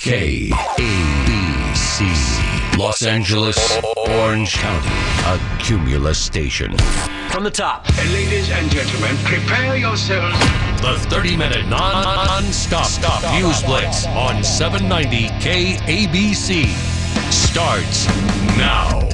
KABC. 0.00 0.78
Los 2.78 3.02
Angeles, 3.02 3.78
Orange 4.08 4.54
County, 4.54 4.88
a 5.26 5.38
Cumulus 5.58 6.18
station. 6.18 6.74
From 7.28 7.44
the 7.44 7.50
top. 7.50 7.86
Ladies 8.10 8.50
and 8.50 8.70
gentlemen, 8.70 9.14
prepare 9.24 9.76
yourselves. 9.76 10.38
The 10.80 10.96
30 11.10 11.36
minute 11.36 11.66
non 11.66 12.42
stop 12.44 12.86
stop 12.86 13.22
news 13.34 13.62
blitz 13.62 14.06
on 14.06 14.42
790 14.42 15.28
KABC 15.44 16.64
starts 17.30 18.06
now. 18.56 19.06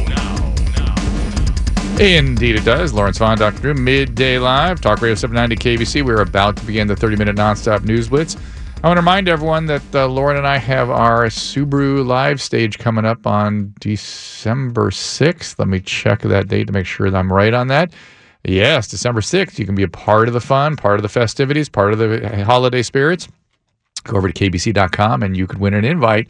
Indeed, 1.99 2.55
it 2.57 2.65
does. 2.65 2.93
Lauren 2.93 3.13
Sivan, 3.13 3.39
Dr. 3.39 3.59
Drew, 3.61 3.75
midday 3.75 4.39
live, 4.39 4.81
Talk 4.81 5.01
Radio 5.01 5.17
790 5.17 5.57
KABC. 5.57 6.05
We're 6.05 6.21
about 6.21 6.57
to 6.59 6.65
begin 6.65 6.87
the 6.87 6.95
30 6.95 7.17
minute 7.17 7.35
nonstop 7.35 7.83
news 7.83 8.09
blitz. 8.09 8.37
I 8.87 8.89
want 8.89 8.99
to 8.99 9.01
remind 9.01 9.29
everyone 9.29 9.67
that 9.67 9.95
uh, 9.97 10.07
Lauren 10.07 10.37
and 10.37 10.47
I 10.47 10.59
have 10.59 10.91
our 10.91 11.25
Subaru 11.25 12.07
live 12.07 12.41
stage 12.41 12.79
coming 12.79 13.05
up 13.05 13.27
on 13.27 13.75
December 13.81 14.93
6th. 14.93 15.59
Let 15.59 15.67
me 15.67 15.81
check 15.81 16.21
that 16.21 16.47
date 16.47 16.69
to 16.69 16.73
make 16.73 16.87
sure 16.87 17.11
that 17.11 17.19
I'm 17.19 17.33
right 17.33 17.53
on 17.53 17.67
that. 17.67 17.93
Yes, 18.45 18.87
December 18.87 19.23
6th. 19.23 19.59
You 19.59 19.67
can 19.67 19.75
be 19.75 19.83
a 19.83 19.89
part 19.89 20.29
of 20.29 20.35
the 20.35 20.41
fun, 20.41 20.77
part 20.77 21.01
of 21.01 21.03
the 21.03 21.09
festivities, 21.09 21.69
part 21.69 21.95
of 21.95 21.99
the 21.99 22.45
holiday 22.45 22.81
spirits 22.81 23.27
go 24.05 24.17
over 24.19 24.31
to 24.31 24.51
kabc.com 24.51 25.21
and 25.25 25.37
you 25.37 25.49
could 25.49 25.59
win 25.59 25.75
an 25.75 25.85
invite. 25.85 26.29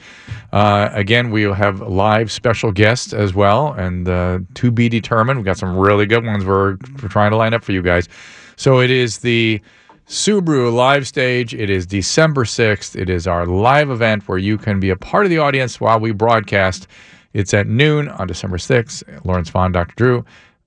Uh, 0.50 0.88
again, 0.92 1.30
we'll 1.30 1.52
have 1.52 1.82
live 1.82 2.32
special 2.32 2.72
guests 2.72 3.12
as 3.12 3.34
well, 3.34 3.74
and 3.74 4.08
uh, 4.08 4.38
to 4.54 4.70
be 4.70 4.88
determined. 4.88 5.38
We've 5.38 5.44
got 5.44 5.58
some 5.58 5.76
really 5.76 6.06
good 6.06 6.24
ones 6.24 6.46
we're, 6.46 6.78
we're 7.02 7.10
trying 7.10 7.32
to 7.32 7.36
line 7.36 7.52
up 7.52 7.62
for 7.62 7.72
you 7.72 7.82
guys. 7.82 8.08
So 8.56 8.80
it 8.80 8.90
is 8.90 9.18
the 9.18 9.60
Subaru 10.08 10.72
live 10.72 11.06
stage. 11.06 11.52
It 11.52 11.68
is 11.68 11.84
December 11.86 12.44
6th. 12.44 12.94
It 12.94 13.10
is 13.10 13.26
our 13.26 13.44
live 13.44 13.90
event 13.90 14.28
where 14.28 14.38
you 14.38 14.56
can 14.56 14.78
be 14.78 14.90
a 14.90 14.96
part 14.96 15.26
of 15.26 15.30
the 15.30 15.38
audience 15.38 15.80
while 15.80 15.98
we 15.98 16.12
broadcast. 16.12 16.86
It's 17.32 17.52
at 17.52 17.66
noon 17.66 18.08
on 18.08 18.28
December 18.28 18.56
6th. 18.56 19.02
Lauren 19.24 19.44
Sivan, 19.44 19.72
Dr. 19.72 19.94
Drew, 19.96 20.24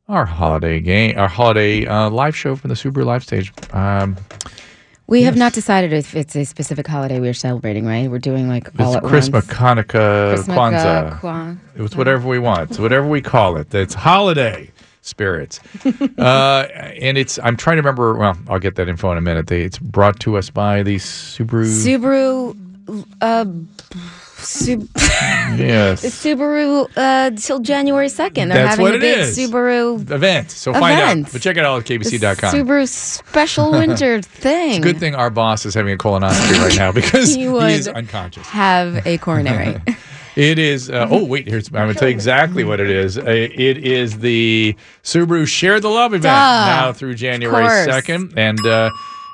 our 0.10 0.26
holiday 0.26 0.80
game, 0.82 1.18
our 1.18 1.30
holiday 1.30 1.86
uh, 1.86 2.10
live 2.10 2.36
show 2.36 2.56
from 2.58 2.68
the 2.70 2.76
Subaru 2.76 3.06
live 3.06 3.24
stage. 3.24 3.54
Um, 3.74 4.18
We 5.08 5.24
have 5.24 5.38
not 5.38 5.54
decided 5.54 5.94
if 5.94 6.14
it's 6.16 6.36
a 6.36 6.44
specific 6.44 6.86
holiday 6.86 7.20
we 7.22 7.30
are 7.30 7.34
celebrating, 7.34 7.86
right? 7.86 8.12
We're 8.12 8.20
doing 8.20 8.50
like 8.50 8.70
all 8.80 8.90
it's 8.90 8.98
at 8.98 9.04
Christmas, 9.10 9.48
once. 9.48 9.58
Hanukkah, 9.58 10.36
Christmas, 10.36 10.58
Kwanzaa. 10.58 11.12
uh, 11.14 11.16
Kwan- 11.20 11.60
It 11.78 11.82
was 11.82 11.96
whatever 11.96 12.28
we 12.28 12.40
want. 12.40 12.76
So 12.76 12.84
whatever 12.84 13.08
we 13.08 13.22
call 13.22 13.56
it. 13.56 13.74
It's 13.74 13.94
holiday 13.96 14.70
spirits. 15.02 15.60
uh, 16.18 16.68
and 17.02 17.18
it's 17.18 17.40
I'm 17.40 17.58
trying 17.58 17.78
to 17.78 17.82
remember 17.82 18.16
well, 18.16 18.38
I'll 18.48 18.60
get 18.60 18.76
that 18.76 18.88
info 18.90 19.12
in 19.12 19.18
a 19.18 19.22
minute. 19.22 19.48
They, 19.48 19.62
it's 19.62 19.80
brought 19.80 20.20
to 20.22 20.38
us 20.38 20.50
by 20.50 20.84
the 20.84 20.96
Subaru 20.98 21.66
Subaru, 21.66 23.06
uh, 23.22 23.46
Sub- 24.38 24.88
Yes. 25.60 26.06
Subaru 26.06 26.88
uh, 26.96 27.32
till 27.32 27.60
January 27.60 28.08
2nd. 28.08 28.34
They're 28.36 28.48
That's 28.48 28.70
having 28.70 28.84
what 28.84 28.96
a 28.96 29.00
big 29.00 29.18
is. 29.20 29.38
Subaru 29.38 30.10
event. 30.12 30.52
So 30.52 30.72
find 30.74 31.26
out. 31.26 31.32
But 31.32 31.42
check 31.42 31.58
it 31.58 31.66
out 31.66 31.80
at 31.82 31.86
kabc.com. 32.00 32.54
Subaru 32.54 32.88
special 32.88 33.72
winter 33.80 34.22
thing. 34.22 34.70
It's 34.70 34.78
a 34.80 34.82
good 34.82 35.00
thing 35.00 35.16
our 35.16 35.30
boss 35.30 35.66
is 35.66 35.74
having 35.74 35.94
a 35.94 35.98
colonoscopy 35.98 36.58
right 36.60 36.78
now 36.78 36.92
because 36.92 37.34
He 37.36 37.42
he, 37.48 37.74
is 37.74 37.88
unconscious. 37.88 38.48
have 38.48 39.06
a 39.06 39.18
coronary. 39.18 39.82
It 40.40 40.58
is. 40.58 40.90
Uh, 40.90 41.06
oh 41.12 41.26
wait, 41.26 41.48
here's. 41.48 41.68
I'm 41.68 41.74
going 41.74 41.90
to 41.90 41.94
tell 41.96 42.08
you 42.08 42.14
exactly 42.14 42.64
what 42.64 42.80
it 42.80 42.90
is. 42.90 43.18
Uh, 43.18 43.24
it 43.28 43.78
is 43.78 44.20
the 44.20 44.74
Subaru 45.04 45.46
Share 45.46 45.82
the 45.82 45.90
Love 45.90 46.14
event 46.14 46.24
Duh. 46.24 46.66
now 46.66 46.94
through 46.94 47.16
January 47.16 47.68
second, 47.84 48.34
and 48.38 48.66
uh, 48.66 48.90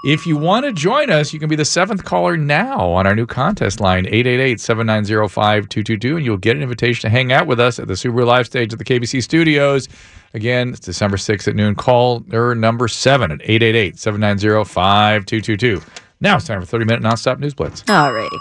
if 0.06 0.26
you 0.26 0.36
want 0.36 0.66
to 0.66 0.74
join 0.74 1.12
us, 1.12 1.32
you 1.32 1.40
can 1.40 1.48
be 1.48 1.56
the 1.56 1.64
seventh 1.66 2.06
caller 2.06 2.36
now 2.38 2.90
on 2.90 3.06
our 3.06 3.14
new 3.16 3.28
contest 3.28 3.80
line 3.80 4.06
888-790-5222, 4.06 6.16
and 6.16 6.26
you'll 6.26 6.38
get 6.38 6.56
an 6.56 6.64
invitation 6.64 7.02
to 7.02 7.10
hang 7.10 7.32
out 7.32 7.46
with 7.48 7.60
us 7.60 7.78
at 7.80 7.88
the 7.88 7.94
Subaru 7.94 8.26
Live 8.26 8.48
stage 8.48 8.74
at 8.74 8.80
the 8.80 8.86
KABC 8.86 9.22
Studios. 9.22 9.88
Again, 10.34 10.70
it's 10.70 10.80
December 10.80 11.18
6th 11.18 11.48
at 11.48 11.56
noon. 11.56 11.76
Call 11.76 12.24
number 12.28 12.88
seven 12.88 13.32
at 13.32 13.40
888-790-5222. 13.40 15.84
Now 16.22 16.38
it's 16.38 16.46
time 16.46 16.62
for 16.62 16.66
30 16.66 16.86
minute 16.86 17.04
nonstop 17.04 17.40
news 17.40 17.54
blitz. 17.54 17.84
Alrighty. 17.84 18.40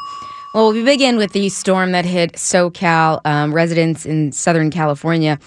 Well, 0.54 0.72
we 0.72 0.84
begin 0.84 1.16
with 1.16 1.32
the 1.32 1.48
storm 1.48 1.91
that 1.91 2.04
hit 2.04 2.34
SoCal. 2.34 3.20
Um, 3.25 3.53
residents 3.53 4.06
in 4.06 4.31
Southern 4.31 4.70
California 4.70 5.41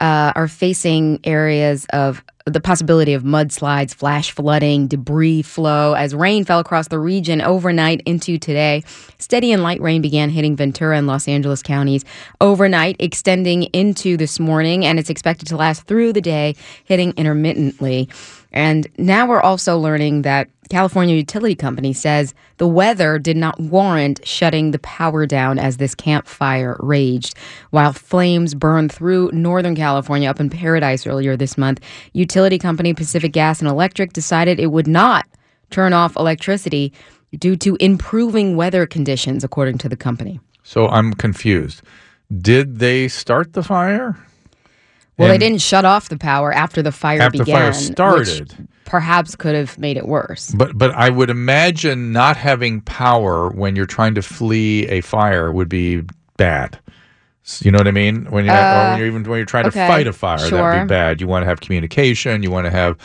uh, 0.00 0.34
are 0.36 0.48
facing 0.48 1.18
areas 1.24 1.86
of 1.94 2.22
the 2.44 2.60
possibility 2.60 3.14
of 3.14 3.22
mudslides, 3.22 3.94
flash 3.94 4.32
flooding, 4.32 4.86
debris 4.86 5.40
flow 5.40 5.94
as 5.94 6.14
rain 6.14 6.44
fell 6.44 6.58
across 6.58 6.88
the 6.88 6.98
region 6.98 7.40
overnight 7.40 8.02
into 8.04 8.36
today. 8.36 8.84
Steady 9.16 9.50
and 9.50 9.62
light 9.62 9.80
rain 9.80 10.02
began 10.02 10.28
hitting 10.28 10.56
Ventura 10.56 10.98
and 10.98 11.06
Los 11.06 11.26
Angeles 11.26 11.62
counties 11.62 12.04
overnight, 12.42 12.96
extending 12.98 13.62
into 13.72 14.18
this 14.18 14.38
morning, 14.38 14.84
and 14.84 14.98
it's 14.98 15.08
expected 15.08 15.48
to 15.48 15.56
last 15.56 15.84
through 15.84 16.12
the 16.12 16.20
day, 16.20 16.54
hitting 16.84 17.14
intermittently. 17.16 18.10
And 18.52 18.86
now 18.98 19.26
we're 19.26 19.40
also 19.40 19.78
learning 19.78 20.22
that 20.22 20.50
California 20.70 21.16
Utility 21.16 21.56
Company 21.56 21.92
says 21.92 22.32
the 22.58 22.68
weather 22.68 23.18
did 23.18 23.36
not 23.36 23.58
warrant 23.58 24.20
shutting 24.24 24.70
the 24.70 24.78
power 24.78 25.26
down 25.26 25.58
as 25.58 25.76
this 25.76 25.96
Camp 25.96 26.28
Fire 26.28 26.76
raged. 26.78 27.34
While 27.70 27.92
flames 27.92 28.54
burned 28.54 28.92
through 28.92 29.32
Northern 29.32 29.74
California 29.74 30.30
up 30.30 30.38
in 30.38 30.48
Paradise 30.48 31.06
earlier 31.06 31.36
this 31.36 31.58
month, 31.58 31.80
utility 32.12 32.56
company 32.56 32.94
Pacific 32.94 33.32
Gas 33.32 33.60
and 33.60 33.68
Electric 33.68 34.12
decided 34.12 34.60
it 34.60 34.68
would 34.68 34.86
not 34.86 35.26
turn 35.70 35.92
off 35.92 36.14
electricity 36.16 36.92
due 37.36 37.56
to 37.56 37.76
improving 37.80 38.56
weather 38.56 38.86
conditions, 38.86 39.42
according 39.42 39.78
to 39.78 39.88
the 39.88 39.96
company. 39.96 40.38
So 40.62 40.86
I'm 40.86 41.14
confused. 41.14 41.82
Did 42.36 42.78
they 42.78 43.08
start 43.08 43.54
the 43.54 43.62
fire? 43.64 44.16
Well, 45.20 45.28
they 45.28 45.38
didn't 45.38 45.60
shut 45.60 45.84
off 45.84 46.08
the 46.08 46.18
power 46.18 46.52
after 46.52 46.82
the 46.82 46.92
fire 46.92 47.20
After 47.22 47.38
the 47.38 47.44
began. 47.44 47.72
fire 47.72 47.72
started. 47.72 48.68
perhaps 48.84 49.36
could 49.36 49.54
have 49.54 49.78
made 49.78 49.96
it 49.96 50.06
worse. 50.08 50.52
But 50.56 50.76
but 50.76 50.90
I 50.94 51.10
would 51.10 51.30
imagine 51.30 52.12
not 52.12 52.36
having 52.36 52.80
power 52.82 53.48
when 53.50 53.76
you're 53.76 53.86
trying 53.86 54.14
to 54.16 54.22
flee 54.22 54.86
a 54.88 55.00
fire 55.00 55.52
would 55.52 55.68
be 55.68 56.02
bad. 56.36 56.78
You 57.60 57.70
know 57.72 57.78
what 57.78 57.88
I 57.88 57.90
mean? 57.90 58.26
When 58.26 58.44
you're, 58.44 58.54
or 58.54 58.58
when 58.90 58.98
you're 58.98 59.06
even 59.08 59.24
when 59.24 59.38
you're 59.38 59.46
trying 59.46 59.64
Uh, 59.64 59.68
okay, 59.68 59.86
to 59.86 59.92
fight 59.92 60.06
a 60.06 60.12
fire, 60.12 60.38
that'd 60.38 60.82
be 60.82 60.88
bad. 60.88 61.20
You 61.20 61.26
want 61.26 61.42
to 61.42 61.46
have 61.46 61.60
communication. 61.60 62.42
You 62.44 62.50
want 62.50 62.66
to 62.66 62.70
have 62.70 62.96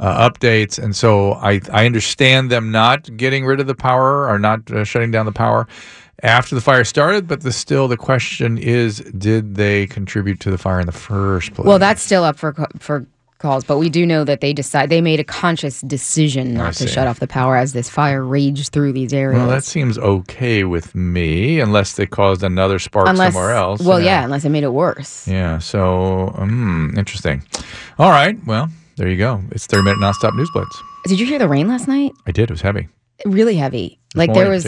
uh, 0.00 0.28
updates, 0.28 0.82
and 0.82 0.96
so 0.96 1.34
I 1.34 1.60
I 1.72 1.86
understand 1.86 2.50
them 2.50 2.72
not 2.72 3.16
getting 3.16 3.44
rid 3.44 3.60
of 3.60 3.66
the 3.68 3.74
power 3.76 4.28
or 4.28 4.38
not 4.40 4.68
uh, 4.72 4.82
shutting 4.84 5.10
down 5.12 5.26
the 5.26 5.32
power 5.32 5.68
after 6.22 6.54
the 6.54 6.60
fire 6.60 6.84
started. 6.84 7.26
But 7.26 7.42
the 7.42 7.52
still 7.52 7.88
the 7.88 7.96
question 7.96 8.58
is, 8.58 8.98
did 8.98 9.54
they 9.56 9.86
contribute 9.86 10.40
to 10.40 10.50
the 10.50 10.58
fire 10.58 10.80
in 10.80 10.86
the 10.86 10.92
first 10.92 11.54
place? 11.54 11.66
Well, 11.66 11.78
that's 11.78 12.02
still 12.02 12.24
up 12.24 12.38
for 12.38 12.52
for 12.78 13.06
calls, 13.42 13.64
but 13.64 13.76
we 13.76 13.90
do 13.90 14.06
know 14.06 14.24
that 14.24 14.40
they 14.40 14.54
decide 14.54 14.88
they 14.88 15.02
made 15.02 15.20
a 15.20 15.24
conscious 15.24 15.82
decision 15.82 16.54
not 16.54 16.74
to 16.74 16.86
shut 16.86 17.06
off 17.06 17.18
the 17.18 17.26
power 17.26 17.56
as 17.56 17.74
this 17.74 17.90
fire 17.90 18.24
raged 18.24 18.72
through 18.72 18.92
these 18.92 19.12
areas. 19.12 19.38
Well, 19.38 19.50
that 19.50 19.64
seems 19.64 19.98
okay 19.98 20.64
with 20.64 20.94
me, 20.94 21.60
unless 21.60 21.96
they 21.96 22.06
caused 22.06 22.42
another 22.42 22.78
spark 22.78 23.08
unless, 23.08 23.34
somewhere 23.34 23.52
else. 23.52 23.82
Well, 23.82 23.98
know. 23.98 24.04
yeah, 24.04 24.24
unless 24.24 24.44
it 24.46 24.50
made 24.50 24.64
it 24.64 24.72
worse. 24.72 25.28
Yeah, 25.28 25.58
so, 25.58 26.32
um, 26.38 26.94
interesting. 26.96 27.42
All 27.98 28.10
right, 28.10 28.38
well, 28.46 28.70
there 28.96 29.08
you 29.08 29.18
go. 29.18 29.42
It's 29.50 29.66
30 29.66 29.82
minute 29.82 29.98
nonstop 29.98 30.34
news 30.34 30.50
blitz. 30.52 30.80
Did 31.06 31.18
you 31.18 31.26
hear 31.26 31.38
the 31.38 31.48
rain 31.48 31.68
last 31.68 31.88
night? 31.88 32.12
I 32.26 32.30
did, 32.30 32.44
it 32.44 32.50
was 32.50 32.62
heavy. 32.62 32.88
Really 33.26 33.56
heavy. 33.56 33.98
Like 34.14 34.34
there 34.34 34.50
was 34.50 34.64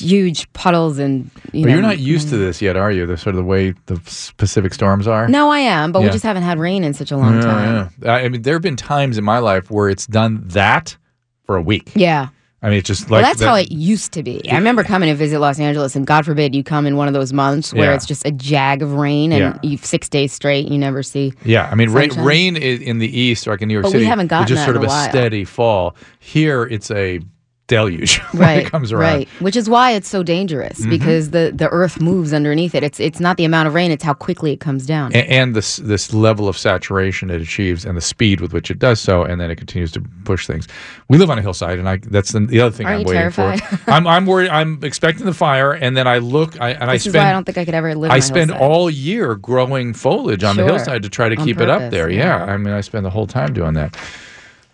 huge 0.00 0.52
puddles 0.52 0.98
and 0.98 1.30
you 1.52 1.62
But 1.64 1.68
know. 1.68 1.72
you're 1.74 1.82
not 1.82 1.98
used 1.98 2.28
to 2.28 2.36
this 2.36 2.62
yet, 2.62 2.76
are 2.76 2.90
you? 2.92 3.04
The 3.06 3.16
sort 3.16 3.34
of 3.34 3.38
the 3.38 3.44
way 3.44 3.74
the 3.86 3.96
Pacific 4.36 4.72
storms 4.74 5.08
are? 5.08 5.26
No, 5.28 5.50
I 5.50 5.58
am, 5.58 5.90
but 5.92 6.02
we 6.02 6.08
just 6.10 6.22
haven't 6.24 6.44
had 6.44 6.58
rain 6.58 6.84
in 6.84 6.94
such 6.94 7.10
a 7.10 7.16
long 7.16 7.40
time. 7.40 7.90
Yeah, 8.02 8.14
I 8.14 8.28
mean, 8.28 8.42
there 8.42 8.54
have 8.54 8.62
been 8.62 8.76
times 8.76 9.18
in 9.18 9.24
my 9.24 9.38
life 9.38 9.70
where 9.70 9.88
it's 9.88 10.06
done 10.06 10.42
that 10.48 10.96
for 11.44 11.56
a 11.56 11.62
week. 11.62 11.90
Yeah. 11.94 12.28
I 12.62 12.70
mean, 12.70 12.78
it's 12.78 12.86
just 12.88 13.02
like 13.10 13.10
well, 13.10 13.22
that's 13.22 13.38
the- 13.40 13.46
how 13.48 13.54
it 13.54 13.70
used 13.70 14.12
to 14.12 14.22
be. 14.22 14.48
I 14.50 14.54
remember 14.56 14.82
coming 14.82 15.08
to 15.08 15.14
visit 15.14 15.38
Los 15.40 15.60
Angeles, 15.60 15.94
and 15.94 16.06
God 16.06 16.24
forbid 16.24 16.54
you 16.54 16.64
come 16.64 16.86
in 16.86 16.96
one 16.96 17.06
of 17.06 17.14
those 17.14 17.32
months 17.32 17.72
where 17.72 17.90
Yeah. 17.90 17.94
it's 17.94 18.06
just 18.06 18.24
a 18.26 18.30
jag 18.32 18.82
of 18.82 18.94
rain 18.94 19.30
and 19.30 19.40
Yeah. 19.62 19.70
you 19.70 19.76
six 19.76 20.08
days 20.08 20.32
straight 20.32 20.66
you 20.68 20.78
never 20.78 21.02
see. 21.02 21.32
Yeah, 21.44 21.68
I 21.70 21.74
mean, 21.74 21.90
ra- 21.90 22.06
rain 22.18 22.56
in 22.56 22.98
the 22.98 23.20
east, 23.20 23.46
or 23.46 23.50
like 23.52 23.62
in 23.62 23.68
New 23.68 23.74
York 23.74 23.82
But 23.84 23.88
we 23.90 23.98
City, 23.98 24.04
haven't 24.06 24.28
gotten 24.28 24.46
just 24.48 24.60
that 24.60 24.64
sort 24.64 24.76
of 24.76 24.82
a 24.82 24.86
a 24.86 24.88
while. 24.88 25.08
steady 25.10 25.44
fall. 25.44 25.94
Here, 26.18 26.64
it's 26.64 26.90
a 26.90 27.20
deluge 27.68 28.18
when 28.32 28.42
right 28.42 28.66
it 28.66 28.70
comes 28.70 28.92
around. 28.92 29.00
right 29.14 29.28
which 29.40 29.56
is 29.56 29.68
why 29.68 29.90
it's 29.90 30.08
so 30.08 30.22
dangerous 30.22 30.78
Mm-hmm. 30.80 30.90
because 30.90 31.30
the 31.30 31.52
the 31.54 31.68
earth 31.70 32.00
moves 32.00 32.32
underneath 32.32 32.74
it 32.74 32.82
it's 32.84 33.00
it's 33.00 33.18
not 33.18 33.36
the 33.36 33.44
amount 33.44 33.66
of 33.66 33.74
rain 33.74 33.90
it's 33.90 34.04
how 34.04 34.14
quickly 34.14 34.52
it 34.52 34.60
comes 34.60 34.86
down 34.86 35.12
A- 35.14 35.28
and 35.28 35.54
this 35.56 35.76
this 35.78 36.14
level 36.14 36.48
of 36.48 36.56
saturation 36.56 37.28
it 37.30 37.40
achieves 37.40 37.84
and 37.84 37.96
the 37.96 38.00
speed 38.00 38.40
with 38.40 38.52
which 38.52 38.70
it 38.70 38.78
does 38.78 39.00
so 39.00 39.22
and 39.24 39.40
then 39.40 39.50
it 39.50 39.56
continues 39.56 39.90
to 39.92 40.00
push 40.24 40.46
things 40.46 40.68
we 41.08 41.18
live 41.18 41.28
on 41.30 41.38
a 41.38 41.42
hillside 41.42 41.78
and 41.80 41.88
i 41.88 41.96
that's 41.96 42.30
the, 42.32 42.40
the 42.40 42.60
other 42.60 42.70
thing 42.76 42.86
Aren't 42.86 43.00
i'm 43.00 43.06
waiting 43.06 43.20
terrified? 43.32 43.60
for 43.62 43.90
i'm 43.90 44.06
i'm 44.06 44.26
worried 44.26 44.50
i'm 44.50 44.78
expecting 44.84 45.26
the 45.26 45.34
fire 45.34 45.72
and 45.72 45.96
then 45.96 46.06
i 46.06 46.18
look 46.18 46.60
I, 46.60 46.70
and 46.70 46.88
i 46.90 46.96
spend 46.98 47.16
is 47.16 47.20
why 47.20 47.28
i 47.28 47.32
don't 47.32 47.44
think 47.44 47.58
i 47.58 47.64
could 47.64 47.74
ever 47.74 47.94
live 47.96 48.10
I 48.12 48.20
spend 48.20 48.50
hillside. 48.50 48.70
all 48.70 48.88
year 48.90 49.34
growing 49.34 49.92
foliage 49.92 50.44
on 50.44 50.56
the 50.56 50.64
hillside 50.64 51.02
to 51.02 51.08
try 51.08 51.28
to 51.28 51.36
On 51.36 51.44
keep 51.44 51.60
it 51.60 51.68
up 51.68 51.90
there. 51.90 52.08
yeah. 52.10 52.44
Yeah. 52.46 52.52
I 52.52 52.56
mean, 52.56 52.72
I 52.74 52.80
spend 52.80 53.04
the 53.04 53.10
whole 53.10 53.26
time 53.26 53.52
doing 53.52 53.74
that. 53.74 53.96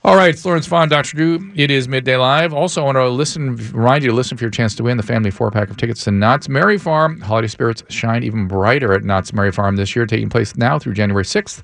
All 0.04 0.16
right, 0.16 0.30
it's 0.30 0.44
Lauren 0.44 0.60
Sivan, 0.60 0.88
Dr. 0.88 1.16
Drew. 1.16 1.52
It 1.54 1.70
is 1.70 1.86
midday 1.86 2.16
live. 2.16 2.52
Also, 2.52 2.82
I 2.82 2.84
want 2.86 2.96
to 2.96 3.08
listen, 3.08 3.54
remind 3.70 4.02
you 4.02 4.10
to 4.10 4.16
listen 4.16 4.36
for 4.36 4.42
your 4.42 4.50
chance 4.50 4.74
to 4.74 4.82
win 4.82 4.96
the 4.96 5.02
family 5.04 5.30
four 5.30 5.48
pack 5.52 5.70
of 5.70 5.76
tickets 5.76 6.02
to 6.04 6.10
Knott's 6.10 6.48
Merry 6.48 6.76
Farm. 6.76 7.20
Holiday 7.20 7.46
spirits 7.46 7.84
shine 7.88 8.24
even 8.24 8.48
brighter 8.48 8.92
at 8.94 9.04
Knott's 9.04 9.32
Merry 9.32 9.52
Farm 9.52 9.76
this 9.76 9.94
year, 9.94 10.04
taking 10.04 10.28
place 10.28 10.56
now 10.56 10.76
through 10.76 10.94
January 10.94 11.22
6th. 11.22 11.62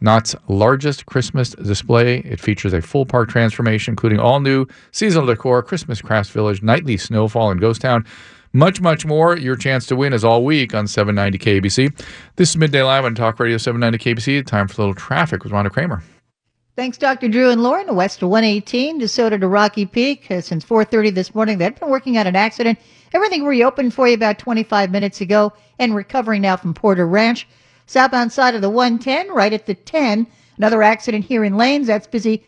Knott's 0.00 0.34
largest 0.48 1.04
Christmas 1.04 1.50
display. 1.50 2.20
It 2.20 2.40
features 2.40 2.72
a 2.72 2.80
full 2.80 3.04
park 3.04 3.28
transformation, 3.28 3.92
including 3.92 4.18
all 4.18 4.40
new 4.40 4.64
seasonal 4.92 5.26
decor, 5.26 5.62
Christmas 5.62 6.00
crafts 6.00 6.30
village, 6.30 6.62
nightly 6.62 6.96
snowfall, 6.96 7.50
and 7.50 7.60
ghost 7.60 7.82
town. 7.82 8.06
Much, 8.54 8.80
much 8.80 9.04
more. 9.04 9.36
Your 9.36 9.56
chance 9.56 9.84
to 9.88 9.96
win 9.96 10.14
is 10.14 10.24
all 10.24 10.42
week 10.42 10.74
on 10.74 10.86
790 10.86 11.38
KABC. 11.60 12.02
This 12.36 12.48
is 12.48 12.56
Midday 12.56 12.82
Live 12.82 13.04
on 13.04 13.14
Talk 13.14 13.38
Radio 13.38 13.58
790 13.58 14.14
KABC. 14.14 14.46
Time 14.46 14.68
for 14.68 14.80
a 14.80 14.86
little 14.86 14.94
traffic 14.94 15.44
with 15.44 15.52
Rhonda 15.52 15.70
Kramer. 15.70 16.02
Thanks, 16.76 16.98
Dr. 16.98 17.28
Drew 17.28 17.50
and 17.50 17.62
Lauren. 17.62 17.94
West 17.94 18.20
118, 18.20 19.00
DeSoto 19.00 19.38
to 19.38 19.46
Rocky 19.46 19.86
Peak. 19.86 20.28
Uh, 20.28 20.40
since 20.40 20.64
4.30 20.64 21.14
this 21.14 21.32
morning, 21.32 21.58
they've 21.58 21.78
been 21.78 21.88
working 21.88 22.18
on 22.18 22.26
an 22.26 22.34
accident. 22.34 22.80
Everything 23.12 23.44
reopened 23.44 23.94
for 23.94 24.08
you 24.08 24.14
about 24.14 24.40
25 24.40 24.90
minutes 24.90 25.20
ago 25.20 25.52
and 25.78 25.94
recovering 25.94 26.42
now 26.42 26.56
from 26.56 26.74
Porter 26.74 27.06
Ranch. 27.06 27.46
Southbound 27.86 28.32
side 28.32 28.56
of 28.56 28.60
the 28.60 28.70
110, 28.70 29.28
right 29.32 29.52
at 29.52 29.66
the 29.66 29.74
10. 29.74 30.26
Another 30.56 30.82
accident 30.82 31.24
here 31.24 31.44
in 31.44 31.56
lanes. 31.56 31.86
That's 31.86 32.08
busy 32.08 32.44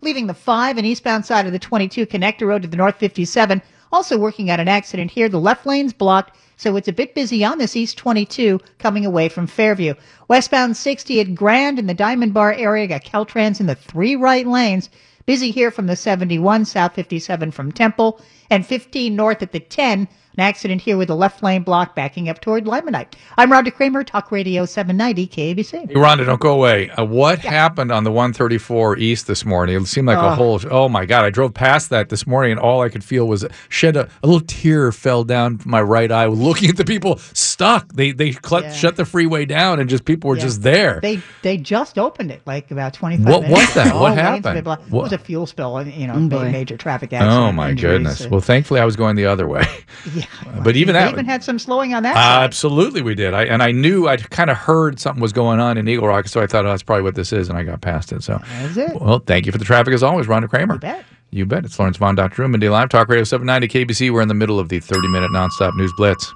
leaving 0.00 0.28
the 0.28 0.34
5 0.34 0.78
and 0.78 0.86
eastbound 0.86 1.26
side 1.26 1.44
of 1.44 1.52
the 1.52 1.58
22 1.58 2.06
connector 2.06 2.46
road 2.46 2.62
to 2.62 2.68
the 2.68 2.76
North 2.76 2.96
57. 2.96 3.60
Also 3.92 4.16
working 4.16 4.50
on 4.50 4.60
an 4.60 4.68
accident 4.68 5.10
here. 5.10 5.28
The 5.28 5.40
left 5.40 5.66
lane's 5.66 5.92
blocked 5.92 6.38
so 6.58 6.74
it's 6.74 6.88
a 6.88 6.92
bit 6.92 7.14
busy 7.14 7.44
on 7.44 7.58
this 7.58 7.76
East 7.76 7.96
22 7.98 8.60
coming 8.78 9.06
away 9.06 9.28
from 9.28 9.46
Fairview. 9.46 9.94
Westbound 10.26 10.76
60 10.76 11.20
at 11.20 11.34
Grand 11.36 11.78
in 11.78 11.86
the 11.86 11.94
Diamond 11.94 12.34
Bar 12.34 12.52
area, 12.52 12.88
got 12.88 13.04
Caltrans 13.04 13.60
in 13.60 13.66
the 13.66 13.76
three 13.76 14.16
right 14.16 14.46
lanes. 14.46 14.90
Busy 15.24 15.52
here 15.52 15.70
from 15.70 15.86
the 15.86 15.94
71, 15.94 16.64
South 16.64 16.94
57 16.94 17.52
from 17.52 17.70
Temple, 17.70 18.20
and 18.50 18.66
15 18.66 19.14
north 19.14 19.40
at 19.40 19.52
the 19.52 19.60
10 19.60 20.08
an 20.38 20.44
accident 20.44 20.80
here 20.80 20.96
with 20.96 21.08
the 21.08 21.16
left 21.16 21.42
lane 21.42 21.64
block 21.64 21.96
backing 21.96 22.28
up 22.28 22.40
toward 22.40 22.64
Limonite. 22.64 23.14
I'm 23.36 23.50
Rhonda 23.50 23.74
Kramer, 23.74 24.04
Talk 24.04 24.30
Radio 24.30 24.64
790 24.64 25.26
KABC. 25.26 25.88
Hey, 25.88 25.94
Rhonda, 25.94 26.24
don't 26.24 26.40
go 26.40 26.52
away. 26.52 26.90
Uh, 26.90 27.04
what 27.04 27.42
yeah. 27.42 27.50
happened 27.50 27.90
on 27.90 28.04
the 28.04 28.12
134 28.12 28.98
East 28.98 29.26
this 29.26 29.44
morning? 29.44 29.74
It 29.74 29.86
seemed 29.86 30.06
like 30.06 30.16
a 30.16 30.36
whole. 30.36 30.60
Oh 30.70 30.88
my 30.88 31.06
God! 31.06 31.24
I 31.24 31.30
drove 31.30 31.54
past 31.54 31.90
that 31.90 32.08
this 32.08 32.24
morning, 32.24 32.52
and 32.52 32.60
all 32.60 32.82
I 32.82 32.88
could 32.88 33.02
feel 33.02 33.26
was 33.26 33.44
shed 33.68 33.96
a, 33.96 34.08
a 34.22 34.26
little 34.26 34.46
tear 34.46 34.92
fell 34.92 35.24
down 35.24 35.58
my 35.64 35.82
right 35.82 36.10
eye, 36.12 36.26
looking 36.26 36.70
at 36.70 36.76
the 36.76 36.84
people 36.84 37.16
stuck. 37.58 37.92
They 37.92 38.12
they 38.12 38.30
cl- 38.30 38.62
yeah. 38.62 38.72
shut 38.72 38.94
the 38.94 39.04
freeway 39.04 39.44
down, 39.44 39.80
and 39.80 39.90
just 39.90 40.04
people 40.04 40.28
were 40.30 40.36
yeah. 40.36 40.42
just 40.42 40.62
there. 40.62 41.00
They 41.02 41.20
they 41.42 41.56
just 41.56 41.98
opened 41.98 42.30
it 42.30 42.40
like 42.46 42.70
about 42.70 42.94
25 42.94 43.26
what 43.26 43.42
minutes. 43.42 43.60
was 43.60 43.74
that? 43.74 43.94
what 43.94 44.14
happened? 44.14 44.64
What? 44.64 44.80
It 44.80 44.90
was 44.92 45.12
a 45.12 45.18
fuel 45.18 45.46
spill, 45.46 45.76
and 45.76 45.92
you 45.92 46.06
know, 46.06 46.14
oh, 46.14 46.50
major 46.50 46.76
traffic 46.76 47.12
accident. 47.12 47.36
Oh 47.36 47.50
my 47.50 47.74
goodness! 47.74 48.28
Well, 48.28 48.40
thankfully 48.40 48.78
I 48.80 48.84
was 48.84 48.94
going 48.94 49.16
the 49.16 49.26
other 49.26 49.46
way. 49.46 49.66
Yeah, 50.14 50.24
well, 50.46 50.62
but 50.62 50.76
even 50.76 50.94
that 50.94 51.12
even 51.12 51.24
had 51.24 51.42
some 51.42 51.58
slowing 51.58 51.92
on 51.92 52.04
that. 52.04 52.16
Uh, 52.16 52.44
absolutely, 52.44 53.02
we 53.02 53.14
did. 53.14 53.34
I 53.34 53.44
and 53.44 53.62
I 53.62 53.72
knew 53.72 54.06
I'd 54.06 54.30
kind 54.30 54.48
of 54.48 54.56
heard 54.56 55.00
something 55.00 55.20
was 55.20 55.32
going 55.32 55.58
on 55.58 55.76
in 55.76 55.88
Eagle 55.88 56.06
Rock, 56.06 56.28
so 56.28 56.40
I 56.40 56.46
thought 56.46 56.64
oh, 56.64 56.68
that's 56.68 56.84
probably 56.84 57.02
what 57.02 57.16
this 57.16 57.32
is, 57.32 57.48
and 57.48 57.58
I 57.58 57.64
got 57.64 57.80
past 57.80 58.12
it. 58.12 58.22
So 58.22 58.40
that's 58.44 58.76
it. 58.76 59.00
Well, 59.00 59.18
thank 59.18 59.44
you 59.46 59.52
for 59.52 59.58
the 59.58 59.64
traffic 59.64 59.92
as 59.92 60.02
always, 60.02 60.26
Rhonda 60.26 60.48
Kramer. 60.48 60.74
You 60.74 60.80
bet. 60.80 61.04
You 61.30 61.46
bet. 61.46 61.64
It's 61.64 61.78
Lauren 61.78 61.92
Sivan 61.92 62.16
Dr. 62.16 62.36
Drew, 62.36 62.48
Midday 62.48 62.68
Live 62.68 62.90
Talk 62.90 63.08
Radio 63.08 63.24
790 63.24 63.84
KABC. 63.84 64.10
We're 64.12 64.22
in 64.22 64.28
the 64.28 64.34
middle 64.34 64.60
of 64.60 64.68
the 64.68 64.78
30 64.78 65.08
minute 65.08 65.30
nonstop 65.32 65.76
news 65.76 65.92
blitz. 65.96 66.32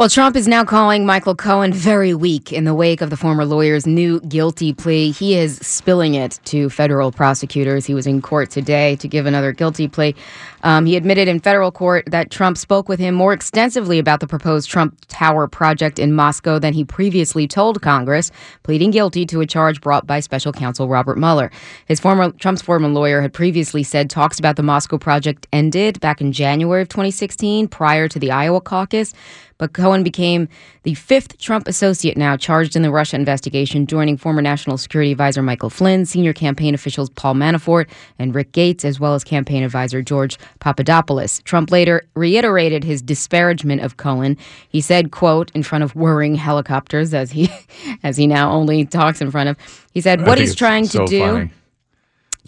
Well, 0.00 0.08
Trump 0.08 0.34
is 0.34 0.48
now 0.48 0.64
calling 0.64 1.04
Michael 1.04 1.34
Cohen 1.34 1.74
very 1.74 2.14
weak 2.14 2.54
in 2.54 2.64
the 2.64 2.74
wake 2.74 3.02
of 3.02 3.10
the 3.10 3.18
former 3.18 3.44
lawyer's 3.44 3.86
new 3.86 4.18
guilty 4.20 4.72
plea. 4.72 5.10
He 5.10 5.34
is 5.34 5.58
spilling 5.58 6.14
it 6.14 6.40
to 6.46 6.70
federal 6.70 7.12
prosecutors. 7.12 7.84
He 7.84 7.92
was 7.92 8.06
in 8.06 8.22
court 8.22 8.48
today 8.48 8.96
to 8.96 9.06
give 9.06 9.26
another 9.26 9.52
guilty 9.52 9.88
plea. 9.88 10.14
Um, 10.62 10.86
he 10.86 10.96
admitted 10.96 11.28
in 11.28 11.40
federal 11.40 11.72
court 11.72 12.04
that 12.08 12.30
Trump 12.30 12.58
spoke 12.58 12.88
with 12.88 13.00
him 13.00 13.14
more 13.14 13.32
extensively 13.32 13.98
about 13.98 14.20
the 14.20 14.26
proposed 14.26 14.68
Trump 14.68 14.98
Tower 15.08 15.48
project 15.48 15.98
in 15.98 16.12
Moscow 16.14 16.58
than 16.58 16.74
he 16.74 16.84
previously 16.84 17.46
told 17.46 17.82
Congress, 17.82 18.30
pleading 18.62 18.90
guilty 18.90 19.24
to 19.26 19.40
a 19.40 19.46
charge 19.46 19.80
brought 19.80 20.06
by 20.06 20.20
special 20.20 20.52
counsel 20.52 20.88
Robert 20.88 21.18
Mueller. 21.18 21.50
His 21.86 22.00
former 22.00 22.30
Trump's 22.32 22.62
former 22.62 22.88
lawyer 22.88 23.20
had 23.20 23.32
previously 23.32 23.82
said 23.82 24.10
talks 24.10 24.38
about 24.38 24.56
the 24.56 24.62
Moscow 24.62 24.98
project 24.98 25.46
ended 25.52 26.00
back 26.00 26.20
in 26.20 26.32
January 26.32 26.82
of 26.82 26.88
2016, 26.88 27.68
prior 27.68 28.08
to 28.08 28.18
the 28.18 28.30
Iowa 28.30 28.60
caucus. 28.60 29.14
But 29.60 29.74
Cohen 29.74 30.02
became 30.02 30.48
the 30.84 30.94
fifth 30.94 31.36
Trump 31.36 31.68
associate 31.68 32.16
now 32.16 32.34
charged 32.38 32.76
in 32.76 32.82
the 32.82 32.90
Russia 32.90 33.16
investigation, 33.16 33.86
joining 33.86 34.16
former 34.16 34.40
National 34.40 34.78
Security 34.78 35.12
Advisor 35.12 35.42
Michael 35.42 35.68
Flynn, 35.68 36.06
senior 36.06 36.32
campaign 36.32 36.72
officials 36.72 37.10
Paul 37.10 37.34
Manafort 37.34 37.86
and 38.18 38.34
Rick 38.34 38.52
Gates, 38.52 38.86
as 38.86 38.98
well 38.98 39.14
as 39.14 39.22
campaign 39.22 39.62
advisor 39.62 40.00
George 40.00 40.38
Papadopoulos. 40.58 41.40
Trump 41.44 41.70
later 41.70 42.02
reiterated 42.14 42.84
his 42.84 43.00
disparagement 43.00 43.80
of 43.82 43.96
Cohen. 43.96 44.36
He 44.68 44.80
said, 44.80 45.10
quote, 45.10 45.50
in 45.52 45.62
front 45.62 45.84
of 45.84 45.94
whirring 45.94 46.34
helicopters, 46.34 47.14
as 47.14 47.30
he 47.30 47.48
as 48.02 48.16
he 48.16 48.26
now 48.26 48.50
only 48.50 48.84
talks 48.84 49.20
in 49.20 49.30
front 49.30 49.48
of, 49.48 49.56
he 49.92 50.00
said, 50.00 50.26
what 50.26 50.38
he's 50.38 50.54
trying 50.54 50.88
to 50.88 51.04
do. 51.06 51.20
Funny. 51.20 51.50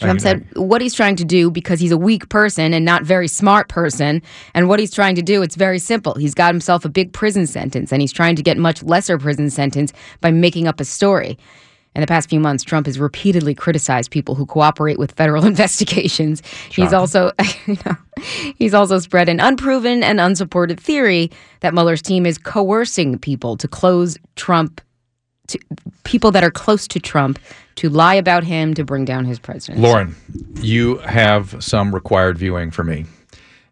Trump 0.00 0.20
said 0.20 0.46
what 0.56 0.80
he's 0.80 0.94
trying 0.94 1.16
to 1.16 1.24
do 1.24 1.50
because 1.50 1.78
he's 1.78 1.92
a 1.92 1.98
weak 1.98 2.28
person 2.28 2.72
and 2.72 2.84
not 2.84 3.04
very 3.04 3.28
smart 3.28 3.68
person, 3.68 4.22
and 4.54 4.68
what 4.68 4.80
he's 4.80 4.90
trying 4.90 5.14
to 5.14 5.22
do 5.22 5.42
it's 5.42 5.54
very 5.54 5.78
simple. 5.78 6.14
He's 6.14 6.34
got 6.34 6.52
himself 6.52 6.84
a 6.84 6.88
big 6.88 7.12
prison 7.12 7.46
sentence, 7.46 7.92
and 7.92 8.00
he's 8.00 8.12
trying 8.12 8.36
to 8.36 8.42
get 8.42 8.56
much 8.56 8.82
lesser 8.82 9.18
prison 9.18 9.50
sentence 9.50 9.92
by 10.20 10.30
making 10.30 10.66
up 10.66 10.80
a 10.80 10.84
story. 10.84 11.38
In 11.94 12.00
the 12.00 12.06
past 12.06 12.30
few 12.30 12.40
months, 12.40 12.64
Trump 12.64 12.86
has 12.86 12.98
repeatedly 12.98 13.54
criticized 13.54 14.10
people 14.10 14.34
who 14.34 14.46
cooperate 14.46 14.98
with 14.98 15.12
federal 15.12 15.44
investigations. 15.52 16.42
Shocking. 16.44 16.84
He's 16.84 16.92
also, 16.92 17.32
you 17.66 17.76
know, 17.84 17.96
he's 18.56 18.74
also 18.74 18.98
spread 18.98 19.28
an 19.28 19.40
unproven 19.40 20.02
and 20.02 20.20
unsupported 20.20 20.80
theory 20.80 21.30
that 21.60 21.74
Mueller's 21.74 22.02
team 22.02 22.24
is 22.24 22.38
coercing 22.38 23.18
people 23.18 23.56
to 23.58 23.68
close 23.68 24.16
Trump, 24.36 24.80
to 25.48 25.58
people 26.04 26.30
that 26.30 26.42
are 26.42 26.50
close 26.50 26.88
to 26.88 26.98
Trump 26.98 27.38
to 27.76 27.88
lie 27.88 28.14
about 28.14 28.44
him 28.44 28.74
to 28.74 28.84
bring 28.84 29.04
down 29.04 29.24
his 29.24 29.38
presidency. 29.38 29.82
Lauren, 29.82 30.14
you 30.60 30.98
have 30.98 31.62
some 31.62 31.94
required 31.94 32.38
viewing 32.38 32.70
for 32.70 32.84
me. 32.84 33.06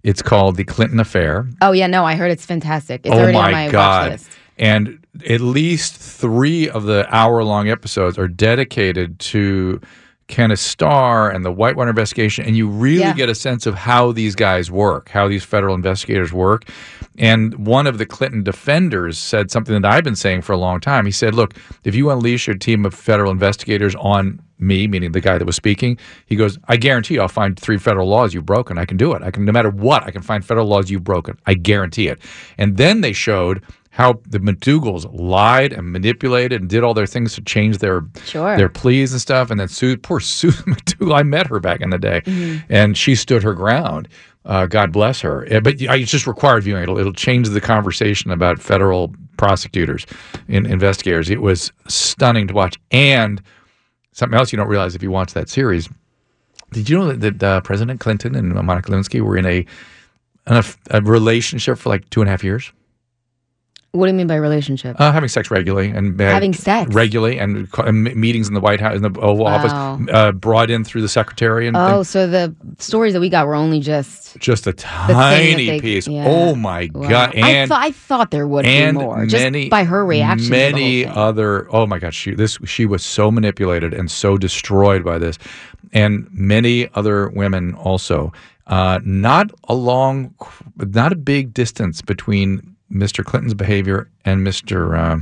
It's 0.02 0.22
called 0.22 0.56
The 0.56 0.64
Clinton 0.64 0.98
Affair. 1.00 1.46
Oh 1.60 1.72
yeah, 1.72 1.86
no, 1.86 2.04
I 2.04 2.14
heard 2.16 2.30
it's 2.30 2.46
fantastic. 2.46 3.02
It's 3.04 3.14
oh 3.14 3.18
already 3.18 3.34
my 3.34 3.44
on 3.44 3.52
my 3.52 3.68
God. 3.70 4.02
watch 4.02 4.12
list. 4.12 4.30
And 4.60 5.04
at 5.28 5.40
least 5.40 5.94
three 5.96 6.68
of 6.68 6.84
the 6.84 7.06
hour 7.14 7.42
long 7.42 7.68
episodes 7.68 8.18
are 8.18 8.28
dedicated 8.28 9.18
to 9.20 9.80
Kenneth 10.28 10.60
Starr 10.60 11.28
and 11.30 11.44
the 11.44 11.50
Whitewater 11.50 11.90
investigation, 11.90 12.44
and 12.44 12.56
you 12.56 12.68
really 12.68 13.00
Yeah. 13.00 13.14
get 13.14 13.28
a 13.28 13.34
sense 13.34 13.66
of 13.66 13.74
how 13.74 14.12
these 14.12 14.36
guys 14.36 14.70
work, 14.70 15.08
how 15.08 15.26
these 15.26 15.42
federal 15.42 15.74
investigators 15.74 16.32
work. 16.32 16.66
And 17.18 17.66
one 17.66 17.88
of 17.88 17.98
the 17.98 18.06
Clinton 18.06 18.44
defenders 18.44 19.18
said 19.18 19.50
something 19.50 19.74
that 19.80 19.90
I've 19.90 20.04
been 20.04 20.14
saying 20.14 20.42
for 20.42 20.52
a 20.52 20.56
long 20.56 20.78
time. 20.78 21.04
He 21.04 21.10
said, 21.10 21.34
Look, 21.34 21.54
if 21.82 21.96
you 21.96 22.10
unleash 22.10 22.46
your 22.46 22.56
team 22.56 22.84
of 22.86 22.94
federal 22.94 23.32
investigators 23.32 23.96
on 23.96 24.40
me, 24.60 24.86
meaning 24.86 25.10
the 25.12 25.20
guy 25.20 25.36
that 25.36 25.44
was 25.46 25.56
speaking, 25.56 25.98
he 26.26 26.36
goes, 26.36 26.58
I 26.68 26.76
guarantee 26.76 27.14
you 27.14 27.22
I'll 27.22 27.28
find 27.28 27.58
three 27.58 27.78
federal 27.78 28.06
laws 28.06 28.32
you've 28.32 28.46
broken. 28.46 28.78
I 28.78 28.84
can 28.84 28.96
do 28.98 29.12
it. 29.14 29.22
I 29.22 29.30
can, 29.32 29.44
no 29.44 29.52
matter 29.52 29.70
what, 29.70 30.04
I 30.04 30.10
can 30.12 30.22
find 30.22 30.44
federal 30.44 30.66
laws 30.66 30.90
you've 30.90 31.02
broken. 31.02 31.36
I 31.46 31.54
guarantee 31.54 32.06
it. 32.08 32.20
And 32.56 32.76
then 32.76 33.00
they 33.00 33.12
showed 33.12 33.62
how 33.92 34.20
the 34.26 34.38
McDougals 34.38 35.04
lied 35.12 35.72
and 35.72 35.90
manipulated 35.90 36.60
and 36.60 36.70
did 36.70 36.84
all 36.84 36.94
their 36.94 37.06
things 37.06 37.34
to 37.34 37.40
change 37.42 37.78
their 37.78 38.02
Sure. 38.24 38.56
their 38.56 38.68
pleas 38.68 39.10
and 39.12 39.20
stuff. 39.20 39.50
And 39.50 39.58
then 39.58 39.68
Sue, 39.68 39.96
poor 39.96 40.20
Susan 40.20 40.64
McDougal, 40.74 41.14
I 41.14 41.22
met 41.24 41.48
her 41.48 41.58
back 41.60 41.80
in 41.80 41.90
the 41.90 41.98
day, 41.98 42.20
Mm-hmm. 42.24 42.72
and 42.72 42.96
she 42.96 43.14
stood 43.14 43.42
her 43.42 43.52
ground. 43.54 44.08
Uh, 44.44 44.66
God 44.66 44.90
bless 44.92 45.20
her. 45.20 45.46
Uh, 45.52 45.60
But 45.60 45.82
I 45.88 46.02
just 46.04 46.26
required 46.26 46.62
viewing. 46.62 46.82
It'll, 46.84 46.98
it'll 46.98 47.12
change 47.12 47.48
the 47.48 47.60
conversation 47.60 48.30
about 48.30 48.58
federal 48.60 49.12
prosecutors 49.36 50.06
and 50.48 50.66
investigators. 50.66 51.28
It 51.28 51.42
was 51.42 51.72
stunning 51.88 52.46
to 52.48 52.54
watch. 52.54 52.78
And 52.90 53.42
something 54.12 54.38
else 54.38 54.52
you 54.52 54.56
don't 54.56 54.68
realize 54.68 54.94
if 54.94 55.02
you 55.02 55.10
watch 55.10 55.34
that 55.34 55.48
series. 55.48 55.88
Did 56.72 56.88
you 56.88 56.96
know 56.98 57.12
that, 57.12 57.38
that 57.38 57.42
uh, 57.42 57.60
President 57.62 57.98
Clinton 58.00 58.34
and 58.36 58.54
Monica 58.54 58.90
Lewinsky 58.92 59.20
were 59.20 59.36
in 59.36 59.44
a, 59.46 59.58
in 60.46 60.56
a 60.56 60.62
a 60.90 61.02
relationship 61.02 61.76
for 61.78 61.88
like 61.88 62.08
two 62.10 62.20
and 62.20 62.28
a 62.28 62.30
half 62.30 62.44
years? 62.44 62.72
What 63.92 64.06
do 64.06 64.12
you 64.12 64.16
mean 64.16 64.28
by 64.28 64.36
relationship? 64.36 64.94
Uh, 65.00 65.10
having 65.10 65.28
sex 65.28 65.50
regularly 65.50 65.88
and 65.90 66.20
uh, 66.20 66.24
Having 66.24 66.54
sex? 66.54 66.94
regularly 66.94 67.40
and, 67.40 67.66
m- 67.78 68.04
meetings 68.20 68.46
in 68.46 68.54
the 68.54 68.60
White 68.60 68.78
House 68.80 68.94
in 68.94 69.02
the 69.02 69.10
Oval 69.20 69.46
Wow. 69.46 69.56
Office, 69.56 70.08
uh, 70.12 70.30
brought 70.30 70.70
in 70.70 70.84
through 70.84 71.02
the 71.02 71.08
secretary 71.08 71.66
and 71.66 71.76
oh, 71.76 72.04
so 72.04 72.28
the 72.28 72.54
stories 72.78 73.14
that 73.14 73.20
we 73.20 73.28
got 73.28 73.48
were 73.48 73.56
only 73.56 73.80
just 73.80 74.38
just 74.38 74.68
a 74.68 74.72
tiny 74.72 75.66
they- 75.66 75.80
piece. 75.80 76.06
yeah. 76.06 76.24
Oh 76.24 76.54
my 76.54 76.88
Wow. 76.94 77.08
god! 77.08 77.30
I, 77.36 77.50
And 77.50 77.70
th- 77.70 77.80
I 77.80 77.90
thought 77.90 78.30
there 78.30 78.46
would 78.46 78.64
be 78.64 78.92
more 78.92 79.26
many 79.26 79.62
just 79.64 79.70
by 79.70 79.82
her 79.82 80.06
reaction. 80.06 80.44
to 80.44 80.50
the 80.50 80.60
whole 80.70 80.70
Many 80.72 81.06
other. 81.06 81.66
Oh 81.74 81.84
my 81.86 81.98
God! 81.98 82.14
She 82.14 82.32
this 82.34 82.58
she 82.64 82.86
was 82.86 83.02
so 83.04 83.32
manipulated 83.32 83.92
and 83.92 84.08
so 84.08 84.38
destroyed 84.38 85.02
by 85.04 85.18
this, 85.18 85.36
and 85.92 86.28
many 86.30 86.88
other 86.94 87.28
women 87.30 87.74
also. 87.74 88.32
Uh, 88.68 89.00
not 89.04 89.50
a 89.68 89.74
long, 89.74 90.32
not 90.76 91.10
a 91.12 91.16
big 91.16 91.52
distance 91.52 92.00
between 92.02 92.76
Mr. 92.92 93.24
Clinton's 93.24 93.54
behavior 93.54 94.08
and 94.24 94.46
Mr. 94.46 94.98
Uh, 94.98 95.20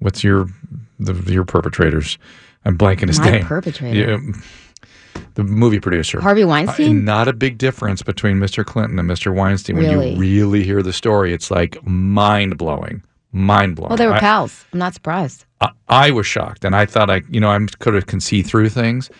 what's 0.00 0.22
your 0.22 0.46
the, 0.98 1.14
your 1.32 1.44
perpetrators? 1.44 2.18
I'm 2.64 2.78
blanking 2.78 3.08
his 3.08 3.18
My 3.18 3.30
name. 3.30 3.44
perpetrator? 3.46 3.98
Yeah, 3.98 4.32
the 5.34 5.42
movie 5.44 5.80
producer. 5.80 6.20
Harvey 6.20 6.44
Uh, 6.44 6.48
Weinstein? 6.48 7.04
Not 7.04 7.28
a 7.28 7.32
big 7.32 7.58
difference 7.58 8.02
between 8.02 8.36
Mr. 8.36 8.64
Clinton 8.64 8.98
and 8.98 9.08
Mr. 9.10 9.34
Weinstein 9.34 9.76
when 9.76 9.90
you 9.90 10.16
really 10.18 10.62
hear 10.62 10.82
the 10.82 10.92
story. 10.92 11.32
It's 11.32 11.50
like 11.50 11.84
mind 11.86 12.56
blowing, 12.58 13.02
mind 13.32 13.76
blowing. 13.76 13.90
Well, 13.90 13.96
they 13.96 14.06
were 14.06 14.14
I, 14.14 14.20
pals. 14.20 14.64
I'm 14.72 14.78
not 14.78 14.94
surprised. 14.94 15.44
I, 15.60 15.70
I 15.88 16.10
was 16.10 16.26
shocked, 16.26 16.64
and 16.64 16.76
I 16.76 16.86
thought 16.86 17.10
I, 17.10 17.22
you 17.30 17.40
know, 17.40 17.50
I 17.50 17.58
could 17.78 17.94
have 17.94 18.06
can 18.06 18.20
see 18.20 18.42
through 18.42 18.68
things. 18.68 19.10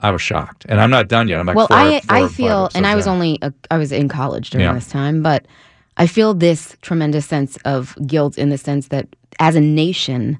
I 0.00 0.10
was 0.12 0.22
shocked, 0.22 0.64
and 0.68 0.80
I'm 0.80 0.90
not 0.90 1.08
done 1.08 1.26
yet. 1.28 1.40
I'm 1.40 1.46
like, 1.46 1.56
well, 1.56 1.66
four, 1.66 1.76
I 1.76 2.00
four 2.00 2.16
I 2.16 2.28
feel, 2.28 2.70
and 2.74 2.86
I 2.86 2.94
was 2.94 3.06
only 3.08 3.38
a, 3.42 3.52
I 3.70 3.78
was 3.78 3.90
in 3.92 4.08
college 4.08 4.50
during 4.50 4.64
Yeah. 4.66 4.74
this 4.74 4.86
time, 4.88 5.22
but 5.22 5.46
I 5.98 6.06
feel 6.06 6.32
this 6.32 6.76
tremendous 6.80 7.26
sense 7.26 7.56
of 7.64 7.96
guilt 8.06 8.38
in 8.38 8.50
the 8.50 8.58
sense 8.58 8.88
that 8.88 9.08
as 9.40 9.56
a 9.56 9.60
nation, 9.60 10.38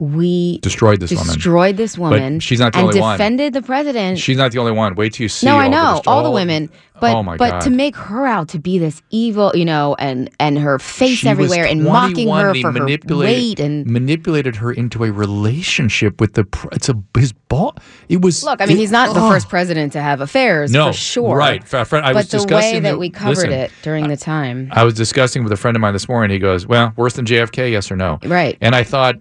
we 0.00 0.58
destroyed 0.58 1.00
this 1.00 1.12
woman. 1.12 1.26
destroyed 1.34 1.76
this 1.76 1.96
woman. 1.96 2.40
she's 2.40 2.58
not 2.58 2.72
the 2.72 2.80
and 2.80 2.88
only 2.88 3.00
one. 3.00 3.16
defended 3.16 3.52
the 3.52 3.62
president. 3.62 4.18
She's 4.18 4.36
not 4.36 4.50
the 4.52 4.58
only 4.58 4.72
one. 4.72 4.94
Wait 4.96 5.12
till 5.14 5.24
you 5.24 5.28
see. 5.28 5.46
no, 5.46 5.56
I 5.56 5.64
the 5.64 5.70
know 5.70 5.94
dist- 5.96 6.08
all 6.08 6.24
the 6.24 6.32
women, 6.32 6.68
but 7.00 7.14
oh 7.14 7.22
my 7.22 7.36
but 7.36 7.50
God. 7.50 7.60
to 7.62 7.70
make 7.70 7.94
her 7.96 8.26
out 8.26 8.48
to 8.48 8.58
be 8.58 8.78
this 8.78 9.02
evil, 9.10 9.52
you 9.54 9.64
know, 9.64 9.94
and 10.00 10.30
and 10.40 10.58
her 10.58 10.80
face 10.80 11.18
She 11.18 11.28
everywhere 11.28 11.64
and 11.64 11.84
mocking 11.84 12.28
her 12.28 12.48
and 12.48 12.56
he 12.56 12.62
for 12.62 12.72
her 12.72 12.86
weight 13.16 13.60
and 13.60 13.86
manipulated 13.86 14.56
her 14.56 14.72
into 14.72 15.04
a 15.04 15.12
relationship 15.12 16.20
with 16.20 16.34
the. 16.34 16.44
It's 16.72 16.88
a 16.88 17.00
his 17.16 17.32
ball. 17.32 17.76
It 18.08 18.20
was. 18.20 18.42
look. 18.42 18.60
I 18.60 18.66
mean, 18.66 18.76
it- 18.76 18.80
he's 18.80 18.90
not 18.92 19.14
the 19.14 19.20
oh. 19.20 19.30
first 19.30 19.48
president 19.48 19.92
to 19.92 20.02
have 20.02 20.20
affairs 20.20 20.72
No, 20.72 20.88
for 20.88 20.92
sure, 20.98 21.36
right. 21.36 21.62
Fr- 21.66 21.84
fr- 21.84 21.96
I 21.98 22.12
was 22.12 22.26
but 22.26 22.30
the 22.32 22.38
discussing 22.38 22.74
way 22.74 22.80
that 22.80 22.92
the- 22.92 22.98
we 22.98 23.10
covered 23.10 23.36
listen, 23.36 23.52
it 23.52 23.70
during 23.82 24.08
the 24.08 24.16
time, 24.16 24.68
I 24.72 24.82
was 24.82 24.94
discussing 24.94 25.44
with 25.44 25.52
a 25.52 25.56
friend 25.56 25.76
of 25.76 25.80
mine 25.80 25.92
this 25.92 26.08
morning. 26.08 26.32
He 26.34 26.40
goes, 26.40 26.66
"Well, 26.66 26.92
worse 26.96 27.14
than 27.14 27.26
JFK? 27.26 27.70
Yes 27.70 27.92
or 27.92 27.96
no?" 27.96 28.18
right? 28.24 28.58
And 28.60 28.74
I 28.74 28.82
thought 28.82 29.16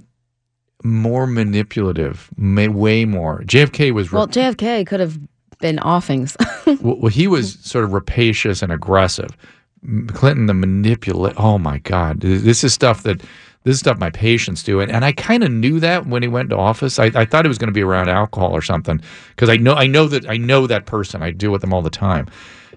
more 0.83 1.25
manipulative, 1.25 2.29
may, 2.37 2.67
way 2.67 3.05
more. 3.05 3.41
JFK 3.43 3.91
was 3.91 4.11
Well, 4.11 4.27
JFK 4.27 4.85
could 4.85 4.99
have 4.99 5.19
been 5.59 5.79
offings. 5.79 6.35
well, 6.65 6.97
well, 6.97 7.07
he 7.07 7.27
was 7.27 7.57
sort 7.61 7.85
of 7.85 7.93
rapacious 7.93 8.61
and 8.61 8.71
aggressive. 8.71 9.35
Clinton, 10.07 10.45
the 10.45 10.53
manipulate. 10.53 11.33
Oh 11.37 11.57
my 11.57 11.79
God, 11.79 12.21
this 12.21 12.63
is 12.63 12.73
stuff 12.73 13.03
that 13.03 13.21
this 13.63 13.75
is 13.75 13.79
stuff 13.79 13.97
my 13.97 14.09
patients 14.09 14.63
do, 14.63 14.79
and, 14.79 14.91
and 14.91 15.05
I 15.05 15.11
kind 15.11 15.43
of 15.43 15.51
knew 15.51 15.79
that 15.79 16.05
when 16.05 16.21
he 16.21 16.27
went 16.27 16.47
into 16.47 16.57
office. 16.57 16.99
I, 16.99 17.05
I 17.15 17.25
thought 17.25 17.45
it 17.45 17.49
was 17.49 17.57
going 17.57 17.69
to 17.69 17.73
be 17.73 17.83
around 17.83 18.09
alcohol 18.09 18.51
or 18.51 18.61
something 18.61 19.01
because 19.29 19.49
I 19.49 19.57
know 19.57 19.73
I 19.73 19.87
know 19.87 20.07
that 20.07 20.29
I 20.29 20.37
know 20.37 20.67
that 20.67 20.85
person. 20.85 21.23
I 21.23 21.31
deal 21.31 21.51
with 21.51 21.61
them 21.61 21.73
all 21.73 21.81
the 21.81 21.89
time. 21.89 22.27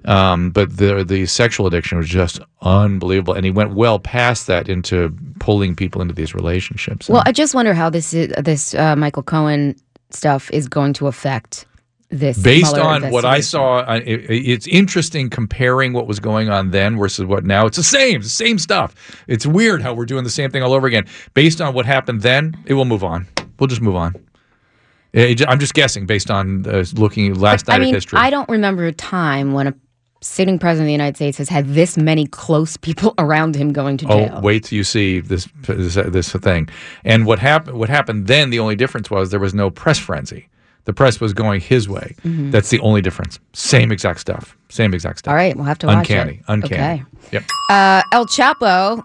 Um, 0.05 0.51
but 0.51 0.77
the 0.77 1.05
the 1.05 1.27
sexual 1.27 1.67
addiction 1.67 1.99
was 1.99 2.09
just 2.09 2.41
unbelievable, 2.63 3.35
and 3.35 3.45
he 3.45 3.51
went 3.51 3.75
well 3.75 3.99
past 3.99 4.47
that 4.47 4.69
into 4.69 5.17
pulling 5.41 5.75
people 5.75 6.01
into 6.01 6.15
these 6.15 6.35
relationships. 6.35 7.09
well, 7.09 7.23
I 7.27 7.33
just 7.33 7.55
wonder 7.55 7.75
how 7.75 7.91
this 7.91 8.15
is, 8.15 8.33
this 8.39 8.75
uh, 8.75 8.95
Michael 8.95 9.25
Cohen 9.25 9.75
stuff 10.11 10.51
is 10.53 10.69
going 10.69 10.93
to 10.95 11.09
affect 11.09 11.67
this. 12.09 12.39
based 12.39 12.77
on 12.77 13.11
what 13.11 13.25
I 13.25 13.41
saw, 13.41 13.81
it, 13.95 14.07
it's 14.07 14.67
interesting 14.67 15.31
comparing 15.31 15.93
what 15.93 16.07
was 16.07 16.21
going 16.21 16.49
on 16.49 16.71
then 16.71 16.97
versus 16.97 17.25
what 17.25 17.45
now. 17.45 17.67
It's 17.67 17.77
the 17.77 17.83
same, 17.83 18.23
the 18.23 18.29
same 18.29 18.59
stuff. 18.59 19.25
It's 19.27 19.47
weird 19.47 19.83
how 19.83 19.95
we're 19.95 20.07
doing 20.07 20.25
the 20.25 20.31
same 20.31 20.51
thing 20.51 20.63
all 20.63 20.73
over 20.73 20.87
again. 20.87 21.07
Based 21.35 21.61
on 21.61 21.75
what 21.75 21.87
happened 21.87 22.23
then, 22.23 22.57
it 22.67 22.75
will 22.75 22.85
move 22.85 23.05
on. 23.05 23.27
We'll 23.59 23.69
just 23.69 23.83
move 23.83 23.97
on. 23.97 24.15
I'm 25.15 25.59
just 25.59 25.75
guessing 25.75 26.05
based 26.05 26.31
on 26.31 26.67
uh, 26.67 26.85
looking 26.95 27.35
last 27.35 27.69
night 27.69 27.77
I 27.77 27.79
mean, 27.79 27.89
at 27.89 27.95
history. 27.95 28.19
I 28.19 28.29
don't 28.29 28.49
remember 28.51 28.85
a 28.85 28.93
time 28.93 29.55
when 29.55 29.67
a 29.67 29.75
sitting 30.21 30.59
president 30.59 30.85
of 30.85 30.89
the 30.89 30.93
United 30.93 31.17
States 31.17 31.39
has 31.39 31.49
had 31.49 31.69
this 31.69 31.97
many 31.97 32.27
close 32.27 32.77
people 32.77 33.15
around 33.19 33.57
him 33.57 33.73
going 33.73 33.97
to 33.99 34.07
jail. 34.07 34.35
Oh, 34.35 34.41
wait 34.41 34.65
till 34.65 34.77
you 34.77 34.85
see 34.85 35.21
this 35.21 35.49
this, 35.63 35.95
this 35.95 36.33
thing. 36.33 36.69
And 37.05 37.25
what 37.25 37.39
happened? 37.39 37.79
What 37.79 37.89
happened 37.89 38.27
then? 38.27 38.51
The 38.51 38.59
only 38.59 38.77
difference 38.77 39.11
was 39.11 39.31
there 39.31 39.41
was 39.41 39.55
no 39.55 39.71
press 39.71 39.99
frenzy. 39.99 40.49
The 40.87 40.93
press 40.93 41.21
was 41.21 41.33
going 41.33 41.61
his 41.61 41.89
way. 41.89 42.15
Mm-hmm. 42.23 42.51
That's 42.51 42.71
the 42.71 42.81
only 42.81 43.03
difference. 43.03 43.39
Same 43.53 43.93
exact 43.93 44.21
stuff. 44.21 44.57
Same 44.69 44.95
exact 44.95 45.19
stuff. 45.19 45.31
All 45.31 45.37
right, 45.37 45.55
we'll 45.55 45.65
have 45.67 45.79
to 45.81 45.87
watch 45.89 45.99
Uncanny. 45.99 46.35
it. 46.35 46.45
Uncanny. 46.49 47.03
Okay. 47.03 47.05
Yep. 47.33 47.45
Uh, 47.71 48.03
El 48.13 48.27
Chapo, 48.27 49.03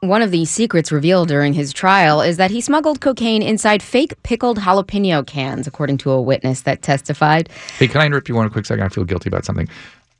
one 0.00 0.22
of 0.22 0.30
the 0.30 0.44
secrets 0.44 0.92
revealed 0.92 1.28
during 1.28 1.52
his 1.52 1.72
trial 1.72 2.20
is 2.20 2.36
that 2.36 2.50
he 2.50 2.60
smuggled 2.60 3.00
cocaine 3.00 3.42
inside 3.42 3.82
fake 3.82 4.14
pickled 4.22 4.58
jalapeno 4.58 5.26
cans, 5.26 5.66
according 5.66 5.98
to 5.98 6.10
a 6.12 6.20
witness 6.22 6.62
that 6.62 6.82
testified. 6.82 7.48
Hey, 7.78 7.88
can 7.88 8.00
I 8.00 8.06
interrupt 8.06 8.28
you 8.28 8.36
one 8.36 8.48
quick 8.50 8.66
second? 8.66 8.84
I 8.84 8.88
feel 8.88 9.04
guilty 9.04 9.28
about 9.28 9.44
something. 9.44 9.68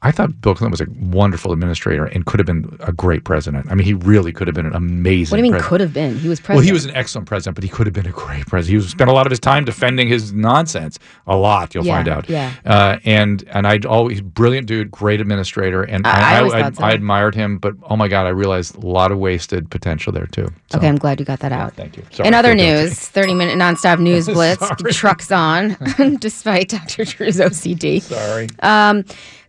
I 0.06 0.12
thought 0.12 0.40
Bill 0.40 0.54
Clinton 0.54 0.70
was 0.70 0.80
a 0.80 0.86
wonderful 1.10 1.52
administrator 1.52 2.04
and 2.06 2.24
could 2.26 2.38
have 2.38 2.46
been 2.46 2.76
a 2.80 2.92
great 2.92 3.24
president. 3.24 3.66
I 3.68 3.74
mean, 3.74 3.84
he 3.84 3.94
really 3.94 4.32
could 4.32 4.46
have 4.46 4.54
been 4.54 4.66
an 4.66 4.74
amazing. 4.76 5.32
What 5.32 5.38
do 5.38 5.44
you 5.46 5.50
mean 5.50 5.52
president. 5.52 5.68
could 5.68 5.80
have 5.80 5.92
been? 5.92 6.16
He 6.18 6.28
was 6.28 6.38
president. 6.38 6.56
Well, 6.58 6.64
he 6.66 6.72
was 6.72 6.84
an 6.84 6.94
excellent 6.94 7.26
president, 7.26 7.56
but 7.56 7.64
he 7.64 7.68
could 7.70 7.88
have 7.88 7.94
been 7.94 8.06
a 8.06 8.12
great 8.12 8.46
president. 8.46 8.70
He 8.70 8.76
was, 8.76 8.88
spent 8.88 9.10
a 9.10 9.12
lot 9.12 9.26
of 9.26 9.30
his 9.30 9.40
time 9.40 9.64
defending 9.64 10.06
his 10.06 10.32
nonsense. 10.32 11.00
A 11.26 11.36
lot, 11.36 11.74
you'll 11.74 11.84
Yeah, 11.84 11.96
find 11.96 12.08
out. 12.08 12.28
yeah. 12.30 12.52
Uh, 12.64 12.98
and 13.04 13.42
and 13.48 13.66
I 13.66 13.80
always 13.88 14.20
brilliant 14.20 14.68
dude, 14.68 14.92
great 14.92 15.20
administrator, 15.20 15.82
and 15.82 16.06
I- 16.06 16.34
I 16.34 16.38
always 16.38 16.54
I, 16.54 16.70
so. 16.70 16.84
I 16.84 16.92
admired 16.92 17.34
him. 17.34 17.58
But 17.58 17.74
oh 17.90 17.96
my 17.96 18.06
God, 18.06 18.26
I 18.26 18.30
realized 18.30 18.76
a 18.76 18.86
lot 18.86 19.10
of 19.10 19.18
wasted 19.18 19.70
potential 19.70 20.12
there 20.12 20.26
too. 20.26 20.46
So, 20.70 20.78
Okay, 20.78 20.88
I'm 20.88 20.98
glad 20.98 21.18
you 21.18 21.26
got 21.26 21.40
that 21.40 21.50
out. 21.52 21.74
Thank 21.74 21.96
you. 21.96 22.04
Sorry, 22.12 22.28
In 22.28 22.34
other 22.34 22.54
news, 22.54 22.94
30 22.96 23.34
minute 23.34 23.56
nonstop 23.58 23.98
news 23.98 24.26
blitz 24.36 24.64
trucks 24.96 25.32
on 25.32 25.76
despite 26.20 26.68
Dr. 26.68 27.04
Drew's 27.04 27.38
OCD. 27.38 28.00
Sorry. 28.02 28.48
Um, 28.60 29.04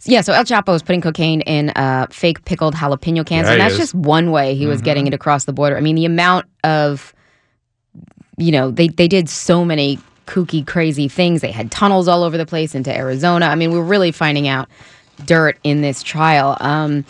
yeah, 0.08 0.22
so 0.22 0.34
El 0.34 0.44
Chapo 0.46 0.70
was 0.70 0.82
putting 0.82 1.02
cocaine 1.02 1.42
in 1.42 1.70
uh, 1.72 2.08
fake 2.10 2.44
pickled 2.46 2.74
jalapeno 2.74 3.26
cans, 3.26 3.48
Yeah, 3.48 3.54
and 3.54 3.62
that's 3.62 3.74
is. 3.74 3.80
just 3.80 3.96
one 3.96 4.32
way 4.32 4.56
he 4.56 4.66
was 4.66 4.82
getting 4.82 5.06
it 5.06 5.14
across 5.14 5.46
the 5.46 5.54
border. 5.54 5.76
I 5.78 5.82
mean, 5.82 5.96
the 5.96 6.06
amount 6.06 6.46
of, 6.64 7.14
you 8.38 8.52
know, 8.52 8.72
they 8.72 8.88
they 8.88 9.08
did 9.08 9.30
so 9.30 9.66
many 9.66 10.00
kooky, 10.26 10.66
crazy 10.66 11.08
things. 11.08 11.42
They 11.42 11.52
had 11.52 11.72
tunnels 11.72 12.08
all 12.08 12.24
over 12.24 12.38
the 12.38 12.46
place 12.46 12.74
into 12.74 12.96
Arizona. 12.96 13.48
I 13.48 13.56
mean, 13.56 13.72
we're 13.72 13.82
really 13.84 14.12
finding 14.12 14.48
out 14.48 14.70
dirt 15.26 15.58
in 15.64 15.82
this 15.82 16.04
trial. 16.04 16.58
Um, 16.60 17.06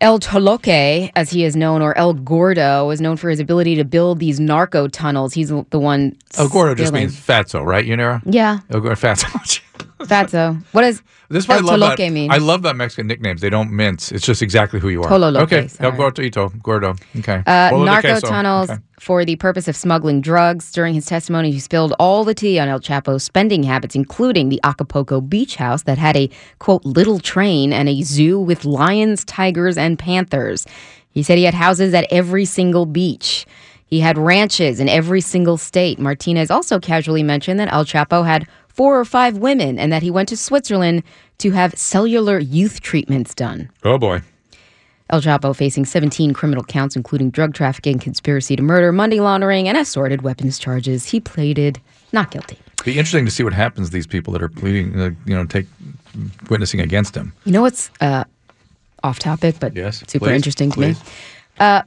El 0.00 0.18
Toloque, 0.18 1.12
as 1.14 1.30
he 1.30 1.44
is 1.44 1.54
known, 1.54 1.80
or 1.80 1.96
El 1.96 2.14
Gordo, 2.14 2.90
is 2.90 3.00
known 3.00 3.16
for 3.16 3.30
his 3.30 3.38
ability 3.38 3.76
to 3.76 3.84
build 3.84 4.18
these 4.18 4.40
narco 4.40 4.88
tunnels. 4.88 5.32
He's 5.32 5.48
the 5.48 5.78
one. 5.78 6.16
El 6.36 6.48
Gordo 6.48 6.74
just 6.74 6.92
means 6.92 7.14
fatso, 7.14 7.64
right? 7.64 7.84
You 7.84 7.96
Yeah, 8.26 8.58
El 8.70 8.80
Gordo 8.80 8.96
fatso. 8.96 9.60
fatso. 10.00 10.62
What 10.72 10.84
is 10.84 11.02
This 11.28 11.44
is 11.44 11.50
El 11.50 11.56
I 11.70 11.76
love 11.76 11.96
Toloque 11.96 12.12
mean? 12.12 12.30
I 12.30 12.38
love 12.38 12.60
about 12.60 12.76
Mexican 12.76 13.06
nicknames. 13.06 13.40
They 13.40 13.50
don't 13.50 13.70
mince. 13.70 14.12
It's 14.12 14.24
just 14.24 14.42
exactly 14.42 14.80
who 14.80 14.88
you 14.88 15.02
are. 15.02 15.08
Tololoche, 15.10 15.42
okay. 15.42 15.68
sorry. 15.68 15.90
El 15.90 15.98
Gordito. 15.98 16.62
Gordo. 16.62 16.94
Okay. 17.18 17.42
Uh, 17.46 17.70
narco 17.84 18.20
tunnels 18.20 18.70
Okay. 18.70 18.80
for 19.00 19.24
the 19.24 19.36
purpose 19.36 19.68
of 19.68 19.76
smuggling 19.76 20.20
drugs. 20.20 20.72
During 20.72 20.94
his 20.94 21.06
testimony, 21.06 21.50
he 21.52 21.58
spilled 21.60 21.94
all 21.98 22.24
the 22.24 22.34
tea 22.34 22.58
on 22.58 22.68
El 22.68 22.80
Chapo's 22.80 23.22
spending 23.24 23.62
habits, 23.62 23.94
including 23.94 24.48
the 24.48 24.60
Acapulco 24.64 25.20
beach 25.20 25.56
house 25.56 25.82
that 25.84 25.98
had 25.98 26.16
a 26.16 26.28
quote 26.58 26.84
little 26.84 27.18
train 27.18 27.72
and 27.72 27.88
a 27.88 28.02
zoo 28.02 28.38
with 28.38 28.64
lions, 28.64 29.24
tigers, 29.24 29.78
and 29.78 29.98
panthers. 29.98 30.66
He 31.10 31.22
said 31.22 31.38
he 31.38 31.44
had 31.44 31.54
houses 31.54 31.92
at 31.94 32.06
every 32.10 32.44
single 32.44 32.86
beach. 32.86 33.46
He 33.86 34.00
had 34.00 34.16
ranches 34.16 34.80
in 34.80 34.88
every 34.88 35.20
single 35.20 35.58
state. 35.58 35.98
Martinez 35.98 36.50
also 36.50 36.80
casually 36.80 37.22
mentioned 37.22 37.60
that 37.60 37.70
El 37.70 37.84
Chapo 37.84 38.24
had 38.24 38.48
four 38.74 38.98
or 38.98 39.04
five 39.04 39.36
women 39.38 39.78
and 39.78 39.92
that 39.92 40.02
he 40.02 40.10
went 40.10 40.28
to 40.30 40.36
Switzerland 40.36 41.02
to 41.38 41.50
have 41.52 41.74
cellular 41.76 42.38
youth 42.38 42.80
treatments 42.80 43.34
done. 43.34 43.70
Oh 43.84 43.98
boy. 43.98 44.22
El 45.10 45.20
Chapo 45.20 45.54
facing 45.54 45.84
17 45.84 46.32
criminal 46.32 46.64
counts, 46.64 46.96
including 46.96 47.28
drug 47.30 47.52
trafficking, 47.52 47.98
conspiracy 47.98 48.56
to 48.56 48.62
murder, 48.62 48.92
money 48.92 49.20
laundering, 49.20 49.68
and 49.68 49.76
assorted 49.76 50.22
weapons 50.22 50.58
charges. 50.58 51.04
He 51.04 51.20
pleaded 51.20 51.80
not 52.12 52.30
guilty. 52.30 52.58
Be 52.84 52.92
interesting 52.92 53.26
to 53.26 53.30
see 53.30 53.42
what 53.42 53.52
happens 53.52 53.88
to 53.88 53.92
these 53.92 54.06
people 54.06 54.32
that 54.32 54.42
are 54.42 54.48
pleading, 54.48 54.98
uh, 54.98 55.10
you 55.26 55.34
know, 55.34 55.44
take 55.44 55.66
witnessing 56.48 56.80
against 56.80 57.14
him. 57.14 57.32
You 57.44 57.52
know 57.52 57.60
what's 57.62 57.90
uh, 58.00 58.24
off 59.04 59.18
topic, 59.18 59.56
but 59.60 59.76
Yes, 59.76 60.02
super 60.06 60.26
please, 60.26 60.36
interesting 60.36 60.70
to 60.70 60.74
please. 60.76 60.98
me? 60.98 61.10
Uh, 61.60 61.82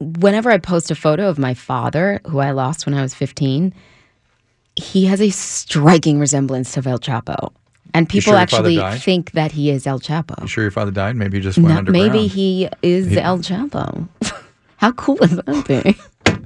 whenever 0.00 0.50
I 0.50 0.58
post 0.58 0.90
a 0.90 0.94
photo 0.94 1.28
of 1.28 1.38
my 1.38 1.52
father, 1.54 2.20
who 2.26 2.38
I 2.38 2.52
lost 2.52 2.86
when 2.86 2.94
I 2.94 3.02
was 3.02 3.14
15, 3.14 3.74
he 4.78 5.06
has 5.06 5.20
a 5.20 5.30
striking 5.30 6.18
resemblance 6.18 6.72
to 6.72 6.88
El 6.88 6.98
Chapo. 6.98 7.52
And 7.94 8.08
people 8.08 8.32
sure 8.32 8.36
actually 8.36 8.78
think 8.98 9.32
that 9.32 9.50
he 9.52 9.70
is 9.70 9.86
El 9.86 9.98
Chapo. 9.98 10.40
You 10.42 10.46
sure 10.48 10.62
your 10.64 10.70
father 10.70 10.90
died? 10.90 11.16
Maybe 11.16 11.38
he 11.38 11.42
just 11.42 11.58
went 11.58 11.68
No, 11.72 11.78
underground. 11.78 12.12
maybe 12.12 12.26
he 12.26 12.68
is 12.82 13.16
El 13.16 13.38
Chapo. 13.38 14.06
How 14.76 14.92
cool 14.92 15.16
would 15.20 15.30
that 15.30 15.66
be? 15.66 15.96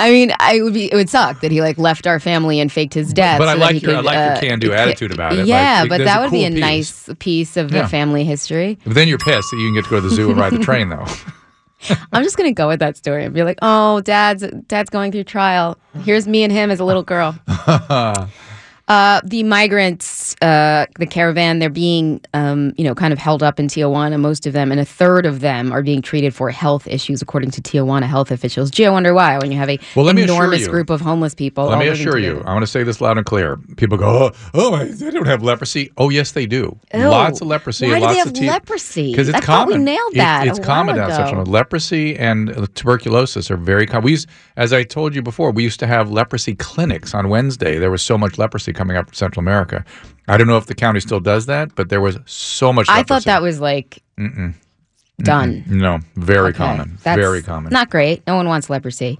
I 0.00 0.10
mean, 0.10 0.32
I 0.38 0.60
would 0.62 0.74
be. 0.74 0.86
It 0.92 0.94
would 0.94 1.08
suck 1.10 1.40
that 1.40 1.50
he 1.50 1.60
like 1.60 1.76
left 1.78 2.06
our 2.06 2.20
family 2.20 2.60
and 2.60 2.70
faked 2.70 2.94
his 2.94 3.12
death. 3.12 3.38
But 3.38 3.48
I 3.48 3.54
so 3.54 3.58
that 3.58 3.64
like 3.64 3.74
he 3.76 3.80
your- 3.80 3.90
I 3.92 3.96
could, 3.96 4.04
like 4.04 4.14
your 4.14 4.32
uh, 4.32 4.40
can-do 4.40 4.68
ca- 4.68 4.74
attitude 4.74 5.12
about 5.12 5.32
it. 5.38 5.46
Yeah, 5.46 5.84
it- 5.84 5.88
but 5.88 5.98
that 6.04 6.20
would 6.20 6.30
be 6.30 6.44
a 6.44 6.50
piece. 6.50 6.60
nice 6.60 7.08
piece 7.18 7.56
of 7.56 7.72
Yeah. 7.72 7.82
the 7.82 7.88
family 7.88 8.24
history. 8.24 8.78
But 8.84 8.94
then 8.94 9.08
you're 9.08 9.18
pissed 9.18 9.50
that 9.50 9.56
you 9.58 9.66
can 9.68 9.74
get 9.74 9.84
to 9.84 9.90
go 9.90 9.96
to 10.00 10.08
the 10.08 10.14
zoo 10.14 10.30
and 10.30 10.38
ride 10.38 10.52
the 10.52 10.58
train, 10.58 10.88
though. 10.90 11.06
I'm 12.12 12.22
just 12.22 12.36
gonna 12.36 12.52
go 12.52 12.68
with 12.68 12.80
that 12.80 12.96
story 12.96 13.24
and 13.24 13.34
be 13.34 13.42
like, 13.44 13.58
"Oh, 13.62 14.00
dad's 14.00 14.44
dad's 14.66 14.90
going 14.90 15.12
through 15.12 15.24
trial. 15.24 15.78
Here's 16.02 16.26
me 16.26 16.42
and 16.42 16.52
him 16.52 16.70
as 16.70 16.80
a 16.80 16.84
little 16.84 17.02
girl." 17.02 17.38
Uh, 18.88 19.20
the 19.22 19.42
migrants, 19.42 20.34
uh, 20.40 20.86
the 20.98 21.04
caravan, 21.06 21.58
they're 21.58 21.68
being, 21.68 22.20
um, 22.32 22.72
you 22.78 22.84
know, 22.84 22.94
kind 22.94 23.12
of 23.12 23.18
held 23.18 23.42
up 23.42 23.60
in 23.60 23.66
Tijuana, 23.68 24.18
most 24.18 24.46
of 24.46 24.54
them, 24.54 24.72
and 24.72 24.80
a 24.80 24.84
third 24.84 25.26
of 25.26 25.40
them 25.40 25.70
are 25.72 25.82
being 25.82 26.00
treated 26.00 26.34
for 26.34 26.48
health 26.50 26.86
issues, 26.88 27.20
according 27.20 27.50
to 27.50 27.60
Tijuana 27.60 28.04
health 28.04 28.30
officials. 28.30 28.70
Gee, 28.70 28.86
I 28.86 28.90
wonder 28.90 29.12
why, 29.12 29.36
when 29.38 29.52
you 29.52 29.58
have 29.58 29.68
a 29.68 29.78
Well, 29.94 30.06
let 30.06 30.16
me 30.16 30.22
enormous 30.22 30.62
you- 30.62 30.68
group 30.70 30.88
of 30.88 31.02
homeless 31.02 31.34
people. 31.34 31.66
Let 31.66 31.78
me 31.78 31.88
assure 31.88 32.18
you. 32.18 32.42
I 32.46 32.52
want 32.54 32.62
to 32.62 32.66
say 32.66 32.82
this 32.82 33.00
loud 33.02 33.18
and 33.18 33.26
clear. 33.26 33.58
People 33.76 33.98
go, 33.98 34.06
oh, 34.08 34.32
oh, 34.54 34.84
they 34.84 35.10
don't 35.10 35.26
have 35.26 35.42
leprosy. 35.42 35.92
Oh, 35.98 36.08
yes, 36.08 36.32
they 36.32 36.46
do. 36.46 36.78
Ew. 36.94 37.00
Lots 37.08 37.42
of 37.42 37.46
leprosy. 37.46 37.88
Why 37.88 38.00
do 38.00 38.06
they 38.06 38.16
have 38.16 38.32
te- 38.32 38.46
leprosy? 38.48 39.10
Because 39.12 39.28
it's 39.28 39.36
I 39.36 39.40
thought 39.42 39.66
we 39.66 39.74
common. 39.74 39.84
nailed 39.84 40.12
It- 40.14 40.18
that 40.18 40.46
it's 40.46 40.58
a 40.58 40.62
common 40.62 40.96
down 40.96 41.10
ago. 41.10 41.42
Leprosy 41.46 42.16
and 42.16 42.68
tuberculosis 42.74 43.50
are 43.50 43.58
very 43.58 43.86
common. 43.86 44.04
We 44.04 44.12
used, 44.12 44.28
as 44.56 44.72
I 44.72 44.82
told 44.82 45.14
you 45.14 45.20
before, 45.20 45.50
we 45.50 45.62
used 45.62 45.78
to 45.80 45.86
have 45.86 46.10
leprosy 46.10 46.54
clinics 46.54 47.12
on 47.12 47.28
Wednesday. 47.28 47.78
There 47.78 47.90
was 47.90 48.00
so 48.00 48.16
much 48.16 48.38
leprosy 48.38 48.72
coming 48.78 48.96
up 48.96 49.06
from 49.06 49.14
Central 49.14 49.40
America. 49.42 49.84
I 50.28 50.36
don't 50.38 50.46
know 50.46 50.56
if 50.56 50.66
the 50.66 50.74
county 50.74 51.00
still 51.00 51.20
does 51.20 51.46
that, 51.46 51.74
but 51.74 51.88
there 51.90 52.00
was 52.00 52.18
so 52.26 52.72
much. 52.72 52.86
I 52.88 53.02
thought 53.02 53.24
that 53.24 53.42
was 53.42 53.60
like 53.60 54.02
done. 55.20 55.64
no 55.66 55.98
very 56.14 56.50
Okay, 56.50 56.58
common. 56.58 56.96
that's 57.02 57.20
Very 57.20 57.42
common. 57.42 57.72
Not 57.72 57.90
great. 57.90 58.26
No 58.26 58.36
one 58.36 58.46
wants 58.46 58.70
leprosy. 58.70 59.18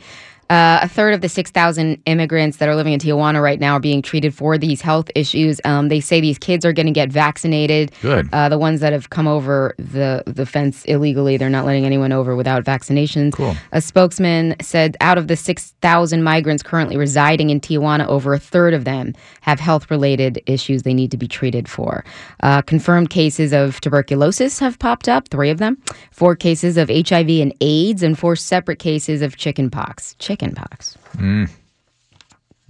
Uh, 0.51 0.81
a 0.83 0.89
third 0.89 1.13
of 1.13 1.21
the 1.21 1.29
6,000 1.29 2.01
immigrants 2.07 2.57
that 2.57 2.69
are 2.69 2.75
living 2.75 2.95
in 2.95 3.01
Tijuana 3.01 3.43
right 3.43 3.61
now 3.61 3.75
are 3.75 3.81
being 3.81 4.01
treated 4.01 4.35
for 4.35 4.57
these 4.57 4.81
health 4.81 5.11
issues. 5.15 5.61
Um, 5.65 5.89
they 5.89 6.01
say 6.01 6.21
these 6.21 6.39
kids 6.39 6.65
are 6.65 6.73
going 6.73 6.87
to 6.87 6.93
get 6.93 7.11
vaccinated. 7.11 7.93
Good. 8.01 8.29
Uh, 8.33 8.49
the 8.49 8.59
ones 8.59 8.81
that 8.81 8.93
have 8.95 9.11
come 9.11 9.29
over 9.29 9.75
the, 9.79 10.23
the 10.27 10.47
fence 10.47 10.85
illegally, 10.87 11.37
they're 11.37 11.51
not 11.51 11.67
letting 11.67 11.85
anyone 11.85 12.13
over 12.13 12.35
without 12.35 12.65
vaccinations. 12.65 13.33
Cool. 13.35 13.57
A 13.73 13.83
spokesman 13.83 14.57
said 14.63 14.97
out 15.01 15.19
of 15.19 15.29
the 15.29 15.37
6,000 15.37 16.23
migrants 16.23 16.63
currently 16.63 16.97
residing 16.97 17.51
in 17.51 17.61
Tijuana, 17.61 18.07
over 18.07 18.33
a 18.33 18.39
third 18.39 18.73
of 18.73 18.85
them 18.85 19.15
have 19.43 19.61
health 19.61 19.91
related 19.91 20.43
issues 20.47 20.83
they 20.83 20.95
need 20.95 21.11
to 21.11 21.19
be 21.19 21.29
treated 21.29 21.69
for. 21.69 22.05
Uh, 22.43 22.63
confirmed 22.63 23.11
cases 23.11 23.53
of 23.53 23.81
tuberculosis 23.83 24.59
have 24.61 24.79
popped 24.79 25.09
up, 25.09 25.29
three 25.29 25.51
of 25.51 25.59
them, 25.59 25.77
four 26.11 26.35
cases 26.35 26.79
of 26.79 26.89
HIV 26.89 27.29
and 27.29 27.55
AIDS, 27.61 28.03
and 28.03 28.19
four 28.19 28.35
separate 28.35 28.79
cases 28.79 29.21
of 29.21 29.37
chickenpox. 29.37 30.15
Chickenpox. 30.39 30.97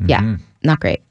Yeah, 0.07 0.37
not 0.63 0.81
great. 0.81 1.03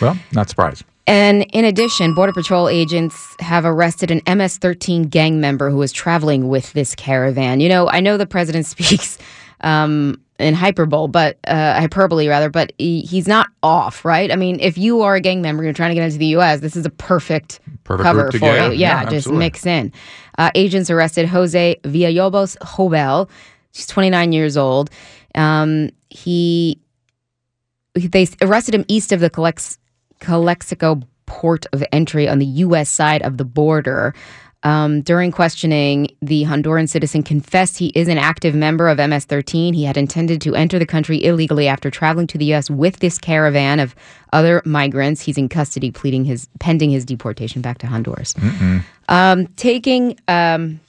well, 0.00 0.18
not 0.32 0.48
surprised. 0.48 0.84
And 1.06 1.42
in 1.52 1.64
addition, 1.66 2.14
Border 2.14 2.32
Patrol 2.32 2.68
agents 2.68 3.14
have 3.40 3.64
arrested 3.66 4.10
an 4.10 4.22
MS 4.38 4.56
13 4.58 5.04
gang 5.04 5.38
member 5.40 5.70
who 5.70 5.76
was 5.76 5.92
traveling 5.92 6.48
with 6.48 6.72
this 6.72 6.94
caravan. 6.94 7.60
You 7.60 7.68
know, 7.68 7.88
I 7.88 8.00
know 8.00 8.16
the 8.16 8.26
president 8.26 8.64
speaks 8.74 9.18
um, 9.60 10.18
in 10.38 10.54
hyperbole, 10.54 11.08
but 11.08 11.38
uh, 11.46 11.78
hyperbole 11.78 12.26
rather, 12.26 12.48
but 12.48 12.72
he, 12.78 13.02
he's 13.02 13.28
not 13.28 13.48
off, 13.62 14.04
right? 14.04 14.32
I 14.32 14.36
mean, 14.36 14.58
if 14.60 14.78
you 14.78 15.02
are 15.02 15.14
a 15.14 15.20
gang 15.20 15.42
member, 15.42 15.62
you're 15.62 15.74
trying 15.74 15.90
to 15.90 15.94
get 15.94 16.04
into 16.04 16.18
the 16.18 16.26
U.S., 16.26 16.60
this 16.60 16.74
is 16.74 16.86
a 16.86 16.90
perfect, 16.90 17.60
Perfect 17.84 18.02
cover 18.02 18.32
for 18.32 18.38
get. 18.38 18.72
you. 18.72 18.78
Yeah, 18.78 19.02
Yeah, 19.02 19.10
just 19.10 19.30
mix 19.30 19.66
in. 19.66 19.92
Uh, 20.38 20.50
agents 20.54 20.88
arrested 20.88 21.28
Jose 21.28 21.76
Villalobos 21.84 22.56
Jobel. 22.58 23.28
She's 23.72 23.86
29 23.88 24.32
years 24.32 24.56
old. 24.56 24.88
Um, 25.34 25.90
he 26.10 26.78
they 27.94 28.26
arrested 28.42 28.74
him 28.74 28.84
east 28.88 29.12
of 29.12 29.20
the 29.20 29.30
Calex- 29.30 29.78
Calexico 30.20 31.00
port 31.26 31.66
of 31.72 31.84
entry 31.92 32.28
on 32.28 32.38
the 32.38 32.46
U.S. 32.46 32.88
side 32.88 33.22
of 33.22 33.36
the 33.36 33.44
border. 33.44 34.14
Um, 34.64 35.02
during 35.02 35.30
questioning, 35.30 36.08
the 36.22 36.44
Honduran 36.44 36.88
citizen 36.88 37.22
confessed 37.22 37.76
he 37.76 37.88
is 37.88 38.08
an 38.08 38.16
active 38.16 38.54
member 38.54 38.88
of 38.88 38.96
MS 38.96 39.26
13. 39.26 39.74
He 39.74 39.84
had 39.84 39.98
intended 39.98 40.40
to 40.40 40.54
enter 40.54 40.78
the 40.78 40.86
country 40.86 41.22
illegally 41.22 41.68
after 41.68 41.90
traveling 41.90 42.26
to 42.28 42.38
the 42.38 42.46
U.S. 42.46 42.70
with 42.70 43.00
this 43.00 43.18
caravan 43.18 43.78
of 43.78 43.94
other 44.32 44.62
migrants. 44.64 45.20
He's 45.20 45.36
in 45.36 45.50
custody, 45.50 45.90
pleading 45.90 46.24
his 46.24 46.48
pending 46.60 46.90
his 46.90 47.04
deportation 47.04 47.60
back 47.60 47.76
to 47.78 47.86
Honduras. 47.86 48.34
Um, 49.10 49.48
taking 49.48 50.18
um, 50.28 50.80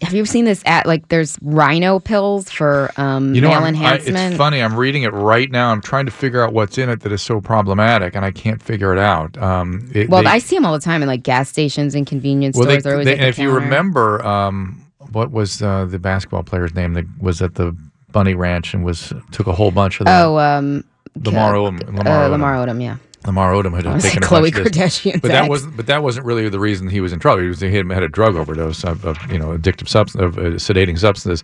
have 0.00 0.14
you 0.14 0.24
seen 0.24 0.46
this 0.46 0.62
at 0.64 0.86
like 0.86 1.08
there's 1.08 1.38
rhino 1.42 1.98
pills 1.98 2.50
for 2.50 2.90
um, 2.96 3.34
You 3.34 3.40
know, 3.42 3.48
male 3.48 3.56
I'm- 3.58 3.64
I, 3.64 3.68
enhancement? 3.68 4.32
it's 4.32 4.36
funny. 4.38 4.62
I'm 4.62 4.76
reading 4.76 5.02
it 5.02 5.12
right 5.12 5.50
now. 5.50 5.70
I'm 5.70 5.82
trying 5.82 6.06
to 6.06 6.12
figure 6.12 6.42
out 6.42 6.52
what's 6.54 6.78
in 6.78 6.88
it 6.88 7.00
that 7.00 7.12
is 7.12 7.20
so 7.22 7.40
problematic, 7.40 8.14
and 8.16 8.24
I 8.24 8.30
can't 8.30 8.62
figure 8.62 8.92
it 8.94 8.98
out. 8.98 9.36
Um, 9.42 9.90
it- 9.92 10.08
Well, 10.08 10.22
they- 10.22 10.28
I 10.30 10.38
see 10.38 10.56
them 10.56 10.64
all 10.64 10.72
the 10.72 10.78
time 10.78 11.02
in 11.02 11.08
like 11.08 11.22
gas 11.22 11.48
stations 11.50 11.94
and 11.94 12.06
convenience 12.06 12.56
well, 12.56 12.64
stores. 12.64 12.82
They- 12.84 12.90
at 12.90 13.04
the 13.04 13.12
and 13.12 13.22
if 13.24 13.38
you 13.38 13.50
remember, 13.50 14.24
um, 14.24 14.80
what 15.12 15.30
was 15.30 15.60
uh, 15.62 15.84
the 15.84 15.98
basketball 15.98 16.42
player's 16.44 16.74
name 16.74 16.94
that 16.94 17.04
was 17.20 17.42
at 17.42 17.56
the 17.56 17.76
Bunny 18.10 18.34
Ranch 18.34 18.72
and 18.74 18.84
was 18.84 19.12
took 19.32 19.46
a 19.46 19.52
whole 19.52 19.70
bunch 19.70 20.00
of 20.00 20.06
that? 20.06 20.24
oh, 20.24 20.38
um, 20.38 20.82
Lamar 21.22 21.52
Odom. 21.52 21.84
Lamar, 21.86 22.06
uh, 22.24 22.28
Odom. 22.28 22.30
Lamar 22.30 22.54
Odom, 22.56 22.82
yeah. 22.82 22.96
Lamar 23.26 23.52
Odom 23.52 23.74
had 23.74 24.00
taken 24.02 24.22
a 24.22 24.26
Khloe 24.26 25.14
of 25.14 25.22
But 25.22 25.28
that 25.28 25.48
wasn't. 25.48 25.76
But 25.76 25.86
that 25.86 26.02
wasn't 26.02 26.26
really 26.26 26.48
the 26.48 26.58
reason 26.60 26.88
he 26.88 27.00
was 27.00 27.12
in 27.12 27.18
trouble. 27.20 27.42
He 27.42 27.48
was 27.48 27.60
he 27.60 27.72
had 27.72 28.02
a 28.02 28.08
drug 28.08 28.36
overdose 28.36 28.84
of, 28.84 29.04
of 29.04 29.18
you 29.32 29.38
know 29.38 29.56
addictive 29.56 29.88
substance 29.88 30.22
of 30.22 30.38
uh, 30.38 30.42
sedating 30.58 30.98
substances. 30.98 31.42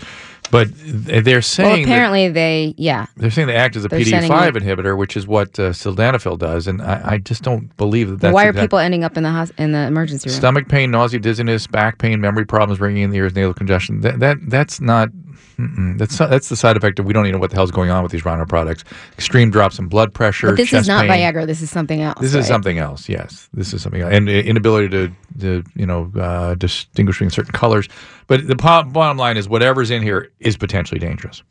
But 0.51 0.69
they're 0.75 1.37
Well, 1.37 1.43
saying 1.43 1.87
that, 1.87 1.93
apparently 1.93 2.29
they, 2.29 2.75
yeah. 2.77 3.07
they're 3.16 3.31
saying 3.31 3.47
they 3.47 3.55
act 3.55 3.77
as 3.77 3.85
a 3.85 3.88
PDE 3.88 4.27
five 4.27 4.55
inhibitor, 4.55 4.99
which 4.99 5.16
is 5.16 5.25
what 5.25 5.57
uh, 5.61 5.71
sildenafil 5.71 6.38
does, 6.40 6.66
and 6.66 6.83
I, 6.83 7.01
I 7.05 7.19
just 7.19 7.45
don't 7.45 7.75
believe 7.77 8.11
that. 8.11 8.21
That's 8.21 8.35
Why 8.35 8.47
are 8.47 8.51
exact- 8.51 8.64
people 8.64 8.81
ending 8.81 9.05
up 9.05 9.16
in 9.16 9.23
the 9.23 9.31
hos- 9.31 9.53
in 9.59 9.71
the 9.71 9.79
emergency 9.87 10.29
room? 10.29 10.37
Stomach 10.37 10.69
pain, 10.69 10.90
nausea, 10.90 11.21
dizziness, 11.21 11.69
back 11.69 11.99
pain, 11.99 12.21
memory 12.21 12.45
problems, 12.45 12.81
ringing 12.81 13.05
in 13.05 13.11
the 13.11 13.19
ears, 13.19 13.33
nasal 13.35 13.55
congestion. 13.55 14.01
That, 14.01 14.19
that 14.19 14.38
that's 14.51 14.81
not. 14.81 15.11
Mm-mm. 15.59 15.99
That's 15.99 16.16
that's 16.19 16.49
the 16.49 16.57
side 16.57 16.77
effect 16.79 16.99
of 16.99 17.05
we 17.05 17.12
don't 17.12 17.27
even 17.27 17.35
know 17.35 17.38
what 17.40 17.51
the 17.51 17.57
hell's 17.57 17.71
going 17.71 17.90
on 17.90 18.03
with 18.03 18.11
these 18.11 18.25
Rhino 18.25 18.47
products. 18.47 18.83
Extreme 19.12 19.51
drops 19.51 19.79
in 19.79 19.87
blood 19.88 20.14
pressure. 20.14 20.49
but 20.49 20.57
this 20.57 20.73
is 20.73 20.88
not 20.88 21.07
pain. 21.07 21.11
Viagra. 21.21 21.47
This 21.47 21.61
is 21.61 21.69
something 21.70 22.00
else. 22.02 22.20
This 22.20 22.35
right? 22.35 22.40
is 22.40 22.46
something 22.46 22.78
else. 22.78 23.09
Yes, 23.09 23.48
this 23.54 23.72
is 23.72 23.83
something 23.83 24.00
else, 24.02 24.12
and 24.12 24.28
uh, 24.28 24.33
inability 24.33 24.88
to, 24.90 25.12
to 25.40 25.64
you 25.74 25.87
know, 25.87 26.11
uh, 26.18 26.54
distinguishing 26.54 27.30
certain 27.30 27.52
colors. 27.52 27.88
But 28.26 28.46
the 28.46 28.56
po- 28.56 28.85
bottom 28.85 29.16
line 29.16 29.37
is, 29.37 29.48
whatever's 29.48 29.90
in 29.90 30.02
here 30.02 30.30
is 30.40 30.56
potentially 30.56 30.98
dangerous. 30.98 31.42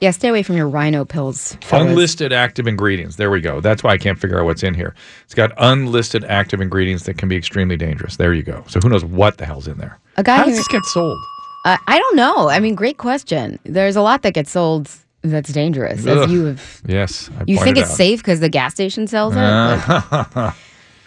Yeah, 0.00 0.10
stay 0.10 0.28
away 0.28 0.42
from 0.42 0.56
your 0.56 0.68
rhino 0.68 1.04
pills. 1.04 1.56
fellas. 1.62 1.88
Unlisted 1.88 2.32
active 2.32 2.66
ingredients. 2.66 3.16
There 3.16 3.30
we 3.30 3.40
go. 3.40 3.60
That's 3.60 3.82
why 3.82 3.92
I 3.92 3.98
can't 3.98 4.18
figure 4.18 4.38
out 4.38 4.44
what's 4.44 4.62
in 4.62 4.74
here. 4.74 4.94
It's 5.24 5.34
got 5.34 5.52
unlisted 5.56 6.24
active 6.24 6.60
ingredients 6.60 7.04
that 7.04 7.16
can 7.16 7.28
be 7.28 7.36
extremely 7.36 7.76
dangerous. 7.76 8.16
There 8.16 8.34
you 8.34 8.42
go. 8.42 8.64
So 8.68 8.80
who 8.82 8.88
knows 8.88 9.04
what 9.04 9.38
the 9.38 9.46
hell's 9.46 9.68
in 9.68 9.78
there? 9.78 9.98
A 10.16 10.22
guy 10.22 10.36
How 10.36 10.44
who- 10.44 10.50
does 10.50 10.58
this 10.58 10.68
get 10.68 10.82
sold? 10.86 11.18
Uh, 11.64 11.78
I 11.86 11.98
don't 11.98 12.16
know. 12.16 12.50
I 12.50 12.60
mean, 12.60 12.74
great 12.74 12.98
question. 12.98 13.58
There's 13.64 13.96
a 13.96 14.02
lot 14.02 14.20
that 14.22 14.34
gets 14.34 14.50
sold 14.50 14.90
that's 15.24 15.52
dangerous, 15.52 16.06
Ugh. 16.06 16.18
as 16.18 16.30
you 16.30 16.44
have. 16.44 16.82
Yes, 16.86 17.30
I 17.38 17.44
You 17.46 17.58
think 17.58 17.76
it's 17.78 17.90
out. 17.90 17.96
safe 17.96 18.20
because 18.20 18.40
the 18.40 18.48
gas 18.48 18.74
station 18.74 19.06
sells 19.06 19.34
it? 19.34 19.38
But- 19.38 20.54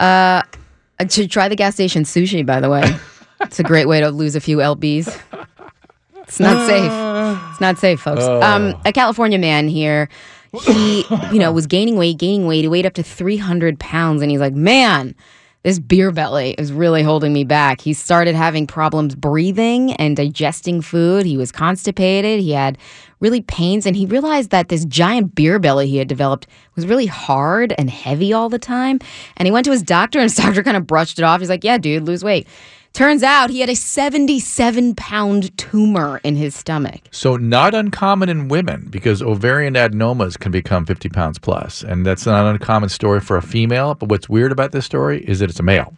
uh, 0.00 0.42
should 1.08 1.30
try 1.30 1.48
the 1.48 1.56
gas 1.56 1.74
station 1.74 2.02
sushi. 2.02 2.44
By 2.44 2.60
the 2.60 2.68
way, 2.68 2.82
it's 3.40 3.58
a 3.60 3.62
great 3.62 3.86
way 3.86 4.00
to 4.00 4.10
lose 4.10 4.34
a 4.34 4.40
few 4.40 4.58
lbs. 4.58 5.06
It's 6.24 6.40
not 6.40 6.66
safe. 6.66 7.50
It's 7.52 7.60
not 7.60 7.78
safe, 7.78 8.00
folks. 8.00 8.24
Um, 8.24 8.74
a 8.84 8.92
California 8.92 9.38
man 9.38 9.66
here, 9.68 10.08
he, 10.64 11.04
you 11.32 11.38
know, 11.38 11.52
was 11.52 11.66
gaining 11.66 11.96
weight, 11.96 12.18
gaining 12.18 12.46
weight. 12.46 12.62
He 12.62 12.68
weighed 12.68 12.84
up 12.86 12.94
to 12.94 13.02
300 13.02 13.78
pounds, 13.78 14.20
and 14.22 14.30
he's 14.30 14.40
like, 14.40 14.54
man. 14.54 15.14
This 15.64 15.80
beer 15.80 16.12
belly 16.12 16.52
is 16.56 16.72
really 16.72 17.02
holding 17.02 17.32
me 17.32 17.42
back. 17.42 17.80
He 17.80 17.92
started 17.92 18.36
having 18.36 18.64
problems 18.64 19.16
breathing 19.16 19.92
and 19.94 20.16
digesting 20.16 20.80
food. 20.80 21.26
He 21.26 21.36
was 21.36 21.50
constipated. 21.50 22.38
He 22.40 22.52
had 22.52 22.78
really 23.20 23.40
pains, 23.40 23.86
and 23.86 23.96
he 23.96 24.06
realized 24.06 24.50
that 24.50 24.68
this 24.68 24.84
giant 24.84 25.34
beer 25.34 25.58
belly 25.58 25.88
he 25.88 25.98
had 25.98 26.08
developed 26.08 26.46
was 26.74 26.86
really 26.86 27.06
hard 27.06 27.74
and 27.78 27.90
heavy 27.90 28.32
all 28.32 28.48
the 28.48 28.58
time. 28.58 29.00
And 29.36 29.46
he 29.46 29.52
went 29.52 29.64
to 29.64 29.72
his 29.72 29.82
doctor, 29.82 30.18
and 30.18 30.24
his 30.24 30.34
doctor 30.44 30.62
kind 30.62 30.76
of 30.76 30.86
brushed 30.86 31.18
it 31.18 31.22
off. 31.22 31.40
He's 31.40 31.48
like, 31.48 31.64
Yeah, 31.64 31.78
dude, 31.78 32.04
lose 32.04 32.24
weight. 32.24 32.46
Turns 32.94 33.22
out 33.22 33.50
he 33.50 33.60
had 33.60 33.68
a 33.68 33.76
77 33.76 34.94
pound 34.94 35.56
tumor 35.56 36.20
in 36.24 36.36
his 36.36 36.54
stomach. 36.54 37.02
So 37.10 37.36
not 37.36 37.74
uncommon 37.74 38.28
in 38.28 38.48
women 38.48 38.88
because 38.90 39.22
ovarian 39.22 39.74
adenomas 39.74 40.38
can 40.38 40.50
become 40.50 40.84
50 40.86 41.08
pounds 41.10 41.38
plus, 41.38 41.82
and 41.82 42.04
that's 42.04 42.26
not 42.26 42.46
an 42.46 42.54
uncommon 42.54 42.88
story 42.88 43.20
for 43.20 43.36
a 43.36 43.42
female. 43.42 43.94
But 43.94 44.08
what's 44.08 44.28
weird 44.28 44.52
about 44.52 44.72
this 44.72 44.84
story 44.84 45.22
is 45.24 45.38
that 45.38 45.50
it's 45.50 45.60
a 45.60 45.62
male. 45.62 45.94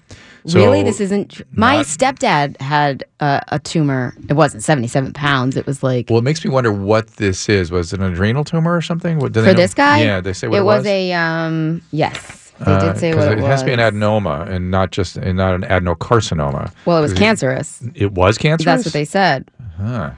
So 0.47 0.59
really? 0.59 0.83
This 0.83 1.01
isn't. 1.01 1.31
Tr- 1.33 1.43
My 1.53 1.77
not- 1.77 1.87
stepdad 1.87 2.61
had 2.61 3.05
uh, 3.21 3.41
a 3.49 3.59
tumor. 3.59 4.15
It 4.29 4.35
wasn't 4.35 4.63
77 4.63 5.13
pounds. 5.13 5.57
It 5.57 5.67
was 5.67 5.83
like. 5.83 6.09
Well, 6.09 6.19
it 6.19 6.25
makes 6.25 6.45
me 6.45 6.51
wonder 6.51 6.73
what 6.73 7.09
this 7.17 7.49
is. 7.49 7.71
Was 7.71 7.93
it 7.93 8.01
an 8.01 8.13
adrenal 8.13 8.45
tumor 8.45 8.75
or 8.77 8.81
something? 8.81 9.19
What, 9.19 9.35
For 9.35 9.55
this 9.55 9.75
guy? 9.75 10.03
Yeah, 10.03 10.21
they 10.21 10.33
say 10.33 10.49
what 10.49 10.57
it, 10.57 10.61
it 10.61 10.65
was 10.65 10.87
a 10.87 11.13
um 11.13 11.83
yes 11.93 12.53
they 12.61 12.73
Uh, 12.73 12.93
did 12.93 12.99
say 13.01 13.15
what 13.15 13.33
it, 13.33 13.39
it, 13.39 13.45
has 13.45 13.61
to 13.61 13.67
be 13.67 13.73
an 13.73 13.79
adenoma 13.79 14.47
and 14.49 14.71
not 14.71 14.91
just 14.93 15.17
and 15.17 15.37
not 15.39 15.55
an 15.55 15.63
adenocarcinoma. 15.63 16.71
well 16.85 16.99
it 16.99 17.01
was 17.01 17.15
cancerous 17.15 17.83
It 17.95 18.13
was 18.13 18.37
cancerous. 18.39 18.65
that's 18.65 18.85
what 18.85 18.93
they 18.93 19.05
said 19.07 19.51
Huh. 19.79 20.11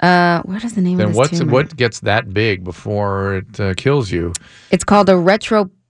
uh 0.00 0.42
what 0.42 0.62
is 0.64 0.74
the 0.74 0.80
name 0.80 0.98
Then 0.98 1.06
of 1.08 1.12
this 1.12 1.18
what's 1.18 1.38
tumor? 1.40 1.52
what 1.52 1.76
gets 1.76 2.00
that 2.00 2.32
big 2.32 2.62
before 2.62 3.36
it 3.38 3.58
uh, 3.60 3.74
kills 3.74 4.12
you? 4.12 4.32
it's 4.70 4.84
called 4.84 5.08
a 5.08 5.16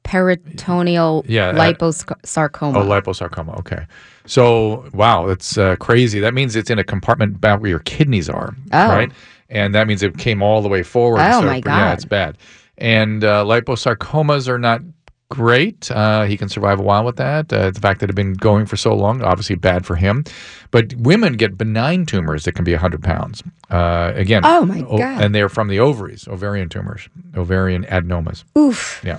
retroperitoneal 0.09 1.25
Yeah, 1.29 1.53
liposarcoma 1.53 2.77
Oh, 2.77 2.83
liposarcoma. 2.85 3.59
Okay. 3.61 3.87
So 4.27 4.89
wow, 4.93 5.27
that's 5.27 5.57
uh, 5.57 5.77
crazy. 5.77 6.21
That 6.21 6.35
means 6.35 6.57
it's 6.57 6.71
in 6.71 6.79
a 6.79 6.85
compartment 6.85 7.37
about 7.37 7.61
where 7.61 7.71
your 7.71 7.79
kidneys 7.81 8.29
are, 8.29 8.55
Oh. 8.73 8.89
right? 8.89 9.11
And 9.51 9.75
that 9.75 9.87
means 9.87 10.03
it 10.03 10.19
came 10.19 10.43
all 10.43 10.61
the 10.61 10.69
way 10.69 10.83
forward. 10.83 11.21
Oh, 11.21 11.41
started- 11.41 11.65
my 11.65 11.77
Yeah, 11.79 11.93
it's 11.95 12.05
bad. 12.05 12.37
And 12.77 13.25
uh, 13.25 13.45
liposarcomas 13.45 14.47
are 14.49 14.59
not 14.59 14.83
great. 15.31 15.91
Uh, 15.91 16.25
he 16.25 16.37
can 16.37 16.49
survive 16.49 16.79
a 16.79 16.83
while 16.83 17.05
with 17.05 17.17
that. 17.17 17.53
Uh, 17.53 17.71
the 17.71 17.81
fact 17.81 18.01
that 18.01 18.05
it 18.07 18.11
had 18.11 18.17
been 18.17 18.35
going 18.35 18.67
for 18.67 18.77
so 18.77 18.95
long, 18.95 19.23
obviously 19.23 19.57
bad 19.57 19.85
for 19.85 19.97
him. 19.97 20.25
But 20.71 20.95
women 20.95 21.35
get 21.35 21.57
benign 21.59 22.07
tumors 22.07 22.45
that 22.45 22.53
can 22.53 22.65
be 22.65 22.73
100 22.73 23.03
pounds. 23.03 23.43
Uh, 23.71 24.13
again, 24.15 24.43
Oh, 24.45 24.65
my 24.65 24.83
o- 24.83 24.99
God. 24.99 25.23
And 25.23 25.35
they're 25.35 25.49
from 25.49 25.69
the 25.69 25.81
ovaries, 25.81 26.29
ovarian 26.29 26.69
tumors, 26.69 27.09
ovarian 27.37 27.85
adenomas. 27.85 28.45
Oof. 28.57 29.01
Yeah. 29.05 29.19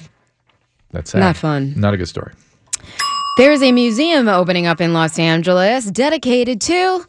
That's 0.91 1.11
sad. 1.11 1.19
Not 1.19 1.37
fun. 1.37 1.73
Not 1.75 1.93
a 1.93 1.97
good 1.97 2.07
story. 2.07 2.33
There's 3.37 3.61
a 3.61 3.71
museum 3.71 4.27
opening 4.27 4.67
up 4.67 4.81
in 4.81 4.93
Los 4.93 5.17
Angeles 5.17 5.85
dedicated 5.85 6.59
to 6.61 7.05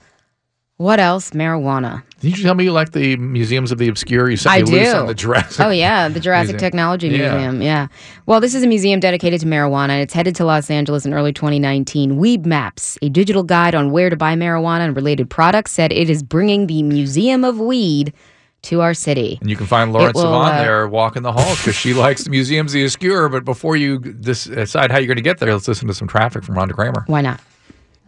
what 0.80 0.98
else? 0.98 1.32
Marijuana. 1.32 2.02
Did 2.20 2.38
you 2.38 2.42
tell 2.42 2.54
me 2.54 2.64
you 2.64 2.72
like 2.72 2.92
the 2.92 3.14
museums 3.16 3.70
of 3.70 3.76
the 3.76 3.88
obscure? 3.88 4.30
You 4.30 4.38
sent 4.38 4.54
I 4.54 4.62
do. 4.62 4.80
on 4.92 5.06
the 5.06 5.12
Jurassic. 5.12 5.60
Oh 5.60 5.68
yeah, 5.68 6.08
the 6.08 6.20
Jurassic 6.20 6.54
Museum. 6.54 6.58
Technology 6.58 7.08
Museum. 7.10 7.60
Yeah. 7.60 7.88
Well, 8.24 8.40
this 8.40 8.54
is 8.54 8.62
a 8.62 8.66
museum 8.66 8.98
dedicated 8.98 9.40
to 9.40 9.46
marijuana, 9.46 9.90
and 9.90 10.00
it's 10.00 10.14
headed 10.14 10.34
to 10.36 10.46
Los 10.46 10.70
Angeles 10.70 11.04
in 11.04 11.12
early 11.12 11.34
2019. 11.34 12.12
Weedmaps, 12.12 12.96
a 13.02 13.10
digital 13.10 13.42
guide 13.42 13.74
on 13.74 13.90
where 13.90 14.08
to 14.08 14.16
buy 14.16 14.34
marijuana 14.34 14.86
and 14.86 14.96
related 14.96 15.28
products, 15.28 15.72
said 15.72 15.92
it 15.92 16.08
is 16.08 16.22
bringing 16.22 16.66
the 16.66 16.82
Museum 16.82 17.44
of 17.44 17.60
Weed 17.60 18.14
to 18.62 18.80
our 18.80 18.94
city. 18.94 19.38
And 19.40 19.48
you 19.48 19.56
can 19.56 19.66
find 19.66 19.92
Lawrence 19.92 20.14
will, 20.14 20.22
Savant 20.22 20.54
uh, 20.54 20.62
there 20.62 20.88
walking 20.88 21.22
the 21.22 21.32
halls 21.32 21.58
because 21.58 21.74
she 21.74 21.94
likes 21.94 22.24
the 22.24 22.30
museums 22.30 22.72
the 22.72 22.84
obscure. 22.84 23.28
But 23.28 23.44
before 23.44 23.76
you 23.76 23.98
decide 23.98 24.90
how 24.90 24.98
you're 24.98 25.06
going 25.06 25.16
to 25.16 25.22
get 25.22 25.38
there, 25.38 25.52
let's 25.52 25.68
listen 25.68 25.88
to 25.88 25.94
some 25.94 26.08
traffic 26.08 26.44
from 26.44 26.56
Rhonda 26.56 26.72
Kramer. 26.72 27.04
Why 27.06 27.20
not? 27.20 27.40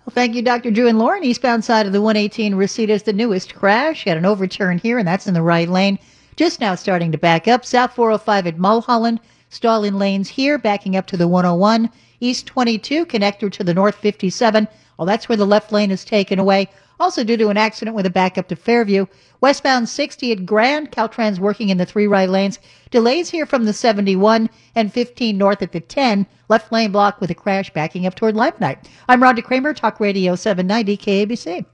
Well, 0.05 0.12
thank 0.15 0.35
you, 0.35 0.43
Dr. 0.43 0.71
Drew 0.71 0.88
and 0.88 0.99
Lauren. 0.99 1.25
Eastbound 1.25 1.65
side 1.65 1.87
of 1.87 1.93
the 1.93 2.03
118 2.03 2.55
Recetas, 2.55 3.05
the 3.05 3.12
newest 3.12 3.55
crash. 3.55 4.05
You 4.05 4.11
Got 4.11 4.19
an 4.19 4.27
overturn 4.27 4.79
here, 4.79 4.99
and 4.99 5.07
that's 5.07 5.27
in 5.27 5.35
the 5.35 5.43
right 5.43 5.69
lane. 5.69 5.99
Just 6.37 6.61
now 6.61 6.75
starting 6.75 7.12
to 7.12 7.19
back 7.19 7.47
up. 7.47 7.65
South 7.65 7.95
405 7.95 8.47
at 8.47 8.59
Mulholland. 8.59 9.21
Stalling 9.51 9.95
lanes 9.95 10.29
here, 10.29 10.59
backing 10.59 10.97
up 10.97 11.07
to 11.09 11.17
the 11.17 11.29
101. 11.29 11.91
East 12.21 12.47
22, 12.47 13.05
connector 13.07 13.53
to 13.53 13.62
the 13.62 13.75
North 13.75 13.97
57. 13.97 14.67
Well, 14.97 15.07
that's 15.07 15.29
where 15.29 15.37
the 15.37 15.47
left 15.47 15.73
lane 15.73 15.91
is 15.91 16.05
taken 16.05 16.38
away. 16.38 16.69
Also 17.03 17.25
due 17.25 17.37
to 17.37 17.49
an 17.49 17.57
accident 17.57 17.97
with 17.97 18.07
a 18.07 18.11
backup 18.11 18.47
to 18.47 18.55
Fairview. 18.55 19.07
Westbound 19.41 19.88
60 19.88 20.31
at 20.31 20.47
Grand. 20.47 20.93
Caltrans 20.93 21.41
working 21.41 21.69
in 21.69 21.77
the 21.77 21.85
three 21.85 22.07
right 22.07 22.29
lanes. 22.29 22.61
Delays 22.93 23.29
here 23.29 23.45
from 23.45 23.65
the 23.65 23.73
71 23.73 24.49
and 24.77 24.93
15 24.93 25.37
north 25.37 25.62
at 25.62 25.73
the 25.73 25.81
10. 25.81 26.25
Left 26.49 26.71
lane 26.71 26.93
block 26.93 27.21
with 27.21 27.29
a 27.29 27.35
crash 27.35 27.73
backing 27.73 28.07
up 28.07 28.15
toward 28.15 28.37
Limonite. 28.37 28.87
I'm 29.09 29.21
Rhonda 29.21 29.43
Kramer, 29.43 29.75
Talk 29.75 29.99
Radio 29.99 30.37
790 30.37 30.97
KABC. 30.97 31.67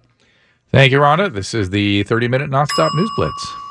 Thank 0.73 0.93
you, 0.93 0.99
Rhonda. 0.99 1.31
This 1.31 1.53
is 1.53 1.69
the 1.69 2.05
30 2.05 2.29
minute 2.29 2.49
nonstop 2.49 2.89
news 2.95 3.11
blitz. 3.15 3.68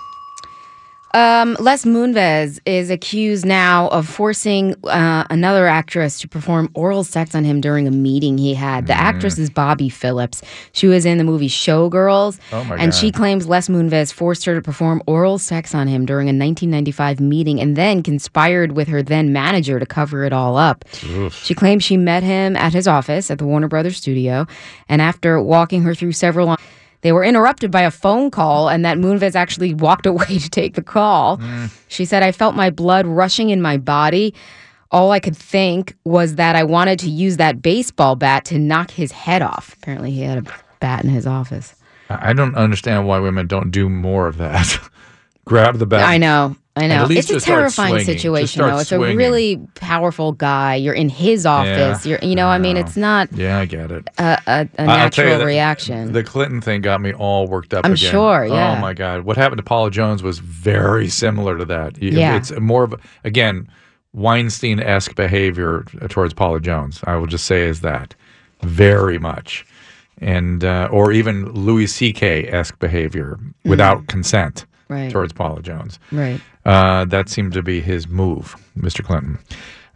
Um, 1.17 1.57
Les 1.59 1.83
Moonves 1.83 2.59
is 2.67 2.91
accused 2.91 3.43
now 3.43 3.87
of 3.87 4.07
forcing 4.07 4.75
uh, 4.85 5.23
another 5.31 5.65
actress 5.65 6.19
to 6.19 6.27
perform 6.27 6.69
oral 6.75 7.03
sex 7.03 7.33
on 7.33 7.43
him 7.43 7.59
during 7.59 7.87
a 7.87 7.91
meeting 7.91 8.37
he 8.37 8.53
had. 8.53 8.83
Mm. 8.83 8.87
The 8.87 8.93
actress 8.93 9.39
is 9.39 9.49
Bobbie 9.49 9.89
Phillips. 9.89 10.43
She 10.73 10.85
was 10.85 11.07
in 11.07 11.17
the 11.17 11.23
movie 11.23 11.49
Showgirls, 11.49 12.39
Oh, 12.51 12.63
my 12.65 12.75
and 12.75 12.93
she 12.93 13.11
claims 13.11 13.47
Les 13.47 13.67
Moonves 13.67 14.13
forced 14.13 14.45
her 14.45 14.53
to 14.53 14.61
perform 14.61 15.01
oral 15.07 15.39
sex 15.39 15.73
on 15.73 15.87
him 15.87 16.05
during 16.05 16.27
a 16.27 16.37
1995 16.37 17.19
meeting, 17.19 17.59
and 17.59 17.75
then 17.75 18.03
conspired 18.03 18.73
with 18.73 18.87
her 18.87 19.01
then 19.01 19.33
manager 19.33 19.79
to 19.79 19.87
cover 19.87 20.23
it 20.23 20.33
all 20.33 20.55
up. 20.55 20.85
She 21.31 21.55
claims 21.55 21.83
she 21.83 21.97
met 21.97 22.21
him 22.21 22.55
at 22.55 22.73
his 22.73 22.87
office 22.87 23.31
at 23.31 23.39
the 23.39 23.45
Warner 23.47 23.67
Brothers 23.67 23.97
studio, 23.97 24.45
and 24.87 25.01
after 25.01 25.41
walking 25.41 25.81
her 25.81 25.95
through 25.95 26.11
several. 26.11 26.55
They 27.01 27.11
were 27.11 27.23
interrupted 27.23 27.71
by 27.71 27.81
a 27.81 27.91
phone 27.91 28.31
call, 28.31 28.69
and 28.69 28.83
that 28.85 28.97
Moonves 28.97 29.35
actually 29.35 29.73
walked 29.73 30.05
away 30.13 30.39
to 30.39 30.49
take 30.49 30.75
the 30.75 30.83
call. 30.83 31.37
Mm. 31.37 31.71
She 31.87 32.05
said, 32.05 32.23
I 32.23 32.31
felt 32.31 32.55
my 32.55 32.69
blood 32.69 33.05
rushing 33.05 33.49
in 33.49 33.61
my 33.61 33.77
body. 33.77 34.33
All 34.89 35.11
I 35.11 35.19
could 35.19 35.35
think 35.35 35.95
was 36.05 36.35
that 36.35 36.55
I 36.55 36.63
wanted 36.63 36.99
to 36.99 37.09
use 37.09 37.37
that 37.37 37.61
baseball 37.61 38.15
bat 38.15 38.45
to 38.45 38.57
knock 38.57 38.91
his 38.91 39.11
head 39.11 39.41
off. 39.41 39.73
Apparently, 39.73 40.11
he 40.11 40.21
had 40.21 40.47
a 40.47 40.53
bat 40.79 41.03
in 41.03 41.09
his 41.09 41.27
office. 41.27 41.75
I 42.09 42.29
I 42.29 42.33
don't 42.33 42.55
understand 42.55 43.05
why 43.05 43.19
women 43.19 43.47
don't 43.47 43.69
do 43.69 43.89
more 43.89 44.27
of 44.27 44.37
that. 44.37 44.79
Grab 45.45 45.77
the 45.77 45.85
bat. 45.85 46.07
I 46.07 46.17
know. 46.17 46.55
I 46.77 46.87
know. 46.87 47.07
It's 47.09 47.29
a 47.29 47.39
terrifying 47.39 48.03
situation, 48.03 48.61
though. 48.61 48.77
It's 48.77 48.89
swinging. 48.89 49.15
a 49.15 49.17
really 49.17 49.57
powerful 49.75 50.31
guy. 50.31 50.75
You're 50.75 50.93
in 50.93 51.09
his 51.09 51.45
office. 51.45 52.05
You're, 52.05 52.19
you 52.21 52.35
know, 52.35 52.47
I 52.47 52.57
mean, 52.57 52.77
it's 52.77 52.95
not 52.95 53.31
Yeah, 53.33 53.59
I 53.59 53.65
get 53.65 53.91
it. 53.91 54.07
a, 54.17 54.23
a, 54.23 54.69
a 54.77 54.81
I- 54.81 55.03
I'll 55.03 55.09
tell 55.09 55.25
you 55.25 55.31
natural 55.31 55.39
that 55.39 55.45
reaction. 55.45 56.13
The 56.13 56.23
Clinton 56.23 56.61
thing 56.61 56.81
got 56.81 57.01
me 57.01 57.13
all 57.13 57.47
worked 57.47 57.73
up 57.73 57.85
I'm 57.85 57.93
again. 57.93 58.11
sure, 58.11 58.45
yeah. 58.45 58.75
Oh 58.77 58.81
my 58.81 58.93
God. 58.93 59.21
What 59.21 59.37
happened 59.37 59.57
to 59.57 59.63
Paula 59.63 59.91
Jones 59.91 60.21
was 60.23 60.39
very 60.39 61.09
similar 61.09 61.57
to 61.57 61.65
that. 61.65 62.01
Yeah. 62.01 62.37
It's 62.37 62.51
more 62.59 62.83
of, 62.83 62.95
again, 63.23 63.67
Weinstein 64.13 64.79
esque 64.79 65.15
behavior 65.15 65.83
towards 66.09 66.33
Paula 66.33 66.59
Jones. 66.59 67.01
I 67.05 67.15
will 67.17 67.27
just 67.27 67.45
say 67.45 67.63
is 67.63 67.81
that 67.81 68.15
very 68.61 69.17
much. 69.19 69.65
And, 70.19 70.63
uh, 70.63 70.89
or 70.91 71.11
even 71.11 71.51
Louis 71.51 71.85
C.K. 71.85 72.47
esque 72.47 72.79
behavior 72.79 73.37
without 73.65 74.07
consent 74.07 74.55
Mm-hmm. 74.55 74.66
Right. 74.89 75.11
towards 75.11 75.33
Paula 75.33 75.61
Jones. 75.61 75.99
right. 76.11 76.39
Uh, 76.65 77.05
that 77.05 77.29
seemed 77.29 77.53
to 77.53 77.63
be 77.63 77.81
his 77.81 78.07
move, 78.07 78.55
Mr. 78.77 79.03
Clinton. 79.03 79.39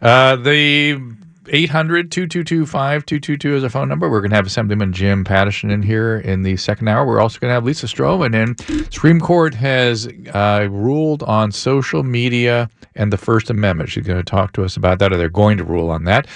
Uh, 0.00 0.36
the 0.36 1.00
800 1.48 2.10
222 2.12 2.66
5222 2.66 3.56
is 3.56 3.64
a 3.64 3.68
phone 3.70 3.88
number. 3.88 4.08
We're 4.08 4.20
going 4.20 4.30
to 4.30 4.36
have 4.36 4.46
Assemblyman 4.46 4.92
Jim 4.92 5.24
Patterson 5.24 5.70
in 5.70 5.82
here 5.82 6.18
in 6.18 6.42
the 6.42 6.56
second 6.56 6.88
hour. 6.88 7.04
We're 7.06 7.20
also 7.20 7.38
going 7.40 7.50
to 7.50 7.54
have 7.54 7.64
Lisa 7.64 7.86
Stroman 7.86 8.34
in. 8.34 8.90
Supreme 8.90 9.20
Court 9.20 9.54
has 9.54 10.08
uh, 10.32 10.68
ruled 10.70 11.22
on 11.24 11.50
social 11.52 12.02
media 12.02 12.70
and 12.94 13.12
the 13.12 13.18
First 13.18 13.50
Amendment. 13.50 13.90
She's 13.90 14.06
going 14.06 14.18
to 14.18 14.24
talk 14.24 14.52
to 14.54 14.64
us 14.64 14.76
about 14.76 14.98
that, 15.00 15.12
or 15.12 15.16
they're 15.16 15.28
going 15.28 15.58
to 15.58 15.64
rule 15.64 15.90
on 15.90 16.04
that. 16.04 16.26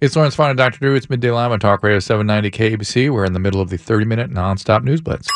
It's 0.00 0.14
Lauren 0.16 0.30
Sivan 0.30 0.50
and 0.50 0.58
Dr. 0.58 0.78
Drew. 0.78 0.94
It's 0.94 1.10
Midday 1.10 1.30
Live 1.30 1.50
on 1.50 1.60
Talk 1.60 1.82
Radio 1.82 1.98
790 1.98 2.50
KABC. 2.50 3.10
We're 3.10 3.24
in 3.24 3.32
the 3.32 3.40
middle 3.40 3.60
of 3.60 3.70
the 3.70 3.78
30 3.78 4.04
minute 4.04 4.30
nonstop 4.30 4.82
news 4.84 5.00
blitz. 5.00 5.28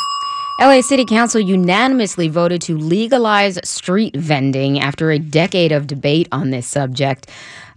LA 0.59 0.81
City 0.81 1.03
Council 1.05 1.41
unanimously 1.41 2.27
voted 2.27 2.61
to 2.61 2.77
legalize 2.77 3.59
street 3.67 4.15
vending 4.15 4.79
after 4.79 5.11
a 5.11 5.19
decade 5.19 5.71
of 5.71 5.87
debate 5.87 6.27
on 6.31 6.51
this 6.51 6.67
subject. 6.67 7.29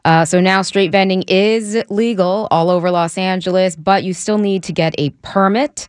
Uh, 0.04 0.24
so 0.24 0.40
now 0.40 0.62
street 0.62 0.92
vending 0.92 1.22
is 1.22 1.82
legal 1.88 2.46
all 2.50 2.70
over 2.70 2.90
Los 2.90 3.18
Angeles, 3.18 3.74
but 3.74 4.04
you 4.04 4.12
still 4.12 4.38
need 4.38 4.62
to 4.64 4.72
get 4.72 4.94
a 4.98 5.10
permit. 5.22 5.88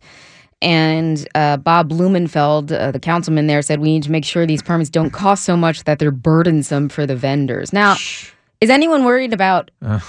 And 0.60 1.28
uh, 1.36 1.58
Bob 1.58 1.90
Blumenfield, 1.90 2.72
uh, 2.72 2.90
the 2.92 3.00
councilman 3.00 3.46
there, 3.46 3.62
said 3.62 3.80
we 3.80 3.90
need 3.92 4.04
to 4.04 4.12
make 4.12 4.26
sure 4.26 4.48
these 4.48 4.64
permits 4.64 4.90
don't 4.90 5.12
cost 5.12 5.44
so 5.44 5.56
much 5.56 5.84
that 5.84 6.00
they're 6.00 6.10
burdensome 6.10 6.90
for 6.90 7.06
the 7.06 7.16
vendors. 7.16 7.72
Now, 7.72 7.96
is 8.60 8.72
anyone 8.72 9.04
worried 9.04 9.34
about 9.34 9.70
uh, 9.84 10.00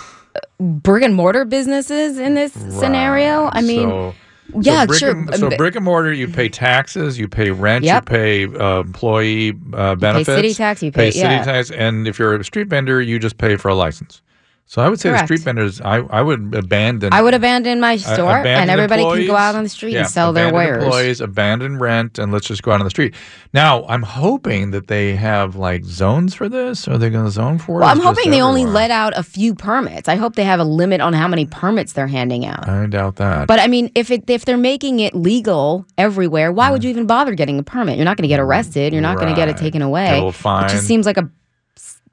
brick 0.59 1.03
and 1.03 1.14
mortar 1.14 1.45
businesses 1.45 2.19
in 2.19 2.33
this 2.35 2.53
scenario? 2.55 3.51
I 3.53 3.61
mean, 3.61 3.91
So- 3.91 4.14
yeah, 4.61 4.83
so 4.83 4.87
brick 4.87 4.99
sure. 4.99 5.11
And, 5.11 5.35
so 5.35 5.51
brick 5.57 5.77
and 5.77 5.85
mortar, 5.85 6.13
you 6.13 6.29
pay 6.29 6.49
taxes, 6.49 7.19
you 7.19 7.29
pay 7.29 7.51
rent, 7.51 7.85
Yep. 7.85 8.03
you 8.03 8.07
pay 8.07 8.45
uh, 8.47 8.81
employee 8.81 9.53
uh, 9.73 9.95
benefits, 9.95 10.27
city 10.27 10.55
tax, 10.55 10.83
you 10.83 10.93
pay- 10.93 11.11
city 11.11 11.27
yeah. 11.27 11.45
tax, 11.45 11.71
and 11.71 12.09
if 12.09 12.19
you're 12.19 12.35
a 12.35 12.45
street 12.45 12.69
vendor, 12.69 13.01
you 13.01 13.19
just 13.19 13.39
pay 13.39 13.57
for 13.57 13.69
a 13.69 13.75
license. 13.75 14.23
So 14.71 14.83
I 14.83 14.91
would 14.91 15.01
say 15.01 15.09
Correct. 15.09 15.23
the 15.23 15.27
street 15.35 15.45
vendors, 15.45 15.81
I, 15.81 16.01
I 16.01 16.21
would 16.21 16.55
abandon. 16.55 17.11
I 17.15 17.23
would 17.23 17.33
abandon 17.33 17.81
my 17.81 17.95
uh, 17.95 17.97
store, 17.97 18.37
and 18.37 18.41
abandon 18.41 18.69
everybody 18.69 19.03
can 19.03 19.27
go 19.27 19.35
out 19.35 19.55
on 19.55 19.63
the 19.63 19.71
street 19.71 19.95
Yeah, 19.95 20.01
and 20.01 20.09
sell 20.11 20.35
their 20.35 20.53
wares. 20.53 20.85
Employees, 20.85 21.23
abandon 21.23 21.79
rent, 21.79 22.19
and 22.19 22.31
let's 22.33 22.47
just 22.47 22.63
go 22.63 22.73
out 22.73 22.81
on 22.81 22.85
the 22.85 22.91
street. 22.91 23.15
Now, 23.55 23.87
I'm 23.87 24.03
hoping 24.03 24.73
that 24.73 24.89
they 24.89 25.17
have 25.17 25.57
like 25.57 25.87
zones 25.87 26.35
for 26.35 26.51
this. 26.51 26.87
Are 26.87 26.99
they 26.99 27.09
going 27.09 27.25
to 27.25 27.31
zone 27.31 27.57
for 27.57 27.79
it? 27.79 27.81
Well, 27.81 27.89
I'm 27.89 27.97
it 27.97 28.03
just 28.03 28.19
hoping 28.19 28.31
they 28.31 28.43
only 28.43 28.67
let 28.67 28.91
out 28.91 29.17
a 29.17 29.23
few 29.23 29.55
permits. 29.55 30.07
I 30.07 30.17
hope 30.17 30.35
they 30.37 30.45
have 30.45 30.61
a 30.61 30.65
limit 30.65 31.01
on 31.01 31.15
how 31.15 31.29
many 31.29 31.47
permits 31.47 31.95
they're 31.95 32.07
handing 32.07 32.45
out. 32.45 32.69
I 32.69 32.85
doubt 32.85 33.17
that. 33.17 33.49
But 33.49 33.61
I 33.61 33.69
mean, 33.69 33.91
if 33.95 34.11
it 34.11 34.29
if 34.29 34.45
they're 34.45 34.59
making 34.59 35.01
it 35.01 35.15
legal 35.15 35.87
everywhere, 35.97 36.53
why 36.53 36.71
would 36.71 36.85
you 36.85 36.91
even 36.91 37.07
bother 37.07 37.35
getting 37.35 37.59
a 37.59 37.63
permit? 37.63 37.97
You're 37.97 38.05
not 38.05 38.19
going 38.19 38.29
to 38.29 38.35
get 38.35 38.39
arrested. 38.39 38.93
You're 38.93 39.01
not 39.01 39.17
going 39.17 39.31
to 39.31 39.35
get 39.35 39.49
it 39.49 39.57
taken 39.57 39.81
away. 39.81 40.29
It 40.29 40.69
just 40.69 40.87
seems 40.87 41.07
like 41.07 41.17
a 41.17 41.31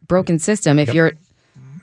broken 0.08 0.40
system. 0.40 0.80
If 0.80 0.94
you're 0.94 1.16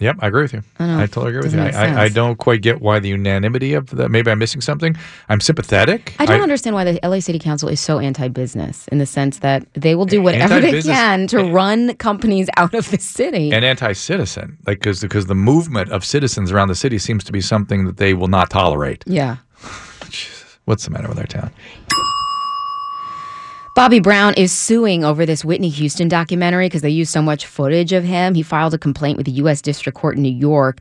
Yep, 0.02 0.16
I 0.20 0.26
agree 0.26 0.42
with 0.42 0.52
you. 0.52 0.62
I. 0.80 1.02
I 1.04 1.06
totally 1.06 1.28
agree 1.28 1.42
with 1.42 1.54
you. 1.54 1.60
I, 1.60 1.70
I, 1.70 2.02
I 2.04 2.08
don't 2.08 2.36
quite 2.36 2.60
get 2.60 2.80
why 2.80 2.98
the 2.98 3.08
unanimity 3.10 3.74
of 3.74 3.90
that. 3.90 4.10
Maybe 4.10 4.30
I'm 4.30 4.38
missing 4.38 4.60
something. 4.60 4.96
I'm 5.28 5.40
sympathetic. 5.40 6.14
I 6.18 6.26
don't 6.26 6.42
understand 6.42 6.74
why 6.74 6.84
the 6.84 6.98
LA 7.04 7.20
City 7.20 7.38
Council 7.38 7.68
is 7.68 7.80
so 7.80 7.98
anti-business 8.00 8.88
in 8.88 8.98
the 8.98 9.06
sense 9.06 9.38
that 9.38 9.66
they 9.74 9.94
will 9.94 10.06
do 10.06 10.20
whatever 10.20 10.60
they 10.60 10.82
can 10.82 11.26
to 11.28 11.44
run 11.52 11.94
companies 11.96 12.48
out 12.56 12.74
of 12.74 12.90
the 12.90 12.98
city. 12.98 13.52
and 13.52 13.64
anti-citizen, 13.64 14.58
like 14.66 14.80
because 14.80 15.00
because 15.00 15.26
the 15.26 15.34
movement 15.36 15.90
of 15.92 16.04
citizens 16.04 16.50
around 16.50 16.68
the 16.68 16.74
city 16.74 16.98
seems 16.98 17.22
to 17.24 17.32
be 17.32 17.40
something 17.40 17.84
that 17.86 17.96
they 17.98 18.12
will 18.14 18.28
not 18.28 18.50
tolerate. 18.50 19.04
yeah. 19.06 19.36
What's 20.64 20.84
the 20.84 20.90
matter 20.90 21.08
with 21.08 21.18
our 21.18 21.26
town? 21.26 21.50
Bobby 23.74 24.00
Brown 24.00 24.34
is 24.34 24.52
suing 24.52 25.02
over 25.02 25.24
this 25.24 25.44
Whitney 25.44 25.70
Houston 25.70 26.06
documentary 26.08 26.66
because 26.66 26.82
they 26.82 26.90
used 26.90 27.10
so 27.10 27.22
much 27.22 27.46
footage 27.46 27.92
of 27.92 28.04
him. 28.04 28.34
He 28.34 28.42
filed 28.42 28.74
a 28.74 28.78
complaint 28.78 29.16
with 29.16 29.26
the 29.26 29.32
U.S. 29.32 29.62
District 29.62 29.96
Court 29.98 30.16
in 30.16 30.22
New 30.22 30.28
York, 30.32 30.80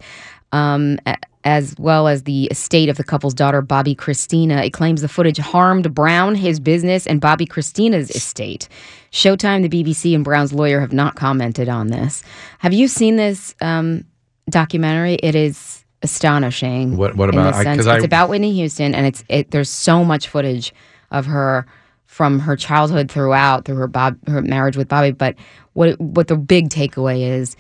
um, 0.52 1.00
as 1.46 1.74
well 1.80 2.10
as 2.10 2.24
the 2.24 2.46
estate 2.52 2.90
of 2.90 2.98
the 2.98 3.04
couple's 3.06 3.34
daughter, 3.34 3.62
Bobbi 3.62 3.96
Kristina. 3.96 4.66
It 4.66 4.72
claims 4.72 5.02
the 5.02 5.08
footage 5.08 5.38
harmed 5.38 5.94
Brown, 5.96 6.36
his 6.36 6.60
business, 6.60 7.08
and 7.08 7.22
Bobbi 7.22 7.48
Kristina's 7.48 8.12
estate. 8.12 8.68
Showtime, 9.14 9.68
the 9.68 9.84
BBC, 9.84 10.14
and 10.14 10.24
Brown's 10.26 10.52
lawyer 10.52 10.82
have 10.82 10.92
not 10.94 11.16
commented 11.16 11.70
on 11.70 11.88
this. 11.88 12.24
Have 12.60 12.74
you 12.74 12.88
seen 12.90 13.16
this, 13.16 13.56
um, 13.62 14.04
documentary. 14.50 15.14
It 15.16 15.36
is 15.36 15.86
astonishing. 16.02 16.98
What- 16.98 17.16
what 17.16 17.30
about- 17.30 17.52
this 17.54 17.62
I- 17.62 17.64
sense. 17.64 17.78
'cause 17.78 17.88
I- 17.88 17.96
it's 17.98 18.06
about 18.06 18.28
Whitney 18.30 18.54
Houston, 18.54 18.94
and 18.94 19.06
it's 19.06 19.24
it. 19.30 19.52
There's 19.52 19.70
so 19.70 20.04
much 20.04 20.28
footage 20.28 20.74
of 21.12 21.28
her 21.28 21.66
from 22.12 22.39
her 22.39 22.58
childhood 22.58 23.10
throughout 23.10 23.63
through 23.63 23.78
her 23.78 23.88
Bob 23.88 24.17
her 24.28 24.41
marriage 24.41 24.76
with 24.76 24.89
Bobby. 24.89 25.12
But 25.12 25.34
what 25.74 25.97
what 26.02 26.28
the 26.28 26.36
big 26.36 26.67
takeaway 26.67 27.21
is 27.21 27.56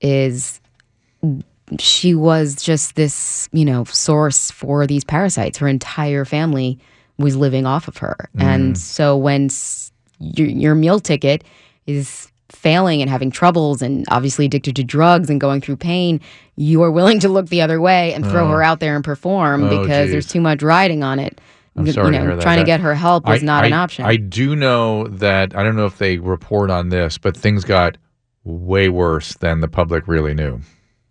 is 0.00 0.60
she 1.80 2.14
was 2.14 2.54
just 2.54 2.94
this, 2.94 3.48
you 3.50 3.64
know, 3.64 3.82
source 3.82 4.52
for 4.52 4.86
these 4.86 5.02
parasites. 5.02 5.58
Her 5.58 5.66
entire 5.66 6.24
family 6.24 6.78
was 7.18 7.34
living 7.34 7.66
off 7.66 7.88
of 7.88 7.96
her. 7.96 8.30
And 8.38 8.74
mm. 8.74 8.78
so 8.78 9.16
when 9.16 9.46
s- 9.46 9.90
your, 10.20 10.46
your 10.46 10.74
meal 10.76 11.00
ticket 11.00 11.42
is 11.88 12.30
failing 12.48 13.00
and 13.00 13.10
having 13.10 13.32
troubles 13.32 13.82
and 13.82 14.04
obviously 14.08 14.44
addicted 14.44 14.76
to 14.76 14.84
drugs 14.84 15.28
and 15.28 15.40
going 15.40 15.60
through 15.60 15.78
pain, 15.78 16.20
you 16.54 16.80
are 16.84 16.92
willing 16.92 17.18
to 17.18 17.28
look 17.28 17.48
the 17.48 17.60
other 17.60 17.80
way 17.80 18.14
and 18.14 18.24
throw 18.24 18.46
oh. 18.46 18.50
her 18.50 18.62
out 18.62 18.78
there 18.78 18.94
and 18.94 19.04
perform 19.04 19.64
Oh, 19.64 19.80
because 19.80 20.04
geez. 20.04 20.12
there's 20.12 20.26
too 20.28 20.40
much 20.40 20.62
riding 20.62 21.02
on 21.02 21.18
it. 21.18 21.40
I'm 21.76 21.90
sorry 21.92 22.06
you 22.08 22.12
to 22.12 22.18
hear 22.20 22.36
that. 22.36 22.42
trying 22.42 22.58
to 22.58 22.64
get 22.64 22.80
her 22.80 22.94
help 22.94 23.26
was 23.26 23.42
I- 23.42 23.46
not 23.46 23.64
an 23.64 23.72
option. 23.72 24.04
I 24.04 24.16
do 24.16 24.56
know 24.56 25.06
that 25.08 25.56
I 25.56 25.62
don't 25.62 25.76
know 25.76 25.86
if 25.86 25.98
they 25.98 26.18
report 26.18 26.70
on 26.70 26.88
this, 26.88 27.18
but 27.18 27.36
things 27.36 27.64
got 27.64 27.96
way 28.44 28.88
worse 28.88 29.34
than 29.34 29.60
the 29.60 29.68
public 29.68 30.06
really 30.06 30.34
knew. 30.34 30.60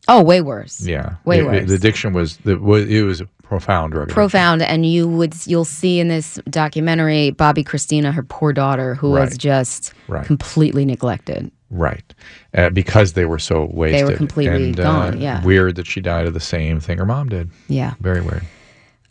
oh, 0.08 0.22
way 0.22 0.40
worse. 0.42 0.82
Yeah, 0.82 1.16
Way 1.26 1.38
It- 1.40 1.42
it- 1.42 1.46
worse. 1.46 1.68
the 1.70 1.76
addiction 1.76 2.14
was 2.14 2.38
the, 2.38 2.54
it 2.76 3.02
was 3.04 3.24
profound 3.44 3.92
drug 3.94 4.04
addiction. 4.04 4.16
profound 4.16 4.62
and 4.64 4.86
you 4.86 5.08
would 5.08 5.34
you'll 5.46 5.66
see 5.66 6.00
in 6.00 6.08
this 6.08 6.40
documentary 6.50 7.32
Bobbi 7.38 7.64
Kristina 7.64 8.12
her 8.14 8.24
poor 8.24 8.54
daughter 8.54 8.96
who 8.96 9.12
was 9.12 9.38
just 9.38 9.94
Right. 10.08 10.26
completely 10.26 10.84
neglected 10.86 11.52
Right, 11.72 12.14
uh, 12.56 12.70
because 12.70 13.14
they 13.14 13.26
were 13.26 13.38
so 13.40 13.68
wasted. 13.72 14.00
They 14.00 14.04
were 14.12 14.18
completely 14.18 14.66
and, 14.70 14.80
uh, 14.80 14.84
gone, 14.84 15.22
yeah. 15.22 15.44
weird 15.44 15.76
that 15.76 15.86
she 15.88 16.00
died 16.02 16.26
of 16.28 16.34
the 16.34 16.40
same 16.40 16.80
thing 16.80 16.98
her 17.00 17.06
mom 17.06 17.28
did. 17.30 17.50
yeah 17.68 17.94
Very 18.00 18.22
weird. 18.22 18.44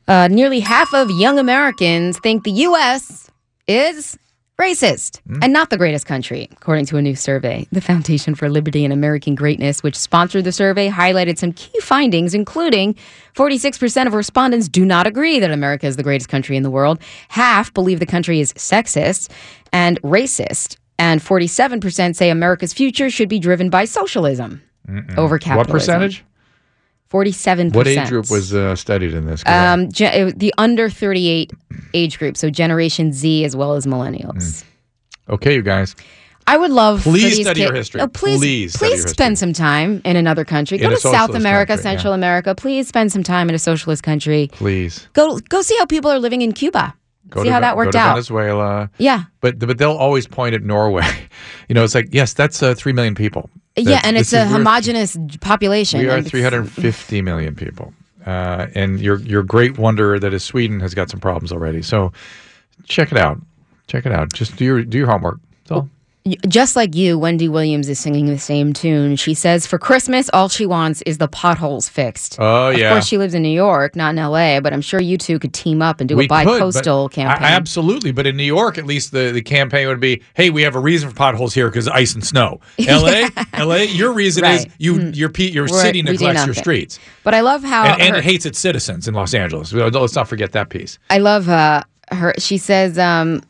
Uh, 0.09 0.29
nearly 0.29 0.61
half 0.61 0.93
of 0.95 1.11
young 1.11 1.39
americans 1.39 2.19
think 2.19 2.45
the 2.45 2.51
us 2.51 3.31
is 3.67 4.19
racist 4.59 5.21
and 5.43 5.53
not 5.53 5.71
the 5.71 5.77
greatest 5.77 6.07
country 6.07 6.49
according 6.53 6.87
to 6.87 6.97
a 6.97 7.03
new 7.03 7.17
survey. 7.17 7.67
The 7.73 7.81
foundation 7.81 8.37
for 8.37 8.49
liberty 8.49 8.85
and 8.85 8.93
american 8.93 9.35
greatness 9.35 9.83
which 9.83 9.97
sponsored 9.97 10.45
the 10.45 10.53
survey 10.53 10.89
highlighted 10.89 11.39
some 11.39 11.53
key 11.53 11.81
findings 11.81 12.35
including 12.35 12.95
46% 13.35 14.07
of 14.07 14.15
respondents 14.15 14.69
do 14.69 14.85
not 14.85 15.09
agree 15.09 15.41
that 15.41 15.51
america 15.51 15.87
is 15.87 15.97
the 15.97 16.05
greatest 16.05 16.29
country 16.29 16.57
in 16.57 16.63
the 16.63 16.71
world. 16.71 17.01
Half 17.29 17.75
believe 17.75 17.99
the 17.99 18.07
country 18.07 18.39
is 18.41 18.53
sexist 18.53 19.31
and 19.73 20.01
racist 20.03 20.77
and 21.01 21.21
47% 21.21 22.15
say 22.15 22.31
america's 22.31 22.73
future 22.73 23.11
should 23.11 23.29
be 23.29 23.41
driven 23.41 23.71
by 23.71 23.85
socialism 23.87 24.63
over 25.17 25.39
capitalism. 25.39 25.57
What 25.57 25.69
percentage? 25.69 26.25
47% 27.11 27.75
What 27.75 27.87
age 27.87 28.09
group 28.09 28.31
was 28.31 28.55
uh, 28.55 28.75
studied 28.77 29.15
in 29.15 29.27
this? 29.27 29.43
Um, 29.47 29.91
ge- 29.91 30.03
it- 30.03 30.39
the 30.39 30.53
under 30.59 30.89
38 30.91 31.53
age 31.93 32.19
group, 32.19 32.37
so 32.37 32.51
Generation 32.51 33.13
Z 33.13 33.45
as 33.45 33.55
well 33.55 33.75
as 33.75 33.87
millennials. 33.87 34.65
okay, 35.29 35.55
you 35.55 35.63
guys. 35.63 35.95
I 36.47 36.59
would 36.59 36.71
love 36.71 37.03
for 37.03 37.11
Please 37.11 37.41
study 37.41 37.63
your 37.63 37.73
history. 37.73 38.03
Oh, 38.03 38.07
please, 38.09 38.39
Please 38.41 38.77
please, 38.77 39.09
spend 39.11 39.39
some 39.39 39.55
time 39.55 40.03
in 40.05 40.17
another 40.17 40.45
country. 40.45 40.77
Go 40.77 40.91
to 40.91 40.97
South 40.99 41.35
America, 41.35 41.69
country, 41.73 41.83
Central 41.83 42.11
yeah. 42.13 42.17
America. 42.17 42.55
Please 42.55 42.87
spend 42.87 43.11
some 43.13 43.23
time 43.23 43.49
in 43.49 43.55
a 43.55 43.59
socialist 43.59 44.03
country. 44.03 44.51
Please 44.53 45.09
Go 45.15 45.39
go 45.49 45.63
see 45.63 45.75
how 45.79 45.87
people 45.87 46.11
are 46.11 46.19
living 46.19 46.43
in 46.43 46.53
Cuba. 46.53 46.95
go 47.31 47.41
see 47.43 47.49
to 47.49 47.53
how 47.55 47.61
that 47.61 47.73
go 47.73 47.77
worked 47.79 47.93
to 47.93 47.99
out. 47.99 48.13
Venezuela. 48.17 48.91
Yeah. 48.99 49.23
But 49.41 49.59
but 49.59 49.79
they'll 49.79 49.93
always 49.93 50.27
point 50.27 50.55
at 50.55 50.63
Norway. 50.63 51.05
You 51.69 51.75
know, 51.75 51.83
it's 51.83 51.95
like 51.95 52.09
yes, 52.13 52.35
that's 52.35 52.63
uh, 52.63 52.75
three 52.75 52.93
million 52.93 53.15
people. 53.15 53.49
Yeah, 53.77 54.01
and 54.05 54.17
it's 54.17 54.33
a 54.33 54.47
homogenous 54.47 55.17
population. 55.41 56.01
We 56.01 56.09
are 56.09 56.23
350 56.23 57.23
million 57.23 57.55
people, 57.55 57.93
uh, 58.25 58.67
and 58.75 59.01
your 59.01 59.19
your 59.21 59.43
great 59.43 59.79
wonder 59.79 60.19
that 60.19 60.33
is 60.33 60.45
Sweden 60.45 60.81
has 60.81 60.95
got 60.95 61.11
some 61.11 61.21
problems 61.21 61.53
already. 61.53 61.83
So 61.83 62.13
check 62.85 63.11
it 63.13 63.19
out. 63.19 63.41
Check 63.87 64.07
it 64.07 64.13
out. 64.13 64.33
Just 64.33 64.57
do 64.57 64.65
your 64.65 64.83
do 64.83 64.99
your 64.99 65.07
homework. 65.09 65.39
Just 66.49 66.75
like 66.75 66.95
you, 66.95 67.19
Wendy 67.19 67.51
Williams 67.51 67.87
is 67.87 68.01
singing 68.01 68.25
the 68.25 68.39
same 68.39 68.73
tune. 68.73 69.15
She 69.17 69.35
says 69.35 69.67
for 69.67 69.79
Christmas, 69.79 70.31
all 70.33 70.49
she 70.49 70.65
wants 70.65 71.03
is 71.03 71.19
the 71.19 71.29
potholes 71.29 71.87
fixed. 71.87 72.39
Oh 72.41 72.71
yeah. 72.71 72.87
Of 72.87 72.93
course, 72.95 73.07
she 73.07 73.19
lives 73.19 73.35
in 73.35 73.43
New 73.43 73.51
York, 73.51 73.95
not 73.95 74.15
in 74.15 74.19
L.A., 74.19 74.59
but 74.61 74.73
I'm 74.73 74.81
sure 74.81 75.01
you 75.01 75.19
two 75.19 75.39
could 75.39 75.53
team 75.53 75.83
up 75.83 76.01
and 76.01 76.09
do 76.09 76.17
we 76.17 76.25
a 76.25 76.29
bi-coastal 76.29 77.11
campaign. 77.11 77.45
I- 77.45 77.51
absolutely, 77.51 78.11
but 78.11 78.27
in 78.27 78.39
New 78.39 78.43
York, 78.45 78.79
at 78.79 78.87
least 78.87 79.13
the, 79.13 79.33
the 79.33 79.43
campaign 79.43 79.87
would 79.87 80.01
be, 80.01 80.23
"Hey, 80.33 80.49
we 80.49 80.63
have 80.63 80.75
a 80.75 80.81
reason 80.81 81.11
for 81.11 81.15
potholes 81.15 81.53
here 81.53 81.69
because 81.69 81.89
ice 81.89 82.15
and 82.15 82.25
snow." 82.25 82.59
L.A., 82.89 83.29
L.A., 83.53 83.85
your 83.85 84.15
reason 84.15 84.47
is 84.47 84.61
Right. 84.65 84.73
you 84.79 85.01
your 85.11 85.29
pe- 85.29 85.51
your 85.51 85.67
We're- 85.67 85.83
city 85.83 86.01
neglects 86.01 86.47
your 86.47 86.55
streets 86.55 86.99
but 87.25 87.35
I 87.35 87.41
love 87.41 87.63
how 87.63 87.85
and, 87.85 88.01
and 88.01 88.11
her- 88.15 88.21
it 88.21 88.25
hates 88.25 88.47
its 88.47 88.59
citizens 88.59 89.07
in 89.07 89.13
Los 89.13 89.35
Angeles. 89.35 89.75
Let's 89.75 90.15
not 90.15 90.27
forget 90.27 90.53
that 90.53 90.71
piece. 90.71 90.99
I 91.11 91.19
love 91.19 91.51
uh, 91.51 91.83
her. 92.13 92.33
She 92.39 92.57
says 92.57 92.99
um, 92.99 93.43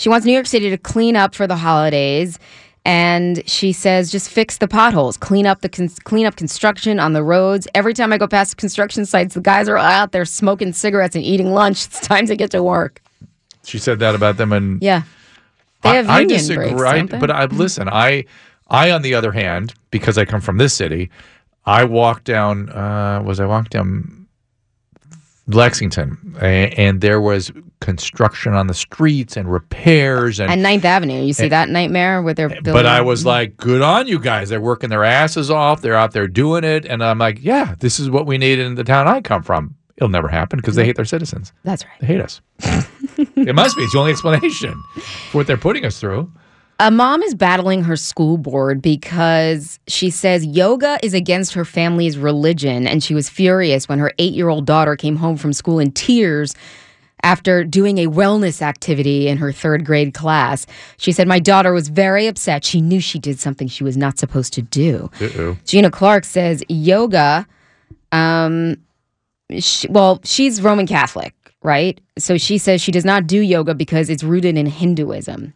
she 0.00 0.08
wants 0.08 0.24
New 0.24 0.32
York 0.32 0.46
City 0.46 0.70
to 0.70 0.78
clean 0.78 1.14
up 1.14 1.34
for 1.34 1.46
the 1.46 1.56
holidays, 1.56 2.38
and 2.86 3.46
she 3.46 3.70
says 3.72 4.10
just 4.10 4.30
fix 4.30 4.56
the 4.56 4.66
potholes, 4.66 5.18
clean 5.18 5.46
up 5.46 5.60
the 5.60 5.68
con- 5.68 5.90
clean 6.04 6.24
up 6.24 6.36
construction 6.36 6.98
on 6.98 7.12
the 7.12 7.22
roads. 7.22 7.68
Every 7.74 7.92
time 7.92 8.10
I 8.10 8.16
go 8.16 8.26
past 8.26 8.56
construction 8.56 9.04
sites, 9.04 9.34
the 9.34 9.42
guys 9.42 9.68
are 9.68 9.76
out 9.76 10.12
there 10.12 10.24
smoking 10.24 10.72
cigarettes 10.72 11.14
and 11.14 11.22
eating 11.24 11.52
lunch. 11.52 11.84
It's 11.86 12.00
time 12.00 12.24
to 12.26 12.34
get 12.36 12.50
to 12.52 12.62
work. 12.62 13.02
She 13.64 13.78
said 13.78 13.98
that 13.98 14.14
about 14.14 14.38
them, 14.38 14.52
and 14.54 14.82
Yeah, 14.82 15.02
they 15.82 15.90
have 15.96 16.08
I, 16.08 16.20
I 16.20 16.24
disagree. 16.24 16.70
breaks, 16.70 16.82
I- 16.82 16.96
don't 16.96 17.10
they? 17.10 17.18
but 17.18 17.30
I 17.30 17.44
listen. 17.44 17.88
I, 17.90 18.24
I 18.68 18.90
on 18.92 19.02
the 19.02 19.14
other 19.14 19.32
hand, 19.32 19.74
because 19.90 20.16
I 20.16 20.24
come 20.24 20.40
from 20.40 20.56
this 20.56 20.72
city, 20.72 21.10
I 21.66 21.84
walked 21.84 22.24
down. 22.24 22.70
Uh, 22.70 23.22
was 23.22 23.38
I 23.38 23.44
walked 23.44 23.72
down 23.72 24.19
Lexington, 25.54 26.36
and 26.40 27.00
there 27.00 27.20
was 27.20 27.50
construction 27.80 28.54
on 28.54 28.66
the 28.66 28.74
streets 28.74 29.36
and 29.36 29.50
repairs 29.50 30.38
and. 30.38 30.50
and 30.50 30.62
Ninth 30.62 30.84
Avenue, 30.84 31.22
you 31.22 31.32
see 31.32 31.46
eh, 31.46 31.48
that 31.48 31.68
nightmare 31.68 32.22
with 32.22 32.36
their 32.36 32.46
eh, 32.50 32.54
building. 32.54 32.72
but 32.72 32.86
I 32.86 33.00
was 33.00 33.24
like, 33.24 33.56
good 33.56 33.82
on 33.82 34.06
you 34.06 34.18
guys. 34.18 34.48
They're 34.48 34.60
working 34.60 34.90
their 34.90 35.04
asses 35.04 35.50
off. 35.50 35.80
They're 35.80 35.96
out 35.96 36.12
there 36.12 36.28
doing 36.28 36.64
it. 36.64 36.84
And 36.84 37.02
I'm 37.02 37.18
like, 37.18 37.38
yeah, 37.42 37.74
this 37.80 37.98
is 37.98 38.10
what 38.10 38.26
we 38.26 38.38
need 38.38 38.58
in 38.58 38.74
the 38.74 38.84
town 38.84 39.08
I 39.08 39.20
come 39.20 39.42
from. 39.42 39.74
It'll 39.96 40.08
never 40.08 40.28
happen 40.28 40.58
because 40.58 40.76
they 40.76 40.82
mm-hmm. 40.82 40.88
hate 40.88 40.96
their 40.96 41.04
citizens. 41.04 41.52
that's 41.62 41.84
right. 41.84 42.00
They 42.00 42.06
hate 42.06 42.20
us. 42.20 42.40
it 43.18 43.54
must 43.54 43.76
be. 43.76 43.82
It's 43.82 43.92
the 43.92 43.98
only 43.98 44.12
explanation 44.12 44.72
for 45.30 45.38
what 45.38 45.46
they're 45.46 45.58
putting 45.58 45.84
us 45.84 46.00
through. 46.00 46.32
A 46.82 46.90
mom 46.90 47.22
is 47.22 47.34
battling 47.34 47.82
her 47.84 47.94
school 47.94 48.38
board 48.38 48.80
because 48.80 49.78
she 49.86 50.08
says 50.08 50.46
yoga 50.46 50.98
is 51.02 51.12
against 51.12 51.52
her 51.52 51.66
family's 51.66 52.16
religion, 52.16 52.86
and 52.86 53.04
she 53.04 53.14
was 53.14 53.28
furious 53.28 53.86
when 53.86 53.98
her 53.98 54.12
eight 54.18 54.32
year 54.32 54.48
old 54.48 54.64
daughter 54.64 54.96
came 54.96 55.16
home 55.16 55.36
from 55.36 55.52
school 55.52 55.78
in 55.78 55.92
tears 55.92 56.54
after 57.22 57.64
doing 57.64 57.98
a 57.98 58.06
wellness 58.06 58.62
activity 58.62 59.28
in 59.28 59.36
her 59.36 59.52
third 59.52 59.84
grade 59.84 60.14
class. 60.14 60.64
She 60.96 61.12
said, 61.12 61.28
My 61.28 61.38
daughter 61.38 61.74
was 61.74 61.88
very 61.88 62.26
upset. 62.26 62.64
She 62.64 62.80
knew 62.80 62.98
she 62.98 63.18
did 63.18 63.38
something 63.38 63.68
she 63.68 63.84
was 63.84 63.98
not 63.98 64.18
supposed 64.18 64.54
to 64.54 64.62
do. 64.62 65.10
Uh-oh. 65.20 65.58
Gina 65.66 65.90
Clark 65.90 66.24
says 66.24 66.64
yoga, 66.70 67.46
um, 68.10 68.78
she, 69.58 69.86
well, 69.88 70.18
she's 70.24 70.62
Roman 70.62 70.86
Catholic, 70.86 71.34
right? 71.62 72.00
So 72.18 72.38
she 72.38 72.56
says 72.56 72.80
she 72.80 72.90
does 72.90 73.04
not 73.04 73.26
do 73.26 73.40
yoga 73.40 73.74
because 73.74 74.08
it's 74.08 74.22
rooted 74.22 74.56
in 74.56 74.64
Hinduism. 74.64 75.52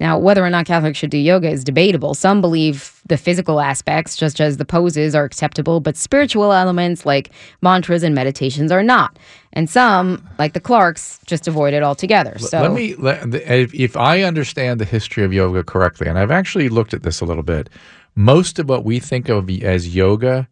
Now, 0.00 0.18
whether 0.18 0.44
or 0.44 0.50
not 0.50 0.66
Catholics 0.66 0.98
should 0.98 1.10
do 1.10 1.18
yoga 1.18 1.48
is 1.48 1.62
debatable. 1.62 2.14
Some 2.14 2.40
believe 2.40 3.00
the 3.06 3.16
physical 3.16 3.60
aspects, 3.60 4.16
just 4.16 4.40
as 4.40 4.56
the 4.56 4.64
poses, 4.64 5.14
are 5.14 5.24
acceptable, 5.24 5.78
but 5.80 5.96
spiritual 5.96 6.52
elements 6.52 7.06
like 7.06 7.30
mantras 7.60 8.02
and 8.02 8.14
meditations 8.14 8.72
are 8.72 8.82
not. 8.82 9.18
And 9.52 9.70
some, 9.70 10.28
like 10.38 10.54
the 10.54 10.60
Clarks, 10.60 11.20
just 11.26 11.46
avoid 11.46 11.74
it 11.74 11.82
altogether. 11.82 12.36
So 12.38 12.62
Let 12.62 12.72
me, 12.72 12.94
let, 12.96 13.34
if, 13.34 13.72
if 13.74 13.96
I 13.96 14.22
understand 14.22 14.80
the 14.80 14.84
history 14.84 15.24
of 15.24 15.32
yoga 15.32 15.62
correctly, 15.62 16.08
and 16.08 16.18
I've 16.18 16.30
actually 16.30 16.68
looked 16.68 16.94
at 16.94 17.02
this 17.02 17.20
a 17.20 17.24
little 17.24 17.42
bit, 17.42 17.70
most 18.14 18.58
of 18.58 18.68
what 18.68 18.84
we 18.84 18.98
think 18.98 19.28
of 19.28 19.48
as 19.62 19.94
yoga 19.94 20.48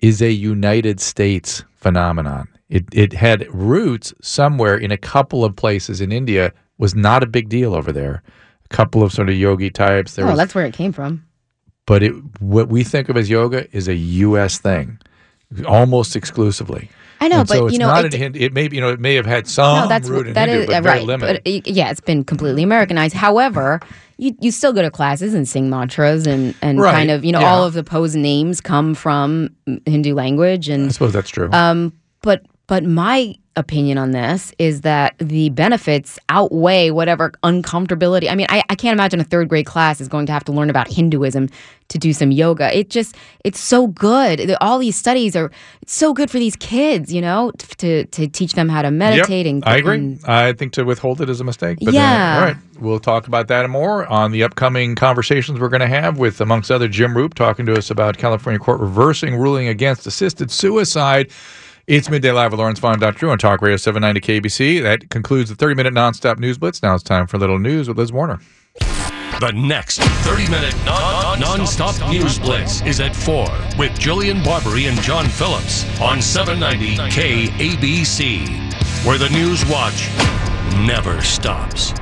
is 0.00 0.20
a 0.20 0.30
United 0.30 1.00
States 1.00 1.64
phenomenon. 1.76 2.48
It, 2.68 2.84
it 2.92 3.12
had 3.12 3.52
roots 3.52 4.12
somewhere 4.20 4.76
in 4.76 4.90
a 4.90 4.96
couple 4.96 5.44
of 5.44 5.56
places 5.56 6.00
in 6.00 6.12
India, 6.12 6.52
was 6.78 6.94
not 6.94 7.22
a 7.22 7.26
big 7.26 7.48
deal 7.48 7.74
over 7.74 7.92
there. 7.92 8.22
Couple 8.70 9.02
of 9.02 9.12
sort 9.12 9.28
of 9.28 9.34
yogi 9.36 9.68
types. 9.70 10.14
There 10.14 10.24
oh, 10.24 10.30
was, 10.30 10.38
that's 10.38 10.54
where 10.54 10.64
it 10.64 10.72
came 10.74 10.92
from. 10.92 11.24
but 11.86 12.02
it, 12.02 12.12
what 12.40 12.68
we 12.68 12.82
think 12.84 13.08
of 13.08 13.16
as 13.16 13.28
yoga 13.28 13.66
is 13.76 13.88
a 13.88 13.94
U.S. 13.94 14.58
thing, 14.58 14.98
almost 15.66 16.16
exclusively. 16.16 16.88
I 17.20 17.28
know, 17.28 17.40
And 17.40 17.48
but 17.48 17.54
so 17.58 17.66
it's 17.66 17.72
you 17.74 17.78
know, 17.80 17.88
not 17.88 18.04
it- 18.06 18.36
it 18.36 18.52
may 18.54 18.68
you 18.70 18.80
know 18.80 18.88
it 18.88 19.00
may 19.00 19.14
have 19.14 19.26
had 19.26 19.46
some 19.46 19.80
no, 19.82 19.88
that's 19.88 20.08
root 20.08 20.28
in 20.28 20.32
that 20.34 20.48
Hindu, 20.48 20.62
is 20.62 20.66
but 20.68 20.82
very 20.82 20.98
right. 21.00 21.06
limited. 21.06 21.42
But 21.44 21.50
uh, 21.52 21.60
yeah, 21.66 21.90
it's 21.90 22.00
been 22.00 22.24
completely 22.24 22.62
Americanized. 22.62 23.14
However, 23.14 23.80
you 24.16 24.34
you 24.40 24.50
still 24.50 24.72
go 24.72 24.80
to 24.82 24.90
classes 24.90 25.34
and 25.34 25.46
sing 25.48 25.68
mantras 25.68 26.26
and 26.26 26.54
and 26.62 26.80
Right, 26.80 26.92
kind 26.92 27.10
of 27.10 27.22
you 27.24 27.32
know 27.32 27.40
yeah. 27.40 27.50
all 27.52 27.64
of 27.64 27.74
the 27.74 27.84
pose 27.84 28.14
names 28.16 28.60
come 28.62 28.94
from 28.94 29.50
Hindu 29.84 30.14
language 30.14 30.68
and 30.70 30.86
I 30.86 30.92
suppose 30.92 31.12
that's 31.12 31.28
true. 31.30 31.50
um 31.52 31.92
but 32.22 32.46
but 32.68 32.84
my 32.84 33.34
opinion 33.56 33.98
on 33.98 34.12
this 34.12 34.52
is 34.58 34.82
that 34.82 35.14
the 35.18 35.50
benefits 35.50 36.18
outweigh 36.28 36.90
whatever 36.90 37.32
uncomfortability. 37.42 38.30
I 38.30 38.34
mean, 38.34 38.46
I, 38.48 38.62
I 38.70 38.74
can't 38.74 38.92
imagine 38.94 39.20
a 39.20 39.24
third 39.24 39.48
grade 39.48 39.66
class 39.66 40.00
is 40.00 40.08
going 40.08 40.26
to 40.26 40.32
have 40.32 40.44
to 40.44 40.52
learn 40.52 40.70
about 40.70 40.88
Hinduism 40.88 41.48
to 41.88 41.98
do 41.98 42.12
some 42.12 42.30
yoga. 42.30 42.76
It 42.76 42.88
just, 42.90 43.16
it's 43.44 43.58
so 43.58 43.88
good. 43.88 44.54
All 44.60 44.78
these 44.78 44.96
studies 44.96 45.34
are 45.34 45.50
it's 45.82 45.92
so 45.92 46.14
good 46.14 46.30
for 46.30 46.38
these 46.38 46.54
kids, 46.56 47.12
you 47.12 47.20
know, 47.20 47.50
to, 47.78 48.04
to 48.06 48.28
teach 48.28 48.52
them 48.52 48.68
how 48.68 48.82
to 48.82 48.90
meditate. 48.92 49.46
Yep, 49.46 49.52
and, 49.54 49.64
I 49.64 49.76
agree. 49.78 49.94
and- 49.96 50.24
I 50.24 50.52
think 50.52 50.72
to 50.74 50.84
withhold 50.84 51.20
it 51.20 51.28
is 51.28 51.40
a 51.40 51.44
mistake. 51.44 51.78
But 51.82 51.92
Yeah. 51.92 52.36
all 52.36 52.44
right. 52.46 52.56
We'll 52.78 53.00
talk 53.00 53.26
about 53.26 53.48
that 53.48 53.64
and 53.64 53.72
more 53.72 54.06
on 54.06 54.30
the 54.30 54.42
upcoming 54.44 54.94
conversations 54.94 55.60
we're 55.60 55.68
going 55.68 55.80
to 55.80 55.86
have 55.86 56.18
with, 56.18 56.40
amongst 56.40 56.70
other, 56.70 56.88
Jim 56.88 57.14
Roop 57.14 57.34
talking 57.34 57.66
to 57.66 57.74
us 57.76 57.90
about 57.90 58.16
California 58.16 58.58
court 58.58 58.80
reversing 58.80 59.36
ruling 59.36 59.68
against 59.68 60.06
assisted 60.06 60.50
suicide. 60.50 61.30
It's 61.90 62.08
Midday 62.08 62.30
Live 62.30 62.52
with 62.52 62.60
Lauren 62.60 62.76
Sivan, 62.76 63.00
Dr. 63.00 63.18
Drew 63.18 63.30
on 63.32 63.38
Talk 63.38 63.60
Radio 63.60 63.76
790 63.76 64.20
KABC. 64.20 64.80
That 64.80 65.10
concludes 65.10 65.50
the 65.50 65.56
30 65.56 65.74
minute 65.74 65.92
nonstop 65.92 66.38
news 66.38 66.56
blitz. 66.56 66.84
Now 66.84 66.94
it's 66.94 67.02
time 67.02 67.26
for 67.26 67.36
a 67.36 67.40
little 67.40 67.58
news 67.58 67.88
with 67.88 67.98
Liz 67.98 68.12
Warner. 68.12 68.38
The 68.78 69.50
next 69.56 70.00
30 70.00 70.48
minute 70.48 70.72
non- 70.84 71.40
non-stop 71.40 71.98
news 72.08 72.38
blitz 72.38 72.80
is 72.82 73.00
at 73.00 73.16
4 73.16 73.42
with 73.76 73.90
Jillian 73.98 74.44
Barberie 74.44 74.86
and 74.86 75.02
John 75.02 75.26
Phillips 75.26 75.82
on 76.00 76.22
790 76.22 76.94
KABC, 77.10 78.46
where 79.04 79.18
the 79.18 79.30
news 79.30 79.66
watch 79.66 80.08
never 80.86 81.20
stops. 81.22 81.92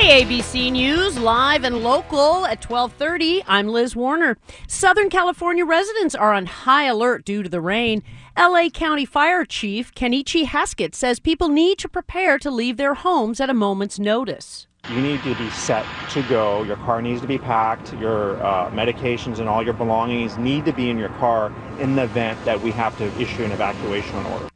KABC 0.00 0.72
News 0.72 1.18
live 1.18 1.62
and 1.62 1.84
local 1.84 2.46
at 2.46 2.62
12:30. 2.62 3.42
I'm 3.46 3.68
Liz 3.68 3.94
Warner. 3.94 4.38
Southern 4.66 5.10
California 5.10 5.62
residents 5.62 6.14
are 6.14 6.32
on 6.32 6.46
high 6.46 6.86
alert 6.86 7.26
due 7.26 7.42
to 7.42 7.50
the 7.50 7.60
rain. 7.60 8.02
LA 8.34 8.70
County 8.70 9.04
Fire 9.04 9.44
Chief 9.44 9.94
Kenichi 9.94 10.46
Haskett 10.46 10.94
says 10.94 11.20
people 11.20 11.50
need 11.50 11.76
to 11.80 11.86
prepare 11.86 12.38
to 12.38 12.50
leave 12.50 12.78
their 12.78 12.94
homes 12.94 13.42
at 13.42 13.50
a 13.50 13.54
moment's 13.54 13.98
notice. 13.98 14.66
You 14.88 15.02
need 15.02 15.22
to 15.22 15.34
be 15.34 15.50
set 15.50 15.84
to 16.12 16.22
go. 16.22 16.62
Your 16.62 16.76
car 16.76 17.02
needs 17.02 17.20
to 17.20 17.26
be 17.26 17.36
packed. 17.36 17.92
Your 18.00 18.42
uh, 18.42 18.70
medications 18.70 19.38
and 19.38 19.50
all 19.50 19.62
your 19.62 19.74
belongings 19.74 20.38
need 20.38 20.64
to 20.64 20.72
be 20.72 20.88
in 20.88 20.96
your 20.96 21.10
car 21.20 21.52
in 21.78 21.94
the 21.94 22.04
event 22.04 22.42
that 22.46 22.58
we 22.58 22.70
have 22.70 22.96
to 22.96 23.04
issue 23.20 23.44
an 23.44 23.52
evacuation 23.52 24.16
order. 24.24 24.49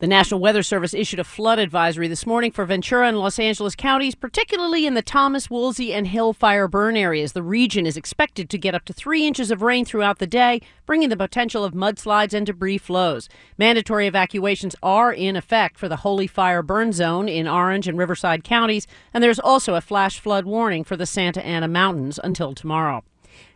The 0.00 0.06
National 0.06 0.38
Weather 0.38 0.62
Service 0.62 0.94
issued 0.94 1.18
a 1.18 1.24
flood 1.24 1.58
advisory 1.58 2.06
this 2.06 2.24
morning 2.24 2.52
for 2.52 2.64
Ventura 2.64 3.08
and 3.08 3.18
Los 3.18 3.40
Angeles 3.40 3.74
counties, 3.74 4.14
particularly 4.14 4.86
in 4.86 4.94
the 4.94 5.02
Thomas, 5.02 5.50
Woolsey, 5.50 5.92
and 5.92 6.06
Hill 6.06 6.32
fire 6.32 6.68
burn 6.68 6.96
areas. 6.96 7.32
The 7.32 7.42
region 7.42 7.84
is 7.84 7.96
expected 7.96 8.48
to 8.48 8.58
get 8.58 8.76
up 8.76 8.84
to 8.84 8.92
three 8.92 9.26
inches 9.26 9.50
of 9.50 9.60
rain 9.60 9.84
throughout 9.84 10.20
the 10.20 10.26
day, 10.28 10.60
bringing 10.86 11.08
the 11.08 11.16
potential 11.16 11.64
of 11.64 11.74
mudslides 11.74 12.32
and 12.32 12.46
debris 12.46 12.78
flows. 12.78 13.28
Mandatory 13.58 14.06
evacuations 14.06 14.76
are 14.84 15.12
in 15.12 15.34
effect 15.34 15.76
for 15.76 15.88
the 15.88 15.96
Holy 15.96 16.28
Fire 16.28 16.62
burn 16.62 16.92
zone 16.92 17.28
in 17.28 17.48
Orange 17.48 17.88
and 17.88 17.98
Riverside 17.98 18.44
counties, 18.44 18.86
and 19.12 19.24
there's 19.24 19.40
also 19.40 19.74
a 19.74 19.80
flash 19.80 20.20
flood 20.20 20.44
warning 20.44 20.84
for 20.84 20.96
the 20.96 21.06
Santa 21.06 21.44
Ana 21.44 21.66
Mountains 21.66 22.20
until 22.22 22.54
tomorrow. 22.54 23.02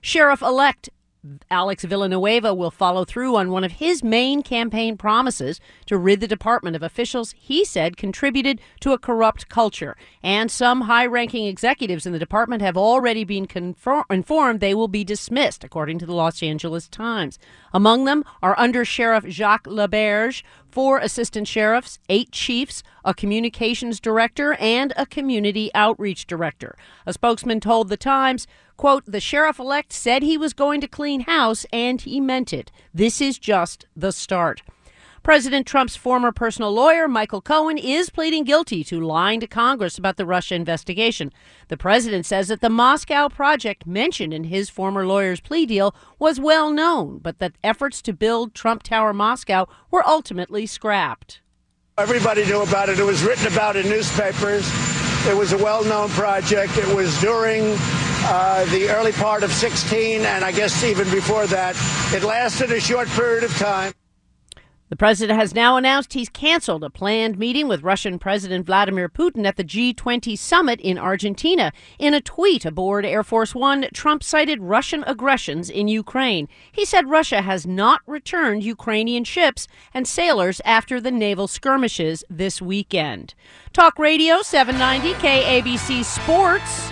Sheriff 0.00 0.42
elect 0.42 0.90
Alex 1.52 1.84
Villanueva 1.84 2.52
will 2.52 2.72
follow 2.72 3.04
through 3.04 3.36
on 3.36 3.50
one 3.52 3.62
of 3.62 3.72
his 3.72 4.02
main 4.02 4.42
campaign 4.42 4.96
promises 4.96 5.60
to 5.86 5.96
rid 5.96 6.20
the 6.20 6.26
department 6.26 6.74
of 6.74 6.82
officials 6.82 7.32
he 7.38 7.64
said 7.64 7.96
contributed 7.96 8.60
to 8.80 8.92
a 8.92 8.98
corrupt 8.98 9.48
culture. 9.48 9.96
And 10.22 10.50
some 10.50 10.82
high 10.82 11.06
ranking 11.06 11.46
executives 11.46 12.06
in 12.06 12.12
the 12.12 12.18
department 12.18 12.60
have 12.62 12.76
already 12.76 13.22
been 13.22 13.46
informed 14.10 14.60
they 14.60 14.74
will 14.74 14.88
be 14.88 15.04
dismissed, 15.04 15.62
according 15.62 16.00
to 16.00 16.06
the 16.06 16.14
Los 16.14 16.42
Angeles 16.42 16.88
Times. 16.88 17.38
Among 17.72 18.04
them 18.04 18.24
are 18.42 18.58
Under 18.58 18.84
Sheriff 18.84 19.24
Jacques 19.28 19.66
Laberge, 19.66 20.42
four 20.70 20.98
assistant 20.98 21.48
sheriffs, 21.48 21.98
eight 22.08 22.30
chiefs, 22.32 22.82
a 23.04 23.14
communications 23.14 24.00
director, 24.00 24.54
and 24.54 24.92
a 24.96 25.06
community 25.06 25.70
outreach 25.74 26.26
director. 26.26 26.76
A 27.06 27.12
spokesman 27.12 27.60
told 27.60 27.88
the 27.88 27.96
Times, 27.96 28.46
quote, 28.76 29.04
the 29.06 29.20
sheriff 29.20 29.58
elect 29.58 29.92
said 29.92 30.22
he 30.22 30.36
was 30.36 30.52
going 30.52 30.80
to 30.80 30.88
clean 30.88 31.20
house, 31.20 31.64
and 31.72 32.00
he 32.00 32.20
meant 32.20 32.52
it. 32.52 32.70
This 32.92 33.20
is 33.20 33.38
just 33.38 33.86
the 33.96 34.12
start. 34.12 34.62
President 35.22 35.68
Trump's 35.68 35.94
former 35.94 36.32
personal 36.32 36.72
lawyer, 36.72 37.06
Michael 37.06 37.40
Cohen, 37.40 37.78
is 37.78 38.10
pleading 38.10 38.42
guilty 38.42 38.82
to 38.82 39.00
lying 39.00 39.38
to 39.38 39.46
Congress 39.46 39.96
about 39.96 40.16
the 40.16 40.26
Russia 40.26 40.56
investigation. 40.56 41.32
The 41.68 41.76
president 41.76 42.26
says 42.26 42.48
that 42.48 42.60
the 42.60 42.68
Moscow 42.68 43.28
project 43.28 43.86
mentioned 43.86 44.34
in 44.34 44.44
his 44.44 44.68
former 44.68 45.06
lawyer's 45.06 45.38
plea 45.38 45.64
deal 45.64 45.94
was 46.18 46.40
well 46.40 46.72
known, 46.72 47.18
but 47.18 47.38
that 47.38 47.54
efforts 47.62 48.02
to 48.02 48.12
build 48.12 48.52
Trump 48.52 48.82
Tower 48.82 49.12
Moscow 49.12 49.66
were 49.92 50.04
ultimately 50.08 50.66
scrapped. 50.66 51.40
Everybody 51.98 52.44
knew 52.44 52.62
about 52.62 52.88
it. 52.88 52.98
It 52.98 53.04
was 53.04 53.22
written 53.22 53.46
about 53.46 53.76
in 53.76 53.88
newspapers. 53.88 54.68
It 55.28 55.36
was 55.36 55.52
a 55.52 55.58
well 55.58 55.84
known 55.84 56.08
project. 56.08 56.76
It 56.76 56.96
was 56.96 57.16
during 57.20 57.76
uh, 58.24 58.64
the 58.72 58.88
early 58.90 59.12
part 59.12 59.44
of 59.44 59.52
16, 59.52 60.22
and 60.22 60.44
I 60.44 60.50
guess 60.50 60.82
even 60.82 61.08
before 61.12 61.46
that. 61.46 61.76
It 62.12 62.24
lasted 62.24 62.72
a 62.72 62.80
short 62.80 63.06
period 63.10 63.44
of 63.44 63.56
time. 63.56 63.92
The 64.92 64.96
president 64.96 65.40
has 65.40 65.54
now 65.54 65.78
announced 65.78 66.12
he's 66.12 66.28
canceled 66.28 66.84
a 66.84 66.90
planned 66.90 67.38
meeting 67.38 67.66
with 67.66 67.82
Russian 67.82 68.18
President 68.18 68.66
Vladimir 68.66 69.08
Putin 69.08 69.46
at 69.46 69.56
the 69.56 69.64
G20 69.64 70.36
summit 70.36 70.82
in 70.82 70.98
Argentina. 70.98 71.72
In 71.98 72.12
a 72.12 72.20
tweet 72.20 72.66
aboard 72.66 73.06
Air 73.06 73.24
Force 73.24 73.54
One, 73.54 73.86
Trump 73.94 74.22
cited 74.22 74.60
Russian 74.60 75.02
aggressions 75.06 75.70
in 75.70 75.88
Ukraine. 75.88 76.46
He 76.70 76.84
said 76.84 77.08
Russia 77.08 77.40
has 77.40 77.66
not 77.66 78.02
returned 78.06 78.64
Ukrainian 78.64 79.24
ships 79.24 79.66
and 79.94 80.06
sailors 80.06 80.60
after 80.66 81.00
the 81.00 81.10
naval 81.10 81.48
skirmishes 81.48 82.22
this 82.28 82.60
weekend. 82.60 83.32
Talk 83.72 83.98
Radio 83.98 84.42
790 84.42 85.14
KABC 85.26 86.04
Sports. 86.04 86.90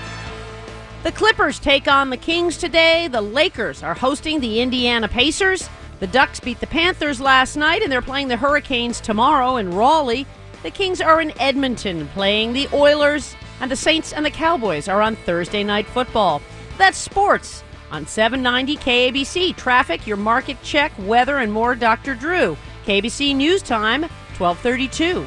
The 1.02 1.12
Clippers 1.12 1.58
take 1.58 1.86
on 1.86 2.08
the 2.08 2.16
Kings 2.16 2.56
today. 2.56 3.08
The 3.08 3.20
Lakers 3.20 3.82
are 3.82 3.92
hosting 3.92 4.40
the 4.40 4.62
Indiana 4.62 5.06
Pacers. 5.06 5.68
The 6.00 6.06
Ducks 6.06 6.40
beat 6.40 6.60
the 6.60 6.66
Panthers 6.66 7.20
last 7.20 7.56
night, 7.56 7.82
and 7.82 7.92
they're 7.92 8.00
playing 8.00 8.28
the 8.28 8.36
Hurricanes 8.38 9.02
tomorrow 9.02 9.58
in 9.58 9.70
Raleigh. 9.70 10.26
The 10.62 10.70
Kings 10.70 11.02
are 11.02 11.20
in 11.20 11.38
Edmonton 11.38 12.08
playing 12.08 12.54
the 12.54 12.68
Oilers, 12.72 13.36
and 13.60 13.70
the 13.70 13.76
Saints 13.76 14.14
and 14.14 14.24
the 14.24 14.30
Cowboys 14.30 14.88
are 14.88 15.02
on 15.02 15.14
Thursday 15.14 15.62
Night 15.62 15.86
Football. 15.86 16.40
That's 16.78 16.96
sports 16.96 17.62
on 17.90 18.06
790 18.06 18.76
KABC. 18.78 19.54
Traffic, 19.56 20.06
your 20.06 20.16
market 20.16 20.56
check, 20.62 20.90
weather, 21.00 21.36
and 21.36 21.52
more. 21.52 21.74
Dr. 21.74 22.14
Drew, 22.14 22.56
KABC 22.86 23.36
News 23.36 23.60
Time, 23.60 24.04
1232. 24.38 25.26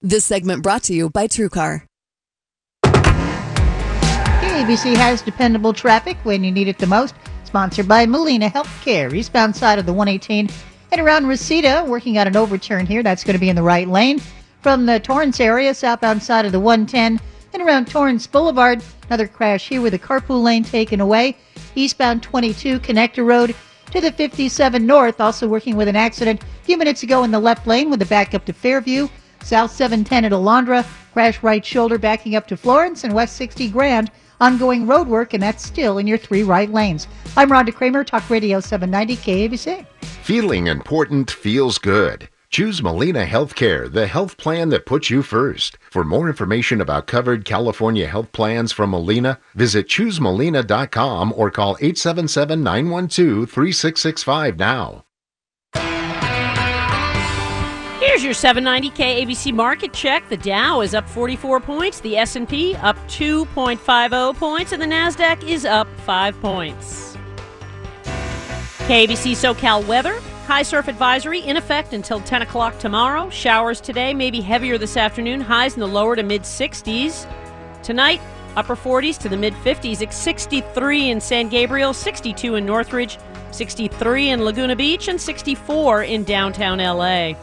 This 0.00 0.24
segment 0.24 0.62
brought 0.62 0.84
to 0.84 0.94
you 0.94 1.10
by 1.10 1.26
TrueCar. 1.26 1.82
KABC 4.44 4.96
has 4.96 5.20
dependable 5.20 5.74
traffic 5.74 6.16
when 6.22 6.44
you 6.44 6.50
need 6.50 6.68
it 6.68 6.78
the 6.78 6.86
most. 6.86 7.14
Sponsored 7.54 7.86
by 7.86 8.04
Molina 8.04 8.50
Healthcare, 8.50 9.14
eastbound 9.14 9.54
side 9.54 9.78
of 9.78 9.86
the 9.86 9.92
118 9.92 10.50
and 10.90 11.00
around 11.00 11.28
Reseda, 11.28 11.84
working 11.86 12.18
on 12.18 12.26
an 12.26 12.36
overturn 12.36 12.84
here. 12.84 13.00
That's 13.00 13.22
going 13.22 13.34
to 13.34 13.40
be 13.40 13.48
in 13.48 13.54
the 13.54 13.62
right 13.62 13.86
lane. 13.86 14.20
From 14.60 14.86
the 14.86 14.98
Torrance 14.98 15.38
area, 15.38 15.72
southbound 15.72 16.20
side 16.20 16.46
of 16.46 16.50
the 16.50 16.58
110 16.58 17.20
and 17.52 17.62
around 17.62 17.86
Torrance 17.86 18.26
Boulevard, 18.26 18.82
another 19.06 19.28
crash 19.28 19.68
here 19.68 19.80
with 19.80 19.94
a 19.94 20.00
carpool 20.00 20.42
lane 20.42 20.64
taken 20.64 21.00
away. 21.00 21.36
Eastbound 21.76 22.24
22 22.24 22.80
Connector 22.80 23.24
Road 23.24 23.54
to 23.92 24.00
the 24.00 24.10
57 24.10 24.84
North, 24.84 25.20
also 25.20 25.46
working 25.46 25.76
with 25.76 25.86
an 25.86 25.94
accident 25.94 26.42
a 26.42 26.64
few 26.64 26.76
minutes 26.76 27.04
ago 27.04 27.22
in 27.22 27.30
the 27.30 27.38
left 27.38 27.68
lane 27.68 27.88
with 27.88 28.02
a 28.02 28.06
backup 28.06 28.44
to 28.46 28.52
Fairview. 28.52 29.06
South 29.44 29.70
710 29.70 30.24
at 30.24 30.32
Alondra, 30.32 30.84
crash 31.12 31.40
right 31.40 31.64
shoulder 31.64 31.98
backing 31.98 32.34
up 32.34 32.48
to 32.48 32.56
Florence 32.56 33.04
and 33.04 33.14
West 33.14 33.36
60 33.36 33.68
Grand. 33.68 34.10
Ongoing 34.44 34.86
road 34.86 35.08
work, 35.08 35.32
and 35.32 35.42
that's 35.42 35.64
still 35.64 35.96
in 35.96 36.06
your 36.06 36.18
three 36.18 36.42
right 36.42 36.70
lanes. 36.70 37.08
I'm 37.34 37.48
Rhonda 37.48 37.72
Kramer, 37.72 38.04
Talk 38.04 38.28
Radio 38.28 38.60
790 38.60 39.16
KABC. 39.16 39.86
Feeling 40.22 40.66
important 40.66 41.30
feels 41.30 41.78
good. 41.78 42.28
Choose 42.50 42.82
Molina 42.82 43.24
Healthcare, 43.24 43.90
the 43.90 44.06
health 44.06 44.36
plan 44.36 44.68
that 44.68 44.84
puts 44.84 45.08
you 45.08 45.22
first. 45.22 45.78
For 45.90 46.04
more 46.04 46.28
information 46.28 46.82
about 46.82 47.06
covered 47.06 47.46
California 47.46 48.06
health 48.06 48.32
plans 48.32 48.70
from 48.70 48.90
Molina, 48.90 49.40
visit 49.54 49.88
choosemolina.com 49.88 51.32
or 51.34 51.50
call 51.50 51.78
877 51.80 52.62
912 52.62 53.50
3665 53.50 54.58
now. 54.58 55.04
Here's 58.14 58.22
your 58.22 58.32
790 58.32 58.96
KABC 58.96 59.52
market 59.52 59.92
check. 59.92 60.28
The 60.28 60.36
Dow 60.36 60.82
is 60.82 60.94
up 60.94 61.08
44 61.08 61.58
points, 61.58 61.98
the 61.98 62.16
S&P 62.16 62.76
up 62.76 62.96
2.50 63.08 64.36
points, 64.36 64.70
and 64.70 64.80
the 64.80 64.86
Nasdaq 64.86 65.42
is 65.42 65.64
up 65.64 65.88
5 66.02 66.40
points. 66.40 67.16
KABC 68.04 69.32
SoCal 69.32 69.84
weather. 69.88 70.20
High 70.46 70.62
surf 70.62 70.86
advisory 70.86 71.40
in 71.40 71.56
effect 71.56 71.92
until 71.92 72.20
10 72.20 72.42
o'clock 72.42 72.78
tomorrow. 72.78 73.30
Showers 73.30 73.80
today, 73.80 74.14
maybe 74.14 74.40
heavier 74.40 74.78
this 74.78 74.96
afternoon. 74.96 75.40
Highs 75.40 75.74
in 75.74 75.80
the 75.80 75.88
lower 75.88 76.14
to 76.14 76.22
mid 76.22 76.42
60s. 76.42 77.26
Tonight, 77.82 78.20
upper 78.54 78.76
40s 78.76 79.18
to 79.22 79.28
the 79.28 79.36
mid 79.36 79.54
50s. 79.54 80.02
It's 80.02 80.16
63 80.16 81.10
in 81.10 81.20
San 81.20 81.48
Gabriel, 81.48 81.92
62 81.92 82.54
in 82.54 82.64
Northridge, 82.64 83.18
63 83.50 84.28
in 84.28 84.44
Laguna 84.44 84.76
Beach, 84.76 85.08
and 85.08 85.20
64 85.20 86.04
in 86.04 86.22
downtown 86.22 86.78
LA. 86.78 87.34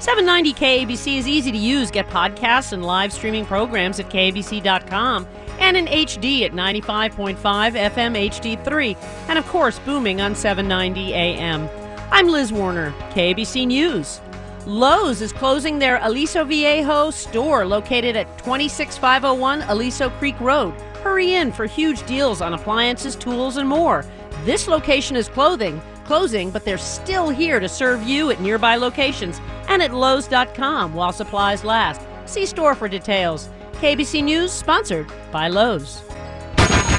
790 0.00 0.52
KABC 0.54 1.18
is 1.18 1.26
easy 1.26 1.50
to 1.50 1.58
use. 1.58 1.90
Get 1.90 2.08
podcasts 2.08 2.72
and 2.72 2.84
live 2.84 3.12
streaming 3.12 3.44
programs 3.44 3.98
at 3.98 4.08
KABC.com 4.08 5.26
and 5.58 5.76
in 5.76 5.86
HD 5.86 6.42
at 6.42 6.52
95.5 6.52 7.36
FM 7.36 8.30
HD3, 8.30 8.96
and 9.28 9.38
of 9.38 9.46
course, 9.48 9.80
booming 9.80 10.20
on 10.20 10.36
790 10.36 11.14
AM. 11.14 11.68
I'm 12.12 12.28
Liz 12.28 12.52
Warner, 12.52 12.92
KABC 13.10 13.66
News. 13.66 14.20
Lowe's 14.66 15.20
is 15.20 15.32
closing 15.32 15.80
their 15.80 15.98
Aliso 16.02 16.44
Viejo 16.44 17.10
store 17.10 17.66
located 17.66 18.14
at 18.16 18.38
26501 18.38 19.62
Aliso 19.62 20.10
Creek 20.10 20.38
Road. 20.38 20.80
Hurry 21.02 21.34
in 21.34 21.50
for 21.50 21.66
huge 21.66 22.06
deals 22.06 22.40
on 22.40 22.54
appliances, 22.54 23.16
tools, 23.16 23.56
and 23.56 23.68
more. 23.68 24.04
This 24.44 24.68
location 24.68 25.16
is 25.16 25.28
clothing, 25.28 25.80
closing, 26.08 26.50
but 26.50 26.64
they're 26.64 26.78
still 26.78 27.28
here 27.28 27.60
to 27.60 27.68
serve 27.68 28.02
you 28.02 28.30
at 28.30 28.40
nearby 28.40 28.76
locations 28.76 29.38
and 29.68 29.82
at 29.82 29.92
Lowe's.com 29.92 30.94
while 30.94 31.12
supplies 31.12 31.64
last. 31.64 32.00
See 32.24 32.46
store 32.46 32.74
for 32.74 32.88
details. 32.88 33.50
KABC 33.74 34.24
News, 34.24 34.50
sponsored 34.50 35.06
by 35.30 35.48
Lowe's. 35.48 36.00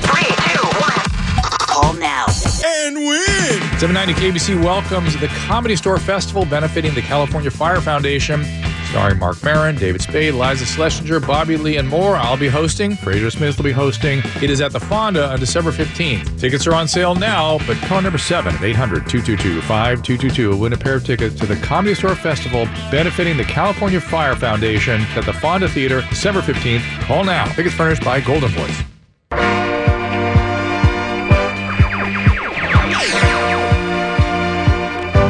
Three, 0.05 0.29
two, 0.45 0.63
one. 0.77 1.09
Call 1.59 1.93
now. 1.95 2.27
And 2.63 2.97
win! 2.97 3.79
790 3.79 4.13
KABC 4.13 4.63
welcomes 4.63 5.19
the 5.19 5.27
Comedy 5.47 5.75
Store 5.75 5.97
Festival 5.97 6.45
benefiting 6.45 6.93
the 6.93 7.01
California 7.01 7.49
Fire 7.49 7.81
Foundation. 7.81 8.43
Starring 8.89 9.19
Marc 9.19 9.43
Maron, 9.43 9.75
David 9.75 10.01
Spade, 10.01 10.33
Liza 10.33 10.65
Shlesinger, 10.65 11.25
Bobby 11.25 11.57
Lee, 11.57 11.77
and 11.77 11.87
more. 11.87 12.15
I'll 12.15 12.37
be 12.37 12.47
hosting. 12.47 12.95
Fraser 12.95 13.29
Smith 13.29 13.55
will 13.55 13.63
be 13.63 13.71
hosting. 13.71 14.23
It 14.41 14.49
is 14.49 14.61
at 14.61 14.71
the 14.71 14.79
Fonda 14.79 15.29
on 15.29 15.39
December 15.39 15.71
15th. 15.71 16.39
Tickets 16.39 16.65
are 16.65 16.73
on 16.73 16.87
sale 16.87 17.13
now, 17.13 17.59
but 17.67 17.77
call 17.83 18.01
number 18.01 18.17
7 18.17 18.55
at 18.55 18.63
800 18.63 19.07
222 19.07 19.61
5222 19.61 20.49
will 20.49 20.57
win 20.57 20.73
a 20.73 20.77
pair 20.77 20.95
of 20.95 21.05
tickets 21.05 21.35
to 21.39 21.45
the 21.45 21.55
Comedy 21.57 21.93
Store 21.93 22.15
Festival 22.15 22.65
benefiting 22.89 23.37
the 23.37 23.43
California 23.43 24.01
Fire 24.01 24.35
Foundation 24.35 25.01
at 25.15 25.23
the 25.23 25.33
Fonda 25.33 25.69
Theater 25.69 26.01
December 26.09 26.41
15th. 26.41 26.81
Call 27.01 27.23
now. 27.23 27.45
Tickets 27.45 27.75
furnished 27.75 28.03
by 28.03 28.19
Golden 28.19 28.49
Voice. 28.49 28.83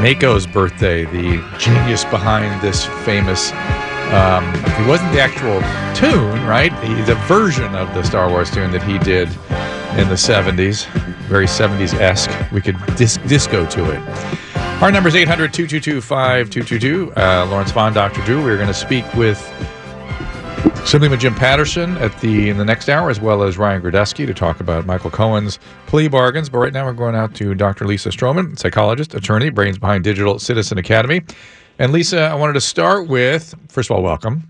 Meco's 0.01 0.47
birthday, 0.47 1.03
the 1.05 1.45
genius 1.57 2.05
behind 2.05 2.61
this 2.61 2.85
famous. 3.03 3.51
Um, 4.11 4.45
it 4.55 4.87
wasn't 4.87 5.11
the 5.11 5.19
actual 5.19 5.59
tune, 5.93 6.45
right? 6.47 6.71
The, 6.81 7.13
the 7.13 7.15
version 7.27 7.75
of 7.75 7.93
the 7.93 8.03
Star 8.03 8.29
Wars 8.29 8.49
tune 8.49 8.71
that 8.71 8.81
he 8.83 8.97
did 8.99 9.27
in 9.99 10.07
the 10.07 10.15
70s, 10.15 10.87
very 11.27 11.45
70s 11.45 11.93
esque. 11.93 12.31
We 12.51 12.61
could 12.61 12.77
dis- 12.95 13.17
disco 13.27 13.65
to 13.67 13.91
it. 13.91 13.99
Our 14.81 14.91
number 14.91 15.09
is 15.09 15.15
800 15.15 15.53
222 15.53 15.99
5222. 16.01 17.13
Uh, 17.15 17.45
Lauren 17.49 17.67
Sivan, 17.67 17.93
Dr. 17.93 18.23
Drew. 18.23 18.41
We're 18.41 18.55
going 18.55 18.69
to 18.69 18.73
speak 18.73 19.05
with 19.13 19.39
Simply 20.85 21.09
with 21.09 21.19
Jim 21.19 21.35
Patterson 21.35 21.97
at 21.97 22.19
the 22.19 22.49
in 22.49 22.57
the 22.57 22.65
next 22.65 22.89
hour, 22.89 23.09
as 23.09 23.19
well 23.19 23.43
as 23.43 23.57
Ryan 23.57 23.81
Girdusky 23.81 24.25
to 24.25 24.33
talk 24.33 24.59
about 24.59 24.85
Michael 24.85 25.11
Cohen's 25.11 25.59
plea 25.85 26.07
bargains. 26.07 26.49
But 26.49 26.57
right 26.57 26.73
now, 26.73 26.85
we're 26.85 26.93
going 26.93 27.15
out 27.15 27.35
to 27.35 27.53
Dr. 27.53 27.85
Lisa 27.85 28.09
Strohman, 28.09 28.57
psychologist, 28.57 29.13
attorney, 29.13 29.49
brains 29.49 29.77
behind 29.77 30.03
Digital 30.03 30.39
Citizen 30.39 30.77
Academy. 30.77 31.21
And 31.77 31.91
Lisa, 31.91 32.21
I 32.21 32.35
wanted 32.35 32.53
to 32.53 32.61
start 32.61 33.07
with 33.07 33.53
first 33.69 33.89
of 33.91 33.97
all, 33.97 34.03
welcome. 34.03 34.47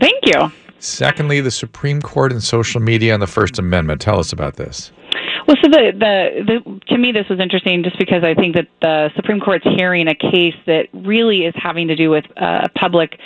Thank 0.00 0.26
you. 0.26 0.50
Secondly, 0.80 1.40
the 1.40 1.50
Supreme 1.50 2.00
Court 2.00 2.32
and 2.32 2.42
social 2.42 2.80
media 2.80 3.14
and 3.14 3.22
the 3.22 3.26
First 3.26 3.58
Amendment. 3.58 4.00
Tell 4.00 4.18
us 4.18 4.32
about 4.32 4.56
this. 4.56 4.92
Well, 5.46 5.56
so 5.62 5.70
the, 5.70 5.92
the 5.98 6.44
the 6.44 6.80
to 6.88 6.98
me 6.98 7.10
this 7.10 7.26
was 7.30 7.40
interesting 7.40 7.82
just 7.82 7.98
because 7.98 8.22
I 8.22 8.34
think 8.34 8.54
that 8.54 8.68
the 8.82 9.10
Supreme 9.16 9.40
Court's 9.40 9.64
hearing 9.78 10.06
a 10.06 10.14
case 10.14 10.54
that 10.66 10.88
really 10.92 11.46
is 11.46 11.54
having 11.56 11.88
to 11.88 11.96
do 11.96 12.10
with 12.10 12.24
uh, 12.36 12.68
public 12.74 13.18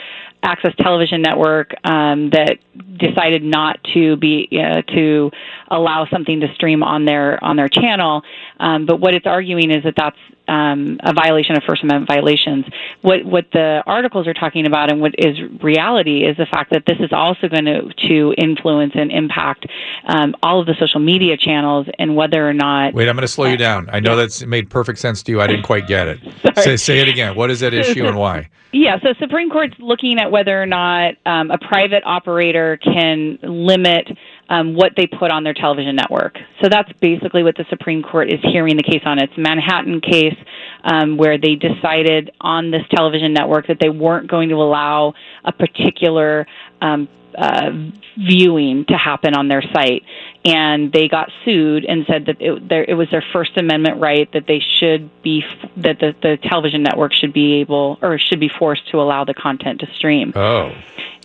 access 0.42 0.72
television 0.78 1.22
network 1.22 1.72
um, 1.84 2.30
that 2.30 2.58
decided 2.98 3.42
not 3.42 3.78
to 3.94 4.16
be 4.16 4.48
uh, 4.52 4.82
to 4.92 5.30
allow 5.70 6.06
something 6.06 6.40
to 6.40 6.52
stream 6.54 6.82
on 6.82 7.04
their 7.04 7.42
on 7.44 7.56
their 7.56 7.68
channel. 7.68 8.22
Um, 8.62 8.86
but 8.86 9.00
what 9.00 9.12
it's 9.12 9.26
arguing 9.26 9.72
is 9.72 9.82
that 9.82 9.94
that's 9.96 10.16
um, 10.46 11.00
a 11.02 11.12
violation 11.12 11.56
of 11.56 11.64
First 11.64 11.82
Amendment 11.82 12.08
violations. 12.08 12.64
What 13.02 13.24
what 13.24 13.46
the 13.52 13.82
articles 13.86 14.28
are 14.28 14.34
talking 14.34 14.66
about 14.66 14.90
and 14.90 15.00
what 15.00 15.14
is 15.18 15.36
reality 15.60 16.24
is 16.24 16.36
the 16.36 16.46
fact 16.46 16.70
that 16.70 16.84
this 16.86 16.98
is 17.00 17.12
also 17.12 17.48
going 17.48 17.64
to 17.64 17.92
to 18.08 18.34
influence 18.38 18.92
and 18.94 19.10
impact 19.10 19.66
um, 20.06 20.36
all 20.42 20.60
of 20.60 20.66
the 20.66 20.74
social 20.78 21.00
media 21.00 21.36
channels 21.36 21.88
and 21.98 22.14
whether 22.14 22.48
or 22.48 22.54
not. 22.54 22.94
Wait, 22.94 23.08
I'm 23.08 23.16
going 23.16 23.22
to 23.22 23.28
slow 23.28 23.46
you 23.46 23.56
down. 23.56 23.88
I 23.92 23.98
know 23.98 24.14
that's 24.14 24.44
made 24.46 24.70
perfect 24.70 25.00
sense 25.00 25.22
to 25.24 25.32
you. 25.32 25.40
I 25.40 25.48
didn't 25.48 25.64
quite 25.64 25.88
get 25.88 26.06
it. 26.06 26.20
say, 26.58 26.76
say 26.76 26.98
it 27.00 27.08
again. 27.08 27.34
What 27.34 27.50
is 27.50 27.60
that 27.60 27.74
issue 27.74 28.06
and 28.06 28.16
why? 28.16 28.48
Yeah, 28.72 28.98
so 29.02 29.12
Supreme 29.20 29.50
Court's 29.50 29.74
looking 29.78 30.18
at 30.18 30.30
whether 30.30 30.60
or 30.60 30.64
not 30.64 31.14
um, 31.26 31.50
a 31.50 31.58
private 31.58 32.02
operator 32.06 32.78
can 32.78 33.38
limit 33.42 34.08
um, 34.52 34.74
what 34.74 34.92
they 34.96 35.06
put 35.06 35.30
on 35.30 35.44
their 35.44 35.54
television 35.54 35.96
network. 35.96 36.36
So 36.60 36.68
that's 36.68 36.92
basically 37.00 37.42
what 37.42 37.56
the 37.56 37.64
Supreme 37.70 38.02
Court 38.02 38.30
is 38.30 38.38
hearing 38.42 38.76
the 38.76 38.82
case 38.82 39.00
on. 39.06 39.18
It's 39.18 39.32
Manhattan 39.38 40.02
case 40.02 40.36
um, 40.84 41.16
where 41.16 41.38
they 41.38 41.54
decided 41.54 42.30
on 42.38 42.70
this 42.70 42.82
television 42.94 43.32
network 43.32 43.68
that 43.68 43.78
they 43.80 43.88
weren't 43.88 44.30
going 44.30 44.50
to 44.50 44.56
allow 44.56 45.14
a 45.42 45.52
particular 45.52 46.46
um, 46.82 47.08
uh, 47.34 47.70
viewing 48.18 48.84
to 48.84 48.94
happen 48.94 49.34
on 49.34 49.48
their 49.48 49.62
site, 49.72 50.02
and 50.44 50.92
they 50.92 51.08
got 51.08 51.30
sued 51.46 51.86
and 51.86 52.04
said 52.06 52.26
that 52.26 52.36
it, 52.38 52.68
there, 52.68 52.84
it 52.84 52.92
was 52.92 53.08
their 53.10 53.24
First 53.32 53.56
Amendment 53.56 54.02
right 54.02 54.30
that 54.34 54.46
they 54.46 54.60
should 54.78 55.08
be 55.22 55.42
that 55.78 55.98
the, 55.98 56.14
the 56.20 56.36
television 56.42 56.82
network 56.82 57.14
should 57.14 57.32
be 57.32 57.60
able 57.60 57.98
or 58.02 58.18
should 58.18 58.40
be 58.40 58.50
forced 58.50 58.86
to 58.90 59.00
allow 59.00 59.24
the 59.24 59.32
content 59.32 59.80
to 59.80 59.86
stream. 59.94 60.34
Oh. 60.36 60.74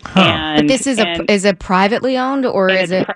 Huh. 0.03 0.21
And, 0.21 0.61
but 0.61 0.67
this 0.67 0.87
is 0.87 0.99
a 0.99 1.31
is 1.31 1.45
it 1.45 1.59
privately 1.59 2.17
owned 2.17 2.45
or 2.45 2.69
is 2.69 2.91
it? 2.91 3.07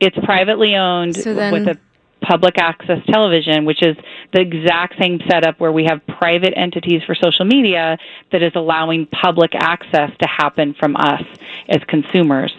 it's 0.00 0.16
privately 0.24 0.74
owned 0.74 1.16
so 1.16 1.34
then, 1.34 1.52
with 1.52 1.68
a 1.68 1.78
public 2.20 2.58
access 2.58 2.98
television, 3.06 3.64
which 3.64 3.82
is 3.82 3.96
the 4.32 4.40
exact 4.40 4.98
same 4.98 5.20
setup 5.28 5.60
where 5.60 5.72
we 5.72 5.84
have 5.84 6.04
private 6.06 6.52
entities 6.56 7.02
for 7.04 7.14
social 7.14 7.44
media 7.44 7.96
that 8.32 8.42
is 8.42 8.52
allowing 8.54 9.06
public 9.06 9.54
access 9.54 10.10
to 10.20 10.28
happen 10.28 10.74
from 10.74 10.96
us 10.96 11.22
as 11.68 11.82
consumers. 11.86 12.52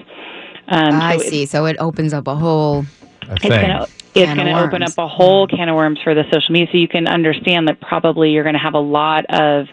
Um, 0.68 0.96
I 1.02 1.18
so 1.18 1.30
see. 1.30 1.46
so 1.46 1.66
it 1.66 1.76
opens 1.80 2.14
up 2.14 2.28
a 2.28 2.36
whole. 2.36 2.86
It's 3.22 3.46
going 3.46 3.86
it's 4.16 4.34
going 4.34 4.48
to 4.48 4.60
open 4.60 4.84
up 4.84 4.98
a 4.98 5.08
whole 5.08 5.48
mm. 5.48 5.56
can 5.56 5.70
of 5.70 5.76
worms 5.76 6.00
for 6.04 6.16
the 6.16 6.24
social 6.32 6.52
media. 6.52 6.68
So 6.72 6.78
you 6.78 6.88
can 6.88 7.08
understand 7.08 7.68
that 7.68 7.80
probably 7.80 8.32
you're 8.32 8.44
going 8.44 8.54
to 8.54 8.60
have 8.60 8.74
a 8.74 8.80
lot 8.80 9.26
of 9.30 9.68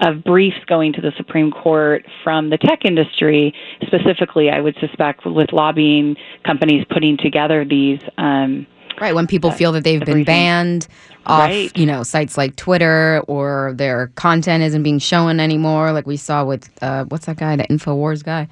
of 0.00 0.22
briefs 0.24 0.58
going 0.66 0.92
to 0.94 1.00
the 1.00 1.12
Supreme 1.16 1.50
Court 1.50 2.06
from 2.22 2.50
the 2.50 2.58
tech 2.58 2.84
industry, 2.84 3.54
specifically, 3.86 4.50
I 4.50 4.60
would 4.60 4.76
suspect, 4.80 5.26
with 5.26 5.52
lobbying 5.52 6.16
companies 6.44 6.84
putting 6.90 7.16
together 7.16 7.64
these. 7.64 8.00
Um, 8.16 8.66
Right, 9.00 9.14
when 9.14 9.28
people 9.28 9.50
uh, 9.50 9.54
feel 9.54 9.70
that 9.72 9.84
they've 9.84 10.04
been 10.04 10.24
banned 10.24 10.88
off, 11.24 11.48
right. 11.48 11.76
you 11.76 11.86
know, 11.86 12.02
sites 12.02 12.36
like 12.36 12.56
Twitter 12.56 13.22
or 13.28 13.72
their 13.76 14.08
content 14.16 14.64
isn't 14.64 14.82
being 14.82 14.98
shown 14.98 15.38
anymore, 15.38 15.92
like 15.92 16.06
we 16.06 16.16
saw 16.16 16.44
with 16.44 16.68
uh, 16.82 17.04
what's 17.04 17.26
that 17.26 17.36
guy, 17.36 17.54
the 17.54 17.64
Infowars 17.64 18.24
guy. 18.24 18.48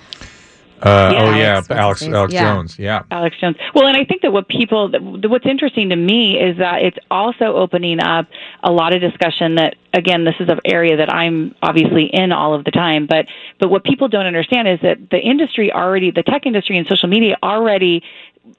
Uh, 0.83 1.11
yeah, 1.13 1.23
oh 1.23 1.37
yeah, 1.37 1.63
Alex 1.71 2.03
Alex 2.03 2.33
yeah. 2.33 2.43
Jones, 2.43 2.79
yeah, 2.79 3.03
Alex 3.11 3.37
Jones. 3.41 3.57
Well, 3.75 3.87
and 3.87 3.97
I 3.97 4.05
think 4.05 4.21
that 4.23 4.33
what 4.33 4.47
people, 4.49 4.91
what's 5.25 5.47
interesting 5.47 5.89
to 5.89 5.97
me 5.97 6.39
is 6.39 6.59
that 6.59 6.83
it's 6.83 6.99
also 7.11 7.57
opening 7.57 7.99
up 7.99 8.27
a 8.63 8.71
lot 8.71 8.93
of 8.93 9.01
discussion. 9.01 9.55
That 9.55 9.77
again, 9.95 10.25
this 10.25 10.35
is 10.39 10.51
an 10.51 10.61
area 10.67 10.99
that 10.99 11.11
I'm 11.11 11.55
obviously 11.63 12.11
in 12.13 12.31
all 12.31 12.55
of 12.55 12.65
the 12.65 12.71
time, 12.71 13.07
but 13.07 13.27
but 13.59 13.71
what 13.71 13.85
people 13.85 14.09
don't 14.09 14.27
understand 14.27 14.69
is 14.69 14.79
that 14.83 14.99
the 15.11 15.19
industry 15.19 15.73
already, 15.73 16.11
the 16.11 16.23
tech 16.23 16.45
industry 16.45 16.77
and 16.77 16.87
social 16.87 17.09
media 17.09 17.37
already 17.43 18.03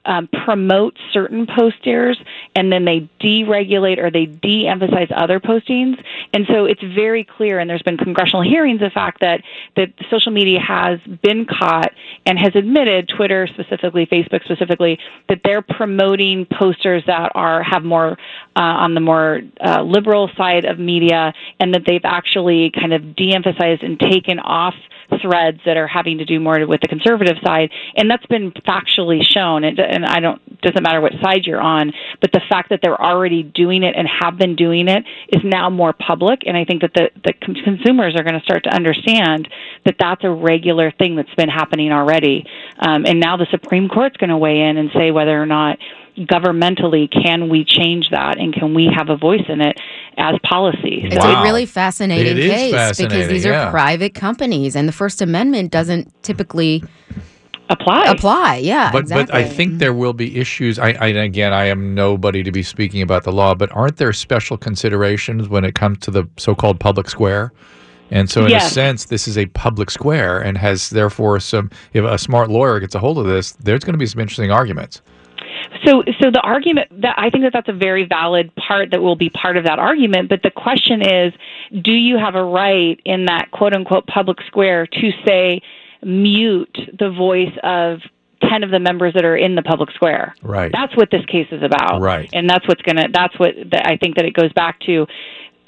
um, 0.04 0.28
promote 0.44 0.96
certain 1.12 1.46
posters 1.46 2.18
and 2.54 2.72
then 2.72 2.84
they 2.84 3.08
deregulate 3.20 3.98
or 3.98 4.10
they 4.10 4.26
de-emphasize 4.26 5.08
other 5.14 5.40
postings. 5.40 6.02
And 6.32 6.46
so 6.48 6.64
it's 6.64 6.82
very 6.82 7.24
clear, 7.24 7.58
and 7.58 7.68
there's 7.68 7.82
been 7.82 7.96
congressional 7.96 8.42
hearings, 8.42 8.80
the 8.80 8.90
fact 8.90 9.20
that 9.20 9.42
that 9.76 9.92
social 10.10 10.32
media 10.32 10.60
has 10.60 10.98
been 11.22 11.46
caught 11.46 11.92
and 12.26 12.38
has 12.38 12.54
admitted, 12.54 13.08
Twitter 13.14 13.46
specifically, 13.46 14.06
Facebook 14.06 14.44
specifically, 14.44 14.98
that 15.28 15.40
they're 15.44 15.62
promoting 15.62 16.46
posters 16.46 17.02
that 17.06 17.32
are 17.34 17.62
have 17.62 17.84
more 17.84 18.12
uh, 18.56 18.60
on 18.60 18.94
the 18.94 19.00
more 19.00 19.40
uh, 19.64 19.82
liberal 19.82 20.30
side 20.36 20.64
of 20.64 20.78
media, 20.78 21.32
and 21.60 21.74
that 21.74 21.82
they've 21.86 22.04
actually 22.04 22.70
kind 22.70 22.92
of 22.92 23.14
de-emphasized 23.14 23.82
and 23.82 23.98
taken 24.00 24.38
off 24.38 24.74
threads 25.22 25.60
that 25.64 25.76
are 25.76 25.86
having 25.86 26.18
to 26.18 26.24
do 26.24 26.40
more 26.40 26.66
with 26.66 26.80
the 26.80 26.88
conservative 26.88 27.36
side, 27.44 27.70
and 27.96 28.10
that's 28.10 28.26
been 28.26 28.52
factually 28.52 29.22
shown. 29.22 29.64
And, 29.64 29.78
and 29.78 30.04
I 30.04 30.20
don't 30.20 30.40
doesn't 30.60 30.82
matter 30.82 31.00
what 31.00 31.12
side 31.22 31.44
you're 31.44 31.60
on, 31.60 31.92
but 32.20 32.32
the 32.32 32.40
fact 32.48 32.70
that 32.70 32.80
they're 32.82 33.00
already 33.00 33.42
doing 33.42 33.82
it 33.82 33.94
and 33.96 34.08
have 34.20 34.38
been 34.38 34.56
doing 34.56 34.88
it 34.88 35.04
is 35.28 35.42
now 35.44 35.70
more 35.70 35.92
public, 35.92 36.40
and 36.46 36.56
I 36.56 36.64
think 36.64 36.82
that 36.82 36.94
the 36.94 37.10
the 37.24 37.32
consumers 37.32 38.14
are 38.16 38.22
going 38.22 38.38
to 38.38 38.44
start 38.44 38.64
to 38.64 38.74
understand 38.74 39.48
that 39.84 39.96
that's 39.98 40.24
a 40.24 40.30
regular 40.30 40.90
thing 40.90 41.16
that's 41.16 41.34
been 41.36 41.48
happening 41.48 41.92
already. 41.92 42.44
Um, 42.78 43.06
and 43.06 43.20
now 43.20 43.36
the 43.36 43.46
Supreme 43.50 43.88
Court's 43.88 44.16
going 44.16 44.30
to 44.30 44.36
weigh 44.36 44.60
in 44.60 44.76
and 44.76 44.90
say 44.94 45.10
whether 45.10 45.40
or 45.40 45.46
not 45.46 45.78
governmentally 46.26 47.10
can 47.10 47.48
we 47.48 47.64
change 47.64 48.10
that 48.10 48.38
and 48.38 48.52
can 48.52 48.74
we 48.74 48.90
have 48.94 49.08
a 49.08 49.16
voice 49.16 49.44
in 49.48 49.60
it 49.60 49.78
as 50.16 50.36
policy? 50.42 51.02
It's 51.04 51.24
a 51.24 51.42
really 51.42 51.66
fascinating 51.66 52.36
It 52.36 52.38
is 52.38 52.50
case 52.50 52.98
because 52.98 53.28
these 53.28 53.44
yeah. 53.44 53.68
are 53.68 53.70
private 53.70 54.14
companies, 54.14 54.74
and 54.76 54.88
the 54.88 54.92
First 54.92 55.22
Amendment 55.22 55.70
doesn't 55.70 56.22
typically 56.22 56.82
apply. 57.68 58.04
Apply, 58.04 58.56
yeah, 58.56 58.90
But 58.90 59.02
exactly. 59.02 59.26
but 59.26 59.34
I 59.34 59.48
think 59.48 59.78
there 59.78 59.94
will 59.94 60.12
be 60.12 60.38
issues. 60.38 60.78
I, 60.78 60.92
I 60.92 61.06
again, 61.08 61.52
I 61.52 61.66
am 61.66 61.94
nobody 61.94 62.42
to 62.42 62.52
be 62.52 62.62
speaking 62.62 63.02
about 63.02 63.24
the 63.24 63.32
law, 63.32 63.54
but 63.54 63.70
aren't 63.72 63.96
there 63.96 64.12
special 64.12 64.56
considerations 64.56 65.48
when 65.48 65.64
it 65.64 65.74
comes 65.74 65.98
to 66.00 66.10
the 66.10 66.28
so-called 66.36 66.80
public 66.80 67.08
square? 67.08 67.52
And 68.10 68.30
so, 68.30 68.46
in 68.46 68.52
a 68.54 68.60
sense, 68.60 69.04
this 69.06 69.28
is 69.28 69.36
a 69.36 69.44
public 69.46 69.90
square, 69.90 70.40
and 70.40 70.56
has 70.56 70.88
therefore 70.88 71.40
some. 71.40 71.70
If 71.92 72.04
a 72.04 72.16
smart 72.16 72.48
lawyer 72.48 72.80
gets 72.80 72.94
a 72.94 72.98
hold 72.98 73.18
of 73.18 73.26
this, 73.26 73.52
there's 73.52 73.84
going 73.84 73.92
to 73.92 73.98
be 73.98 74.06
some 74.06 74.20
interesting 74.20 74.50
arguments. 74.50 75.02
So, 75.84 76.02
so 76.20 76.30
the 76.30 76.40
argument 76.42 77.02
that 77.02 77.14
I 77.18 77.30
think 77.30 77.44
that 77.44 77.52
that's 77.52 77.68
a 77.68 77.72
very 77.72 78.04
valid 78.04 78.54
part 78.56 78.90
that 78.90 79.00
will 79.00 79.16
be 79.16 79.30
part 79.30 79.56
of 79.56 79.64
that 79.64 79.78
argument. 79.78 80.28
But 80.28 80.42
the 80.42 80.50
question 80.50 81.02
is, 81.02 81.32
do 81.82 81.92
you 81.92 82.18
have 82.18 82.34
a 82.34 82.44
right 82.44 83.00
in 83.04 83.26
that 83.26 83.50
quote 83.50 83.74
unquote 83.74 84.06
public 84.06 84.38
square 84.46 84.86
to 84.86 85.10
say 85.26 85.60
mute 86.02 86.76
the 86.98 87.10
voice 87.10 87.52
of 87.62 88.00
10 88.48 88.62
of 88.62 88.70
the 88.70 88.78
members 88.78 89.14
that 89.14 89.24
are 89.24 89.36
in 89.36 89.54
the 89.54 89.62
public 89.62 89.90
square? 89.92 90.34
Right. 90.42 90.70
That's 90.72 90.96
what 90.96 91.10
this 91.10 91.24
case 91.26 91.48
is 91.50 91.62
about. 91.62 92.00
Right. 92.00 92.30
And 92.32 92.48
that's 92.48 92.66
what's 92.66 92.82
going 92.82 92.96
to, 92.96 93.08
that's 93.12 93.38
what 93.38 93.54
that 93.70 93.86
I 93.86 93.96
think 93.96 94.16
that 94.16 94.24
it 94.24 94.34
goes 94.34 94.52
back 94.52 94.80
to. 94.80 95.06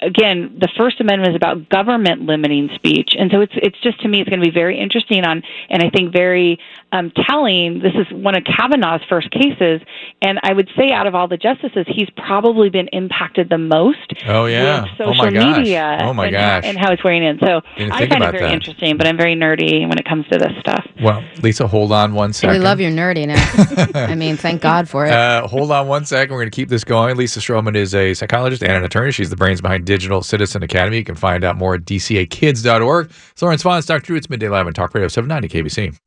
Again, 0.01 0.57
the 0.59 0.67
First 0.77 0.99
Amendment 0.99 1.29
is 1.31 1.35
about 1.35 1.69
government 1.69 2.21
limiting 2.23 2.69
speech, 2.75 3.13
and 3.17 3.29
so 3.31 3.41
it's 3.41 3.53
it's 3.55 3.79
just 3.81 4.01
to 4.01 4.07
me 4.07 4.19
it's 4.21 4.29
going 4.29 4.39
to 4.41 4.45
be 4.45 4.53
very 4.53 4.79
interesting 4.79 5.23
on, 5.23 5.43
and 5.69 5.83
I 5.83 5.89
think 5.89 6.11
very 6.11 6.59
um, 6.91 7.11
telling. 7.27 7.79
This 7.81 7.93
is 7.95 8.07
one 8.11 8.35
of 8.35 8.43
Kavanaugh's 8.43 9.03
first 9.07 9.29
cases, 9.31 9.79
and 10.21 10.39
I 10.43 10.53
would 10.53 10.69
say 10.77 10.91
out 10.91 11.05
of 11.07 11.13
all 11.15 11.27
the 11.27 11.37
justices, 11.37 11.85
he's 11.87 12.09
probably 12.17 12.69
been 12.69 12.87
impacted 12.91 13.49
the 13.49 13.57
most 13.59 13.97
Oh 14.27 14.45
yeah. 14.45 14.81
with 14.81 14.89
oh 14.99 15.05
social 15.13 15.25
my 15.25 15.31
gosh. 15.31 15.57
media 15.57 15.97
Oh 16.01 16.13
my 16.13 16.25
and, 16.27 16.33
gosh. 16.33 16.63
and 16.65 16.77
how 16.77 16.91
it's 16.91 17.03
weighing 17.03 17.23
in. 17.23 17.39
So 17.39 17.61
Didn't 17.77 17.91
I 17.93 17.99
think 17.99 18.11
find 18.11 18.23
it 18.23 18.31
very 18.31 18.43
that. 18.45 18.53
interesting, 18.53 18.97
but 18.97 19.07
I'm 19.07 19.17
very 19.17 19.35
nerdy 19.35 19.87
when 19.87 19.97
it 19.99 20.05
comes 20.05 20.25
to 20.29 20.37
this 20.39 20.51
stuff. 20.59 20.85
well, 21.01 21.23
Lisa, 21.43 21.67
hold 21.67 21.91
on 21.91 22.13
one 22.13 22.33
second. 22.33 22.57
we 22.57 22.59
love 22.59 22.79
your 22.81 22.91
nerdiness. 22.91 23.95
I 23.95 24.15
mean, 24.15 24.35
thank 24.35 24.61
God 24.61 24.89
for 24.89 25.05
it. 25.05 25.11
Uh, 25.13 25.47
hold 25.47 25.71
on 25.71 25.87
one 25.87 26.05
second. 26.05 26.33
We're 26.33 26.41
going 26.41 26.51
to 26.51 26.55
keep 26.55 26.69
this 26.69 26.83
going. 26.83 27.15
Lisa 27.17 27.39
Strohman 27.39 27.75
is 27.75 27.93
a 27.95 28.13
psychologist 28.15 28.63
and 28.63 28.71
an 28.73 28.83
attorney. 28.83 29.11
She's 29.11 29.29
the 29.29 29.35
brains 29.37 29.61
behind 29.61 29.85
Digital 29.91 30.23
Citizen 30.23 30.63
Academy. 30.63 30.95
You 30.95 31.03
can 31.03 31.15
find 31.15 31.43
out 31.43 31.57
more 31.57 31.75
at 31.75 31.81
dcakids.org. 31.81 33.11
Lauren 33.41 33.57
Sivan, 33.57 33.85
Dr. 33.85 34.05
Drew. 34.05 34.15
It's 34.15 34.29
Midday 34.29 34.47
Live 34.47 34.65
on 34.65 34.71
Talk 34.71 34.93
Radio 34.93 35.09
790 35.09 35.49
KBC. 35.49 35.97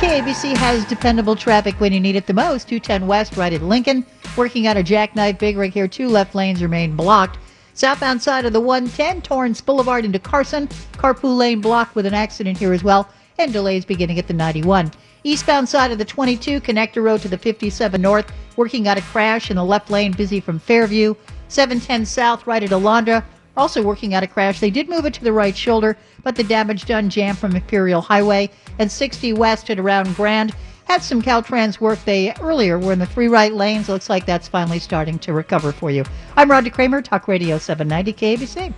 KABC 0.00 0.56
has 0.56 0.84
dependable 0.86 1.36
traffic 1.36 1.78
when 1.78 1.92
you 1.92 2.00
need 2.00 2.16
it 2.16 2.26
the 2.26 2.34
most. 2.34 2.66
210 2.66 3.06
West, 3.06 3.36
right 3.36 3.52
at 3.52 3.62
Lincoln. 3.62 4.04
Working 4.36 4.66
on 4.66 4.76
a 4.76 4.82
jackknife 4.82 5.38
big 5.38 5.56
rig 5.56 5.72
here. 5.72 5.86
Two 5.86 6.08
left 6.08 6.34
lanes 6.34 6.60
remain 6.60 6.96
blocked. 6.96 7.38
Southbound 7.74 8.20
side 8.20 8.44
of 8.44 8.52
the 8.52 8.60
110, 8.60 9.22
Torrance 9.22 9.60
Boulevard 9.60 10.04
into 10.04 10.18
Carson. 10.18 10.66
Carpool 10.94 11.36
lane 11.36 11.60
blocked 11.60 11.94
with 11.94 12.06
an 12.06 12.14
accident 12.14 12.58
here 12.58 12.72
as 12.72 12.82
well, 12.82 13.08
and 13.38 13.52
delays 13.52 13.84
beginning 13.84 14.18
at 14.18 14.26
the 14.26 14.34
91. 14.34 14.90
Eastbound 15.22 15.68
side 15.68 15.92
of 15.92 15.98
the 15.98 16.04
22, 16.04 16.60
connector 16.60 17.04
road 17.04 17.20
to 17.20 17.28
the 17.28 17.38
57 17.38 18.02
North. 18.02 18.32
Working 18.56 18.88
on 18.88 18.98
a 18.98 19.02
crash 19.02 19.48
in 19.48 19.56
the 19.56 19.64
left 19.64 19.90
lane, 19.90 20.10
busy 20.10 20.40
from 20.40 20.58
Fairview. 20.58 21.14
710 21.48 22.06
South, 22.06 22.46
right 22.46 22.62
at 22.62 22.70
Alondra. 22.70 23.24
Also 23.56 23.82
working 23.82 24.14
out 24.14 24.22
a 24.22 24.26
crash. 24.26 24.60
They 24.60 24.70
did 24.70 24.88
move 24.88 25.06
it 25.06 25.14
to 25.14 25.24
the 25.24 25.32
right 25.32 25.56
shoulder, 25.56 25.96
but 26.22 26.36
the 26.36 26.44
damage 26.44 26.84
done 26.84 27.08
jam 27.08 27.34
from 27.34 27.56
Imperial 27.56 28.02
Highway 28.02 28.50
and 28.78 28.90
60 28.90 29.32
west 29.32 29.70
at 29.70 29.78
around 29.78 30.14
Grand. 30.14 30.54
Had 30.84 31.02
some 31.02 31.22
Caltrans 31.22 31.80
work 31.80 31.98
they 32.04 32.32
earlier 32.34 32.78
were 32.78 32.92
in 32.92 32.98
the 32.98 33.06
three 33.06 33.28
right 33.28 33.52
lanes. 33.52 33.88
Looks 33.88 34.10
like 34.10 34.26
that's 34.26 34.46
finally 34.46 34.78
starting 34.78 35.18
to 35.20 35.32
recover 35.32 35.72
for 35.72 35.90
you. 35.90 36.04
I'm 36.36 36.48
Rhonda 36.50 36.72
Kramer, 36.72 37.02
Talk 37.02 37.26
Radio 37.28 37.58
790 37.58 38.12
KABC. 38.12 38.74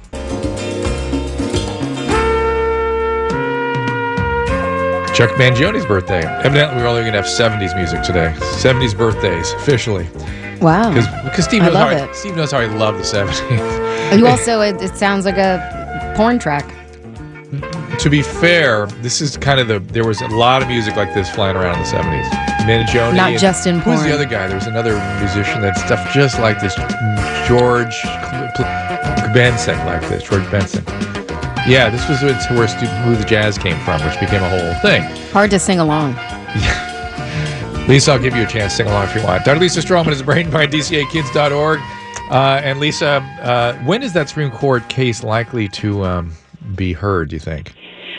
Chuck 5.14 5.30
Mangione's 5.36 5.84
birthday. 5.84 6.24
Evidently, 6.44 6.80
we're 6.80 6.86
only 6.86 7.00
going 7.00 7.12
to 7.12 7.20
have 7.20 7.26
70s 7.26 7.74
music 7.74 8.02
today. 8.02 8.32
70s 8.38 8.96
birthdays, 8.96 9.52
officially. 9.54 10.08
Wow. 10.60 10.92
Because 11.24 11.44
Steve 11.44 11.62
I 11.62 11.66
knows, 11.66 11.76
how 11.76 11.88
I, 11.88 11.94
it. 11.94 12.14
Steve 12.14 12.36
knows 12.36 12.52
how 12.52 12.58
I 12.58 12.66
love 12.66 12.96
the 12.96 13.02
70s. 13.04 14.18
You 14.18 14.26
also, 14.32 14.60
it, 14.60 14.80
it 14.82 14.96
sounds 14.96 15.24
like 15.24 15.36
a 15.38 16.12
porn 16.16 16.38
track. 16.38 16.64
to 18.00 18.10
be 18.10 18.22
fair, 18.22 18.86
this 19.02 19.20
is 19.20 19.36
kind 19.36 19.60
of 19.60 19.68
the. 19.68 19.78
There 19.78 20.04
was 20.06 20.20
a 20.20 20.28
lot 20.28 20.62
of 20.62 20.68
music 20.68 20.96
like 20.96 21.14
this 21.14 21.30
flying 21.30 21.56
around 21.56 21.76
in 21.76 21.82
the 21.82 21.88
70s. 21.88 22.28
Mangione. 22.66 23.14
Not 23.16 23.30
and- 23.30 23.38
just 23.40 23.66
in 23.66 23.76
Who's 23.76 23.96
porn. 23.98 24.08
the 24.08 24.12
other 24.14 24.26
guy? 24.26 24.46
There 24.46 24.56
was 24.56 24.66
another 24.66 24.94
musician 25.20 25.60
that 25.62 25.76
stuff 25.78 26.12
just 26.12 26.38
like 26.40 26.60
this. 26.60 26.74
George 27.48 28.02
Benson, 29.32 29.78
like 29.86 30.02
this. 30.08 30.22
George 30.24 30.50
Benson. 30.50 30.84
Yeah, 31.66 31.90
this 31.90 32.08
was 32.08 32.22
where 32.22 32.66
stu- 32.68 32.86
smooth 32.86 33.26
jazz 33.26 33.58
came 33.58 33.78
from, 33.84 34.02
which 34.04 34.18
became 34.20 34.42
a 34.42 34.48
whole 34.48 34.74
thing. 34.80 35.02
Hard 35.32 35.50
to 35.50 35.58
sing 35.58 35.78
along. 35.78 36.14
Lisa, 37.88 38.12
I'll 38.12 38.18
give 38.18 38.36
you 38.36 38.42
a 38.42 38.46
chance 38.46 38.72
to 38.72 38.76
sing 38.76 38.86
along 38.88 39.08
if 39.08 39.14
you 39.14 39.22
want. 39.22 39.46
Dr. 39.46 39.60
Lisa 39.60 39.80
Strohman 39.80 40.12
is 40.12 40.22
brain 40.22 40.50
by 40.50 40.66
DCAkids.org. 40.66 41.80
Uh, 42.30 42.60
and 42.62 42.78
Lisa, 42.80 43.22
uh, 43.40 43.78
when 43.84 44.02
is 44.02 44.12
that 44.12 44.28
Supreme 44.28 44.50
Court 44.50 44.86
case 44.90 45.24
likely 45.24 45.68
to 45.68 46.04
um, 46.04 46.32
be 46.74 46.92
heard, 46.92 47.30
do 47.30 47.36
you 47.36 47.40
think? 47.40 47.72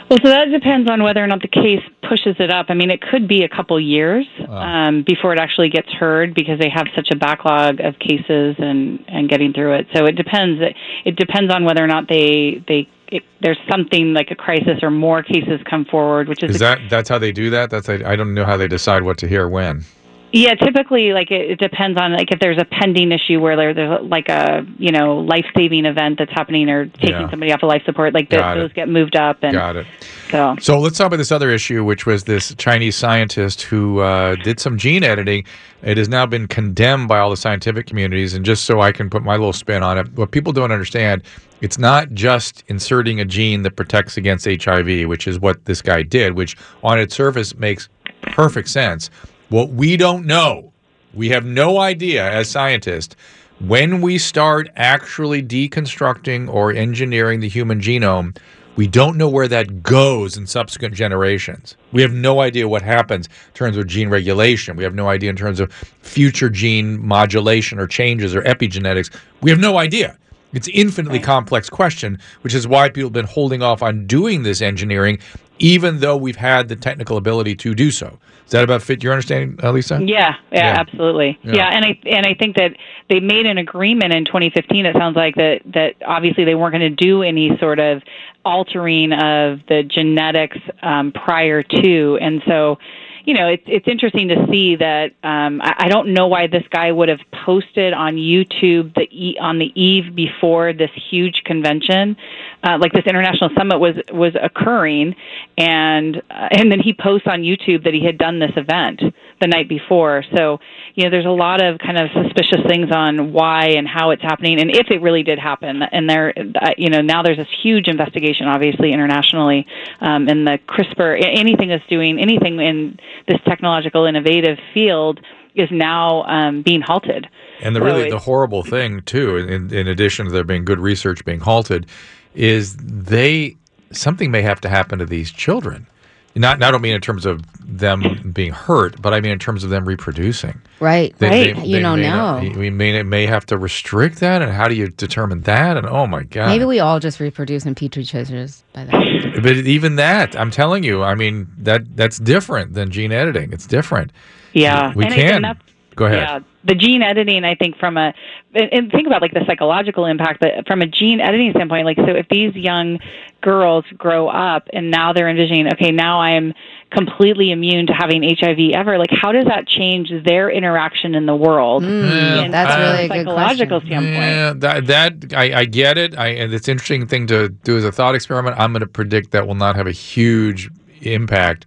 Well, 0.09 0.17
so 0.23 0.29
that 0.29 0.45
depends 0.45 0.89
on 0.89 1.03
whether 1.03 1.23
or 1.23 1.27
not 1.27 1.43
the 1.43 1.47
case 1.47 1.83
pushes 2.01 2.35
it 2.39 2.49
up. 2.49 2.65
I 2.69 2.73
mean, 2.73 2.89
it 2.89 2.99
could 2.99 3.27
be 3.27 3.43
a 3.43 3.47
couple 3.47 3.79
years 3.79 4.25
um, 4.47 5.03
before 5.05 5.33
it 5.33 5.39
actually 5.39 5.69
gets 5.69 5.89
heard 5.89 6.33
because 6.33 6.57
they 6.59 6.69
have 6.73 6.87
such 6.95 7.09
a 7.11 7.15
backlog 7.15 7.79
of 7.79 7.99
cases 7.99 8.55
and 8.57 9.05
and 9.07 9.29
getting 9.29 9.53
through 9.53 9.75
it. 9.75 9.87
So 9.93 10.05
it 10.05 10.13
depends. 10.13 10.59
It 11.05 11.15
depends 11.15 11.53
on 11.53 11.63
whether 11.63 11.83
or 11.83 11.87
not 11.87 12.09
they 12.09 12.63
they 12.67 12.89
it, 13.11 13.23
there's 13.41 13.57
something 13.69 14.13
like 14.13 14.31
a 14.31 14.35
crisis 14.35 14.79
or 14.81 14.91
more 14.91 15.23
cases 15.23 15.59
come 15.69 15.85
forward, 15.85 16.27
which 16.27 16.43
is, 16.43 16.51
Is 16.51 16.59
that 16.59 16.79
that's 16.89 17.09
how 17.09 17.17
they 17.17 17.31
do 17.31 17.49
that? 17.49 17.69
That's 17.69 17.89
I 17.89 18.15
don't 18.15 18.33
know 18.33 18.45
how 18.45 18.57
they 18.57 18.67
decide 18.67 19.03
what 19.03 19.17
to 19.19 19.27
hear 19.27 19.47
when. 19.47 19.83
Yeah, 20.31 20.53
typically, 20.53 21.11
like 21.13 21.31
it, 21.31 21.51
it 21.51 21.59
depends 21.59 21.99
on 21.99 22.13
like 22.13 22.31
if 22.31 22.39
there's 22.39 22.59
a 22.59 22.65
pending 22.65 23.11
issue 23.11 23.39
where 23.39 23.55
there, 23.55 23.73
there's 23.73 24.03
like 24.03 24.29
a 24.29 24.63
you 24.77 24.91
know 24.91 25.17
life 25.21 25.45
saving 25.57 25.85
event 25.85 26.19
that's 26.19 26.31
happening 26.31 26.69
or 26.69 26.85
taking 26.85 27.09
Yeah. 27.21 27.29
somebody 27.31 27.51
off 27.51 27.63
of 27.63 27.69
life 27.69 27.81
support, 27.83 28.13
like 28.13 28.29
th- 28.29 28.39
Got 28.39 28.57
it. 28.57 28.61
those 28.61 28.73
get 28.73 28.89
moved 28.89 29.15
up. 29.15 29.39
And 29.41 29.53
Got 29.53 29.77
it. 29.77 29.87
So 30.29 30.55
So 30.59 30.79
let's 30.79 30.97
talk 30.99 31.07
about 31.07 31.17
this 31.17 31.31
other 31.31 31.49
issue, 31.49 31.83
which 31.83 32.05
was 32.05 32.25
this 32.25 32.53
Chinese 32.55 32.95
scientist 32.95 33.63
who 33.63 33.99
uh, 34.01 34.35
did 34.35 34.59
some 34.59 34.77
gene 34.77 35.03
editing. 35.03 35.45
It 35.81 35.97
has 35.97 36.07
now 36.09 36.27
been 36.27 36.47
condemned 36.47 37.07
by 37.07 37.17
all 37.17 37.31
the 37.31 37.37
scientific 37.37 37.87
communities. 37.87 38.35
And 38.35 38.45
just 38.45 38.65
so 38.65 38.81
I 38.81 38.91
can 38.91 39.09
put 39.09 39.23
my 39.23 39.33
little 39.33 39.53
spin 39.53 39.81
on 39.81 39.97
it, 39.97 40.11
what 40.13 40.29
people 40.29 40.53
don't 40.53 40.71
understand, 40.71 41.23
it's 41.61 41.79
not 41.79 42.11
just 42.13 42.63
inserting 42.67 43.19
a 43.19 43.25
gene 43.25 43.63
that 43.63 43.75
protects 43.75 44.15
against 44.17 44.45
HIV, 44.45 45.07
which 45.07 45.27
is 45.27 45.39
what 45.39 45.65
this 45.65 45.81
guy 45.81 46.03
did, 46.03 46.33
which 46.33 46.55
on 46.83 46.99
its 46.99 47.15
surface 47.15 47.55
makes 47.55 47.89
perfect 48.21 48.69
sense. 48.69 49.09
What 49.49 49.69
we 49.69 49.97
don't 49.97 50.27
know, 50.27 50.71
we 51.15 51.29
have 51.29 51.43
no 51.43 51.79
idea 51.79 52.31
as 52.31 52.47
scientists, 52.47 53.15
when 53.59 53.99
we 53.99 54.19
start 54.19 54.69
actually 54.75 55.41
deconstructing 55.41 56.47
or 56.53 56.71
engineering 56.71 57.39
the 57.39 57.49
human 57.49 57.81
genome, 57.81 58.37
we 58.75 58.85
don't 58.85 59.17
know 59.17 59.27
where 59.27 59.47
that 59.47 59.81
goes 59.81 60.37
in 60.37 60.45
subsequent 60.45 60.93
generations. 60.93 61.75
We 61.91 62.03
have 62.03 62.13
no 62.13 62.41
idea 62.41 62.69
what 62.69 62.83
happens 62.83 63.25
in 63.25 63.53
terms 63.55 63.75
of 63.75 63.87
gene 63.87 64.09
regulation. 64.09 64.77
We 64.77 64.83
have 64.83 64.93
no 64.93 65.09
idea 65.09 65.31
in 65.31 65.35
terms 65.35 65.59
of 65.59 65.73
future 65.73 66.49
gene 66.49 67.03
modulation 67.03 67.79
or 67.79 67.87
changes 67.87 68.35
or 68.35 68.43
epigenetics. 68.43 69.13
We 69.41 69.49
have 69.49 69.59
no 69.59 69.79
idea. 69.79 70.15
It's 70.53 70.67
an 70.67 70.73
infinitely 70.73 71.19
complex 71.19 71.69
question, 71.69 72.19
which 72.41 72.53
is 72.53 72.67
why 72.67 72.89
people 72.89 73.07
have 73.07 73.13
been 73.13 73.25
holding 73.25 73.61
off 73.61 73.83
on 73.83 74.07
doing 74.07 74.43
this 74.43 74.61
engineering, 74.61 75.19
even 75.59 75.99
though 75.99 76.17
we've 76.17 76.35
had 76.37 76.67
the 76.69 76.75
technical 76.75 77.17
ability 77.17 77.55
to 77.57 77.75
do 77.75 77.91
so. 77.91 78.17
Is 78.45 78.51
that 78.53 78.63
about 78.63 78.81
fit 78.81 79.03
your 79.03 79.13
understanding, 79.13 79.59
uh, 79.63 79.71
Lisa? 79.71 79.99
Yeah, 80.03 80.35
yeah, 80.51 80.73
Yeah. 80.73 80.79
absolutely. 80.79 81.37
Yeah. 81.43 81.53
Yeah. 81.55 81.69
and 81.75 81.85
I 81.85 81.99
and 82.07 82.25
I 82.25 82.33
think 82.33 82.55
that 82.55 82.75
they 83.09 83.19
made 83.19 83.45
an 83.45 83.57
agreement 83.59 84.13
in 84.13 84.25
2015. 84.25 84.85
It 84.87 84.95
sounds 84.95 85.15
like 85.15 85.35
that 85.35 85.61
that 85.73 85.95
obviously 86.05 86.45
they 86.45 86.55
weren't 86.55 86.73
going 86.73 86.95
to 86.95 87.05
do 87.05 87.21
any 87.21 87.55
sort 87.59 87.77
of 87.79 88.01
altering 88.45 89.11
of 89.13 89.59
the 89.67 89.83
genetics 89.83 90.57
um, 90.81 91.11
prior 91.11 91.61
to, 91.63 92.17
and 92.19 92.41
so. 92.47 92.77
You 93.25 93.35
know, 93.35 93.47
it's 93.49 93.63
it's 93.67 93.87
interesting 93.87 94.29
to 94.29 94.47
see 94.49 94.75
that. 94.77 95.11
Um, 95.23 95.61
I, 95.61 95.75
I 95.85 95.87
don't 95.87 96.13
know 96.15 96.25
why 96.27 96.47
this 96.47 96.63
guy 96.71 96.91
would 96.91 97.09
have 97.09 97.19
posted 97.45 97.93
on 97.93 98.15
YouTube 98.15 98.95
the 98.95 99.07
e- 99.11 99.37
on 99.39 99.59
the 99.59 99.71
eve 99.79 100.15
before 100.15 100.73
this 100.73 100.89
huge 101.11 101.43
convention, 101.43 102.17
uh, 102.63 102.77
like 102.79 102.91
this 102.91 103.05
international 103.05 103.49
summit 103.57 103.79
was 103.79 103.95
was 104.11 104.33
occurring, 104.41 105.15
and 105.57 106.17
uh, 106.29 106.49
and 106.51 106.71
then 106.71 106.79
he 106.79 106.93
posts 106.93 107.27
on 107.27 107.41
YouTube 107.41 107.85
that 107.85 107.93
he 107.93 108.03
had 108.03 108.17
done 108.17 108.39
this 108.39 108.51
event 108.57 109.01
the 109.39 109.47
night 109.47 109.69
before. 109.69 110.23
So, 110.35 110.59
you 110.95 111.05
know, 111.05 111.09
there's 111.09 111.25
a 111.25 111.29
lot 111.29 111.63
of 111.63 111.79
kind 111.79 111.97
of 111.97 112.09
suspicious 112.11 112.59
things 112.67 112.89
on 112.93 113.31
why 113.31 113.69
and 113.77 113.87
how 113.87 114.11
it's 114.11 114.21
happening, 114.21 114.59
and 114.59 114.69
if 114.69 114.91
it 114.91 115.01
really 115.01 115.23
did 115.23 115.39
happen. 115.39 115.81
And 115.81 116.09
there, 116.09 116.33
uh, 116.37 116.71
you 116.77 116.89
know, 116.89 117.01
now 117.01 117.23
there's 117.23 117.37
this 117.37 117.47
huge 117.63 117.87
investigation, 117.87 118.47
obviously 118.47 118.91
internationally, 118.91 119.65
um, 120.01 120.27
in 120.27 120.43
the 120.43 120.59
CRISPR, 120.67 121.17
anything 121.23 121.69
that's 121.69 121.87
doing 121.87 122.19
anything 122.19 122.59
in 122.59 122.99
this 123.27 123.39
technological 123.45 124.05
innovative 124.05 124.57
field 124.73 125.21
is 125.55 125.69
now 125.71 126.23
um, 126.23 126.61
being 126.61 126.81
halted. 126.81 127.27
And 127.61 127.75
the 127.75 127.81
really 127.81 128.09
the 128.09 128.19
horrible 128.19 128.63
thing 128.63 129.01
too, 129.01 129.37
in, 129.37 129.73
in 129.73 129.87
addition 129.87 130.25
to 130.25 130.31
there 130.31 130.43
being 130.43 130.65
good 130.65 130.79
research 130.79 131.25
being 131.25 131.39
halted, 131.39 131.87
is 132.35 132.75
they 132.77 133.55
something 133.91 134.31
may 134.31 134.41
have 134.41 134.61
to 134.61 134.69
happen 134.69 134.99
to 134.99 135.05
these 135.05 135.31
children. 135.31 135.87
Not, 136.35 136.61
I 136.63 136.71
don't 136.71 136.81
mean 136.81 136.93
in 136.93 137.01
terms 137.01 137.25
of 137.25 137.41
them 137.59 138.31
being 138.33 138.51
hurt, 138.53 139.01
but 139.01 139.13
I 139.13 139.19
mean 139.19 139.31
in 139.31 139.39
terms 139.39 139.63
of 139.63 139.71
them 139.71 139.83
reproducing. 139.85 140.61
Right. 140.79 141.13
They- 141.17 141.51
they- 141.53 141.61
you 141.63 141.75
they 141.77 141.81
don't 141.81 142.01
know. 142.01 142.39
not- 142.39 142.55
we 142.55 142.69
may 142.69 143.01
may 143.03 143.25
have 143.25 143.45
to 143.47 143.57
restrict 143.57 144.19
that, 144.19 144.41
and 144.41 144.51
how 144.51 144.67
do 144.67 144.75
you 144.75 144.87
determine 144.89 145.41
that? 145.41 145.75
And 145.75 145.85
oh 145.87 146.05
my 146.07 146.23
god, 146.23 146.47
Maybe 146.49 146.65
we 146.65 146.79
all 146.79 146.99
just 146.99 147.19
reproduce 147.19 147.65
in 147.65 147.73
petri 147.75 148.03
dishes 148.03 148.63
by 148.73 148.85
then. 148.85 149.41
But 149.43 149.57
even 149.57 149.95
that, 149.95 150.39
I'm 150.39 150.51
telling 150.51 150.83
you, 150.83 151.03
I 151.03 151.15
mean 151.15 151.47
that 151.57 151.97
that's 151.97 152.19
different 152.19 152.73
than 152.73 152.91
gene 152.91 153.11
editing. 153.11 153.51
It's 153.51 153.65
different. 153.65 154.11
Yeah, 154.53 154.93
we 154.95 155.05
and 155.05 155.13
can. 155.13 155.35
and 155.35 155.43
that's- 155.45 155.68
Go 155.99 156.05
ahead. 156.05 156.19
Yeah, 156.19 156.39
the 156.63 156.75
gene 156.75 157.01
editing, 157.01 157.43
I 157.43 157.55
think, 157.55 157.77
from 157.77 157.97
a 157.97 158.13
and- 158.55 158.69
and 158.73 158.91
think 158.91 159.05
about 159.05 159.21
like 159.21 159.33
the 159.33 159.43
psychological 159.45 160.05
impact, 160.05 160.39
but 160.39 160.65
from 160.65 160.81
a 160.81 160.85
gene 160.87 161.19
editing 161.19 161.51
standpoint, 161.51 161.85
like 161.85 161.97
so, 161.97 162.07
if 162.15 162.25
these 162.29 162.55
young 162.55 162.99
girls 163.41 163.83
grow 163.97 164.29
up 164.29 164.69
and 164.71 164.89
now 164.89 165.11
they're 165.11 165.27
envisioning, 165.29 165.67
okay, 165.73 165.91
now 165.91 166.19
I 166.21 166.31
am 166.31 166.53
completely 166.89 167.51
immune 167.51 167.85
to 167.87 167.93
having 167.93 168.23
HIV 168.23 168.71
ever. 168.73 168.97
Like, 168.97 169.09
how 169.11 169.31
does 169.33 169.45
that 169.45 169.67
change 169.67 170.09
their 170.25 170.49
interaction 170.49 171.15
in 171.15 171.25
the 171.25 171.35
world? 171.35 171.83
Mm, 171.83 172.45
and 172.45 172.53
that's 172.53 172.77
really 172.77 172.89
a 172.89 173.05
a 173.05 173.07
good 173.09 173.27
psychological 173.27 173.79
question. 173.81 174.03
standpoint. 174.03 174.15
Yeah, 174.15 174.53
that 174.55 174.87
that 174.87 175.33
I, 175.37 175.59
I 175.59 175.65
get 175.65 175.97
it. 175.97 176.17
I 176.17 176.27
and 176.29 176.53
it's 176.53 176.69
an 176.69 176.71
interesting 176.71 177.07
thing 177.07 177.27
to 177.27 177.49
do 177.49 177.75
as 177.77 177.83
a 177.83 177.91
thought 177.91 178.15
experiment. 178.15 178.55
I'm 178.57 178.71
going 178.71 178.79
to 178.81 178.87
predict 178.87 179.31
that 179.31 179.47
will 179.47 179.55
not 179.55 179.75
have 179.75 179.85
a 179.85 179.91
huge 179.91 180.69
impact, 181.01 181.65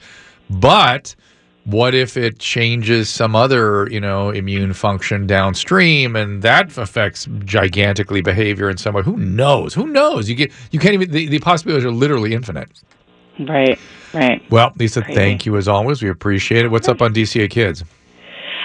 but 0.49 1.15
what 1.65 1.95
if 1.95 2.17
it 2.17 2.39
changes 2.39 3.09
some 3.09 3.37
other 3.37 3.89
you 3.91 4.01
know 4.01 4.31
immune 4.31 4.73
function 4.73 5.27
downstream 5.27 6.17
and 6.17 6.43
that 6.43 6.77
affects 6.77 7.29
gigantically 7.45 8.21
behavior 8.21 8.69
in 8.69 8.77
some 8.77 8.95
way? 8.95 9.03
Who 9.03 9.17
knows? 9.17 9.75
Who 9.75 9.87
knows? 9.87 10.29
You 10.29 10.35
get 10.35 10.53
you 10.71 10.79
can't 10.79 10.95
even 10.95 11.11
the, 11.11 11.29
the 11.29 11.39
possibilities 11.39 11.85
are 11.85 11.93
literally 11.93 12.35
infinite. 12.35 12.71
Right, 13.41 13.79
right. 14.13 14.43
Well, 14.51 14.73
Lisa, 14.77 15.03
thank 15.03 15.47
you 15.47 15.57
as 15.57 15.69
always. 15.69 16.03
We 16.03 16.11
appreciate 16.11 16.65
it. 16.65 16.69
What's 16.69 16.89
up 16.89 17.01
on 17.01 17.15
DCA 17.15 17.49
Kids? 17.49 17.83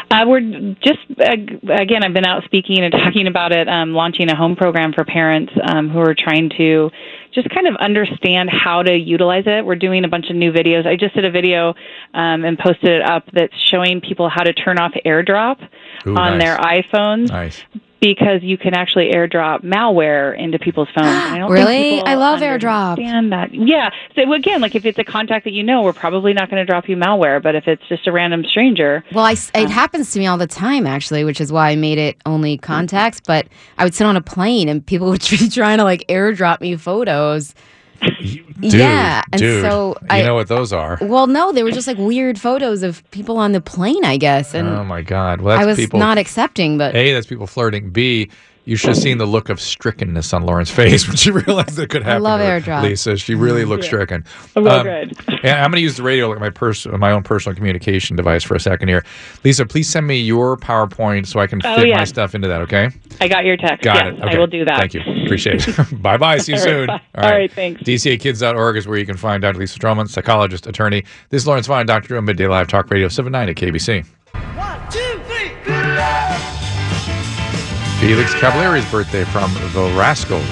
Uh, 0.09 0.23
we're 0.25 0.39
just 0.81 0.99
uh, 1.19 1.33
again. 1.73 2.03
I've 2.03 2.13
been 2.13 2.25
out 2.25 2.43
speaking 2.45 2.79
and 2.83 2.91
talking 3.03 3.27
about 3.27 3.51
it, 3.51 3.67
um, 3.67 3.93
launching 3.93 4.29
a 4.29 4.35
home 4.35 4.55
program 4.55 4.93
for 4.93 5.03
parents 5.03 5.51
um, 5.67 5.89
who 5.89 5.99
are 5.99 6.15
trying 6.15 6.49
to 6.57 6.89
just 7.37 7.53
kind 7.53 7.67
of 7.67 7.75
understand 7.75 8.49
how 8.51 8.81
to 8.81 8.93
utilize 8.97 9.43
it. 9.45 9.63
We're 9.63 9.75
doing 9.75 10.05
a 10.05 10.07
bunch 10.07 10.31
of 10.31 10.35
new 10.35 10.51
videos. 10.51 10.87
I 10.87 10.95
just 10.95 11.13
did 11.13 11.23
a 11.23 11.29
video 11.29 11.75
um, 12.15 12.43
and 12.43 12.57
posted 12.57 12.89
it 12.89 13.03
up 13.03 13.25
that's 13.31 13.53
showing 13.69 14.01
people 14.01 14.27
how 14.27 14.41
to 14.41 14.53
turn 14.53 14.79
off 14.79 14.93
AirDrop 15.05 15.61
Ooh, 16.07 16.17
on 16.17 16.39
nice. 16.39 16.41
their 16.41 16.57
iPhones 16.57 17.27
Nice. 17.29 17.63
Because 17.99 18.43
you 18.43 18.57
can 18.57 18.73
actually 18.73 19.11
AirDrop 19.11 19.63
malware 19.63 20.37
into 20.37 20.59
people's 20.59 20.87
phones. 20.93 21.07
I 21.07 21.37
don't 21.37 21.49
think 21.51 21.67
Really? 21.67 22.01
I 22.01 22.15
love 22.15 22.41
AirDrop. 22.41 22.91
Understand 22.91 23.31
that? 23.31 23.53
Yeah. 23.53 23.89
So 24.15 24.31
again, 24.33 24.61
like 24.61 24.75
if 24.75 24.85
it's 24.85 24.99
a 24.99 25.03
contact 25.03 25.45
that 25.45 25.53
you 25.53 25.63
know, 25.63 25.81
we're 25.81 25.93
probably 25.93 26.33
not 26.33 26.49
going 26.49 26.61
to 26.61 26.65
drop 26.65 26.87
you 26.87 26.95
malware. 26.95 27.41
But 27.41 27.55
if 27.55 27.67
it's 27.67 27.83
just 27.89 28.07
a 28.07 28.11
random 28.11 28.43
stranger, 28.45 29.03
Well, 29.13 29.25
I, 29.25 29.31
it 29.31 29.49
uh, 29.55 29.67
happens 29.67 30.11
to 30.11 30.19
me 30.19 30.27
all 30.27 30.37
the 30.37 30.47
time, 30.47 30.85
actually, 30.85 31.23
which 31.23 31.41
is 31.41 31.51
why 31.51 31.71
I 31.71 31.75
made 31.75 31.97
it 31.97 32.17
only 32.25 32.57
contacts. 32.57 33.21
But 33.25 33.47
I 33.77 33.83
would 33.83 33.95
sit 33.95 34.05
on 34.05 34.15
a 34.15 34.21
plane 34.21 34.69
and 34.69 34.85
people 34.85 35.09
would 35.11 35.27
be 35.29 35.49
trying 35.49 35.79
to 35.79 35.83
like 35.83 36.05
airdrop 36.07 36.61
me 36.61 36.75
photos. 36.75 37.55
Dude, 38.01 38.73
yeah, 38.73 39.21
and 39.31 39.39
dude, 39.39 39.61
so 39.61 39.95
you 40.01 40.07
I 40.09 40.23
know 40.23 40.33
what 40.33 40.47
those 40.47 40.73
are. 40.73 40.97
well, 41.01 41.27
no, 41.27 41.51
they 41.51 41.61
were 41.63 41.71
just 41.71 41.87
like 41.87 41.97
weird 41.97 42.39
photos 42.39 42.81
of 42.81 43.09
people 43.11 43.37
on 43.37 43.51
the 43.51 43.61
plane, 43.61 44.03
I 44.03 44.17
guess, 44.17 44.53
and 44.55 44.67
oh 44.67 44.83
my 44.83 45.01
God! 45.03 45.41
Well, 45.41 45.55
that's 45.55 45.63
I 45.63 45.69
was 45.69 45.77
people. 45.77 45.99
not 45.99 46.17
accepting. 46.17 46.77
But 46.77 46.95
A, 46.95 47.13
that's 47.13 47.27
people 47.27 47.45
flirting. 47.45 47.91
B, 47.91 48.29
you 48.67 48.75
should 48.75 48.89
have 48.89 48.97
seen 48.97 49.17
the 49.17 49.25
look 49.25 49.47
of 49.47 49.59
strickenness 49.59 50.33
on 50.33 50.43
Lauren's 50.43 50.69
face 50.69 51.07
when 51.07 51.15
she 51.15 51.31
realized 51.47 51.77
that 51.77 51.89
could 51.89 52.03
happen. 52.03 52.17
I 52.17 52.29
love 52.29 52.41
to 52.41 52.45
her. 52.45 52.59
airdrop. 52.59 52.83
Lisa, 52.83 53.15
she 53.15 53.33
really 53.33 53.61
mm-hmm. 53.61 53.69
looked 53.69 53.85
stricken. 53.85 54.25
Well, 54.57 54.67
um, 54.67 54.83
good. 54.85 55.17
And 55.43 55.51
I'm 55.59 55.71
going 55.71 55.77
to 55.77 55.81
use 55.81 55.95
the 55.95 56.03
radio 56.03 56.27
like 56.29 56.39
my 56.39 56.49
pers- 56.49 56.85
my 56.85 57.11
own 57.11 57.23
personal 57.23 57.55
communication 57.55 58.17
device 58.17 58.43
for 58.43 58.55
a 58.55 58.59
second 58.59 58.89
here. 58.89 59.05
Lisa, 59.45 59.65
please 59.65 59.89
send 59.89 60.05
me 60.05 60.19
your 60.19 60.57
PowerPoint 60.57 61.27
so 61.27 61.39
I 61.39 61.47
can 61.47 61.61
Oh, 61.63 61.77
fit 61.77 61.87
yeah. 61.87 61.97
my 61.97 62.03
stuff 62.03 62.35
into 62.35 62.49
that. 62.49 62.61
Okay. 62.63 62.89
I 63.21 63.29
got 63.29 63.45
your 63.45 63.55
text. 63.55 63.83
Got 63.83 63.95
yes, 63.95 64.13
it. 64.13 64.23
Okay. 64.25 64.35
I 64.35 64.37
will 64.37 64.47
do 64.47 64.65
that. 64.65 64.77
Thank 64.77 64.93
you. 64.93 65.01
Appreciate 65.23 65.65
it. 65.65 66.01
bye 66.01 66.17
bye. 66.17 66.37
See 66.37 66.51
you 66.51 66.59
All 66.59 66.65
right, 66.65 66.69
soon. 66.69 66.87
bye. 66.87 67.01
All 67.15 67.31
right, 67.31 67.51
thanks. 67.51 67.81
DCAkids.org 67.83 68.75
is 68.75 68.85
where 68.85 68.97
you 68.97 69.05
can 69.05 69.17
find 69.17 69.41
Dr. 69.41 69.59
Lisa 69.59 69.79
Drummond, 69.79 70.11
psychologist, 70.11 70.67
attorney. 70.67 71.05
This 71.29 71.43
is 71.43 71.47
Lauren 71.47 71.63
Sivan, 71.63 71.87
Dr. 71.87 72.09
Drew, 72.09 72.21
Midday 72.21 72.47
Live 72.47 72.67
Talk 72.67 72.91
Radio 72.91 73.07
79 73.07 73.47
at 73.47 73.55
KBC. 73.55 75.16
Felix 77.99 78.33
Cavaliere's 78.35 78.89
birthday 78.91 79.23
from 79.25 79.51
the 79.73 79.91
Rascals. 79.97 80.43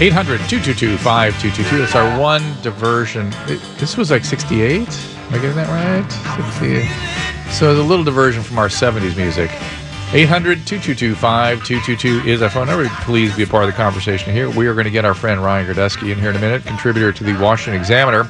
800 0.00 0.38
222 0.48 0.96
5222. 0.98 1.78
That's 1.78 1.94
our 1.94 2.18
one 2.20 2.42
diversion. 2.62 3.32
It- 3.46 3.60
This 3.78 3.96
was 3.96 4.10
like 4.10 4.24
68? 4.24 4.80
Am 4.88 5.34
I 5.34 5.38
getting 5.38 5.54
that 5.56 5.68
right? 5.68 6.10
68. 6.58 6.88
So 7.52 7.70
it's 7.70 7.80
a 7.80 7.82
little 7.82 8.04
diversion 8.04 8.42
from 8.42 8.58
our 8.58 8.68
70s 8.68 9.16
music. 9.16 9.50
800 10.12 10.66
222 10.66 11.14
5222 11.14 12.28
is 12.28 12.42
our 12.42 12.50
phone 12.50 12.66
number. 12.66 12.88
Please 13.02 13.34
be 13.36 13.44
a 13.44 13.46
part 13.46 13.62
of 13.62 13.70
the 13.70 13.76
conversation 13.76 14.32
here. 14.32 14.50
We 14.50 14.66
are 14.66 14.74
going 14.74 14.84
to 14.86 14.90
get 14.90 15.04
our 15.04 15.14
friend 15.14 15.42
Ryan 15.42 15.72
Girdusky 15.72 16.10
in 16.10 16.18
here 16.18 16.30
in 16.30 16.36
a 16.36 16.40
minute, 16.40 16.64
contributor 16.66 17.12
to 17.12 17.22
the 17.22 17.34
Washington 17.34 17.80
Examiner. 17.80 18.28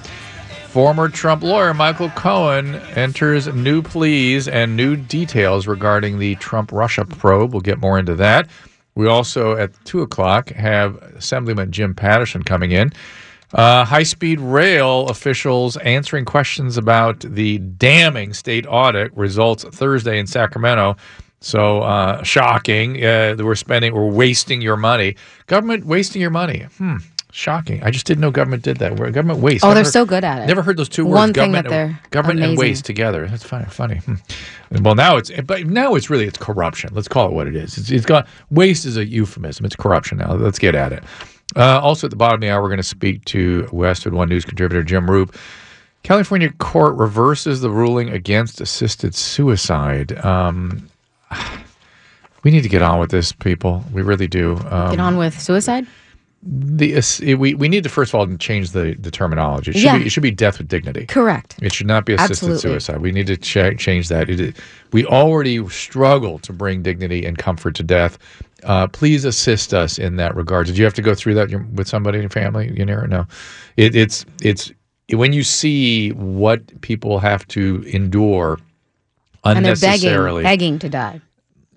Former 0.71 1.09
Trump 1.09 1.43
lawyer 1.43 1.75
Michael 1.75 2.11
Cohen 2.11 2.77
enters 2.95 3.49
new 3.49 3.83
pleas 3.83 4.47
and 4.47 4.77
new 4.77 4.95
details 4.95 5.67
regarding 5.67 6.21
the 6.21 6.37
Trump 6.37 6.71
Russia 6.71 7.05
probe. 7.05 7.53
We'll 7.53 7.61
get 7.61 7.81
more 7.81 7.99
into 7.99 8.15
that. 8.15 8.49
We 8.95 9.09
also, 9.09 9.57
at 9.57 9.73
2 9.87 10.03
o'clock, 10.03 10.51
have 10.51 10.95
Assemblyman 11.17 11.73
Jim 11.73 11.93
Patterson 11.93 12.45
coming 12.45 12.71
in. 12.71 12.93
Uh, 13.53 13.85
High 13.85 14.05
speed 14.05 14.39
rail 14.39 15.09
officials 15.09 15.77
answering 15.79 16.25
questions 16.25 16.77
about 16.77 17.19
the 17.19 17.59
damning 17.59 18.33
state 18.33 18.65
audit 18.69 19.13
results 19.17 19.65
Thursday 19.65 20.21
in 20.21 20.29
Sacramento. 20.29 20.97
So 21.41 21.81
uh, 21.81 22.23
shocking. 22.23 23.05
Uh, 23.05 23.35
we're 23.41 23.57
spending, 23.57 23.93
we're 23.93 24.07
wasting 24.07 24.61
your 24.61 24.77
money. 24.77 25.17
Government 25.47 25.85
wasting 25.85 26.21
your 26.21 26.31
money. 26.31 26.67
Hmm. 26.79 26.99
Shocking. 27.33 27.83
I 27.83 27.91
just 27.91 28.07
didn't 28.07 28.21
know 28.21 28.31
government 28.31 28.63
did 28.63 28.79
that. 28.79 28.97
We're 28.97 29.11
government 29.11 29.41
waste. 29.41 29.65
Oh, 29.65 29.69
Never 29.69 29.75
they're 29.77 29.85
heard- 29.85 29.93
so 29.93 30.05
good 30.05 30.25
at 30.25 30.43
it. 30.43 30.47
Never 30.47 30.63
heard 30.63 30.77
those 30.77 30.89
two 30.89 31.05
words. 31.05 31.15
One 31.15 31.33
thing 31.33 31.53
government, 31.53 31.65
that 31.65 31.71
they're 31.71 32.01
government 32.11 32.41
and 32.41 32.59
waste 32.59 32.85
together. 32.85 33.27
That's 33.29 33.45
funny. 33.45 33.67
Funny. 33.67 33.97
Hmm. 33.97 34.15
Well, 34.83 34.95
now 34.95 35.17
it's 35.17 35.31
but 35.43 35.67
now 35.67 35.95
it's 35.95 36.11
really 36.11 36.27
it's 36.27 36.39
corruption. 36.39 36.91
Let's 36.93 37.09
call 37.09 37.29
it 37.29 37.33
what 37.33 37.47
it 37.47 37.55
is. 37.57 37.79
It's, 37.79 37.91
it's 37.91 38.07
got 38.07 38.27
waste 38.51 38.85
is 38.85 38.97
a 38.97 39.05
euphemism. 39.05 39.65
It's 39.65 39.77
corruption 39.77 40.19
now. 40.19 40.35
Let's 40.35 40.59
get 40.59 40.75
at 40.75 40.93
it. 40.93 41.05
Uh, 41.57 41.81
also, 41.81 42.07
at 42.07 42.11
the 42.11 42.17
bottom 42.17 42.35
of 42.37 42.41
the 42.41 42.49
hour, 42.51 42.63
we're 42.63 42.69
going 42.69 42.77
to 42.79 42.83
speak 42.83 43.25
to 43.27 43.69
Westwood 43.73 44.15
One 44.15 44.29
News 44.29 44.45
contributor 44.45 44.83
Jim 44.83 45.07
Roope. 45.07 45.35
California 46.03 46.51
court 46.59 46.97
reverses 46.97 47.61
the 47.61 47.71
ruling 47.71 48.09
against 48.11 48.61
assisted 48.61 49.15
suicide. 49.15 50.13
Um, 50.25 50.89
we 52.45 52.51
need 52.51 52.63
to 52.63 52.69
get 52.69 52.83
on 52.83 52.99
with 53.01 53.11
this, 53.11 53.33
people. 53.33 53.85
We 53.93 54.03
really 54.03 54.27
do. 54.29 54.57
Um, 54.71 54.91
get 54.93 55.01
on 55.01 55.17
with 55.17 55.41
suicide. 55.41 55.87
The 56.43 57.35
we 57.39 57.55
we 57.55 57.69
need 57.69 57.83
to 57.83 57.91
first 57.91 58.15
of 58.15 58.19
all 58.19 58.37
change 58.39 58.71
the, 58.71 58.95
the 58.99 59.11
terminology. 59.11 59.73
It 59.73 59.75
should 59.75 59.83
Yeah. 59.85 59.99
be 59.99 60.07
it 60.07 60.11
should 60.11 60.23
be 60.23 60.31
death 60.31 60.57
with 60.59 60.69
dignity. 60.69 61.05
Correct. 61.07 61.57
It 61.61 61.73
should 61.75 61.87
not 61.87 62.07
be 62.07 62.15
assisted 62.15 62.33
Absolutely. 62.33 62.61
suicide. 62.61 63.03
We 63.03 63.13
need 63.13 63.27
to 63.27 63.37
ch- 63.37 63.79
change 63.79 64.09
that. 64.09 64.31
It, 64.31 64.57
we 64.93 65.05
already 65.05 65.67
struggle 65.69 66.39
to 66.39 66.53
bring 66.53 66.83
dignity 66.83 67.27
and 67.27 67.37
comfort 67.37 67.75
to 67.77 67.83
death. 67.83 68.19
Uh, 68.65 68.87
please 68.87 69.25
assist 69.27 69.75
us 69.75 69.99
in 69.99 70.17
that 70.17 70.35
regard. 70.35 70.67
Did 70.67 70.79
you 70.79 70.85
have 70.85 70.95
to 70.95 71.03
go 71.03 71.15
through 71.15 71.35
that 71.35 71.51
with 71.75 71.89
somebody 71.89 72.19
in 72.19 72.23
your 72.23 72.31
family? 72.31 72.73
You 72.75 72.87
know, 72.87 73.03
no. 73.05 73.27
It, 73.77 73.95
it's 73.95 74.25
it's 74.43 74.73
when 75.13 75.35
you 75.35 75.43
see 75.45 76.11
what 76.13 76.81
people 76.81 77.19
have 77.19 77.47
to 77.49 77.83
endure 77.87 78.59
And 79.45 79.65
they're 79.65 79.75
begging, 79.77 80.09
unnecessarily 80.11 80.43
begging 80.43 80.79
to 80.79 80.89
die. 80.89 81.21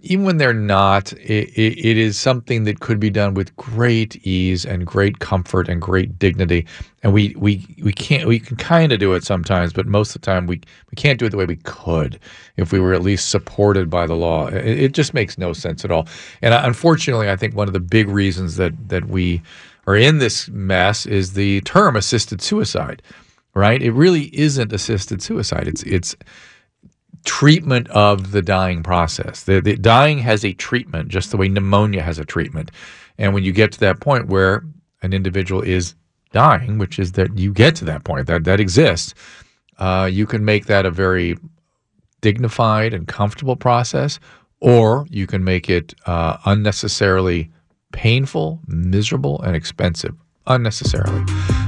Even 0.06 0.26
when 0.26 0.36
they're 0.36 0.54
not, 0.54 1.14
it, 1.14 1.50
it, 1.58 1.80
it 1.80 1.98
is 1.98 2.20
something 2.20 2.66
that 2.66 2.82
could 2.82 3.00
be 3.00 3.10
done 3.10 3.34
with 3.34 3.56
great 3.56 4.18
ease 4.28 4.66
and 4.66 4.86
great 4.86 5.20
comfort 5.20 5.70
and 5.70 5.82
great 5.82 6.20
dignity. 6.20 6.68
And 7.04 7.14
we 7.14 7.34
we, 7.38 7.66
we 7.82 7.94
can't 7.94 8.28
we 8.28 8.38
can 8.38 8.58
kind 8.58 8.92
of 8.92 9.00
do 9.00 9.14
it 9.14 9.24
sometimes, 9.24 9.72
but 9.72 9.88
most 9.88 10.14
of 10.14 10.22
the 10.22 10.26
time 10.26 10.46
we 10.46 10.58
we 10.92 10.96
can't 10.96 11.20
do 11.20 11.26
it 11.26 11.30
the 11.30 11.38
way 11.38 11.46
we 11.46 11.56
could 11.56 12.20
if 12.58 12.74
we 12.74 12.82
were 12.82 12.94
at 12.94 13.02
least 13.02 13.30
supported 13.30 13.90
by 13.90 14.06
the 14.06 14.16
law. 14.16 14.48
It, 14.48 14.66
it 14.66 14.92
just 14.92 15.14
makes 15.14 15.38
no 15.38 15.54
sense 15.54 15.86
at 15.86 15.92
all. 15.92 16.06
And 16.42 16.54
uh, 16.54 16.62
unfortunately, 16.66 17.30
I 17.30 17.38
think 17.38 17.56
one 17.56 17.70
of 17.70 17.74
the 17.74 17.80
big 17.80 18.10
reasons 18.10 18.58
that 18.58 18.74
that 18.90 19.06
we 19.06 19.42
are 19.88 19.96
in 19.96 20.18
this 20.18 20.50
mess 20.50 21.06
is 21.06 21.34
the 21.34 21.62
term 21.62 21.96
assisted 21.96 22.42
suicide. 22.42 23.02
Right? 23.56 23.82
It 23.82 23.92
really 23.92 24.36
isn't 24.36 24.74
assisted 24.74 25.22
suicide. 25.22 25.68
It's 25.68 25.84
it's 25.84 26.16
treatment 27.26 27.90
of 27.90 28.32
the 28.32 28.42
dying 28.42 28.84
process. 28.84 29.44
The, 29.44 29.62
the 29.62 29.78
dying 29.78 30.20
has 30.20 30.44
a 30.44 30.54
treatment, 30.54 31.10
just 31.10 31.32
the 31.32 31.38
way 31.38 31.48
pneumonia 31.48 32.02
has 32.02 32.20
a 32.20 32.26
treatment. 32.26 32.72
And 33.18 33.34
when 33.34 33.44
you 33.44 33.52
get 33.52 33.72
to 33.74 33.80
that 33.82 34.00
point 34.00 34.28
where 34.28 34.64
an 35.02 35.14
individual 35.14 35.62
is 35.62 35.96
dying, 36.32 36.78
which 36.78 37.00
is 37.00 37.14
that 37.14 37.38
you 37.38 37.54
get 37.54 37.76
to 37.78 37.86
that 37.86 38.04
point 38.04 38.28
that 38.28 38.44
that 38.44 38.60
exists, 38.60 39.14
uh, 39.80 40.10
you 40.12 40.26
can 40.26 40.44
make 40.44 40.66
that 40.66 40.86
a 40.86 40.92
very 40.92 41.38
dignified 42.22 42.94
and 42.94 43.08
comfortable 43.08 43.56
process, 43.56 44.20
or 44.60 45.06
you 45.10 45.28
can 45.28 45.44
make 45.44 45.70
it 45.70 45.94
uh, 46.06 46.38
unnecessarily 46.46 47.52
painful, 47.92 48.60
miserable, 48.68 49.42
and 49.42 49.56
expensive. 49.56 50.16
Unnecessarily. 50.48 51.24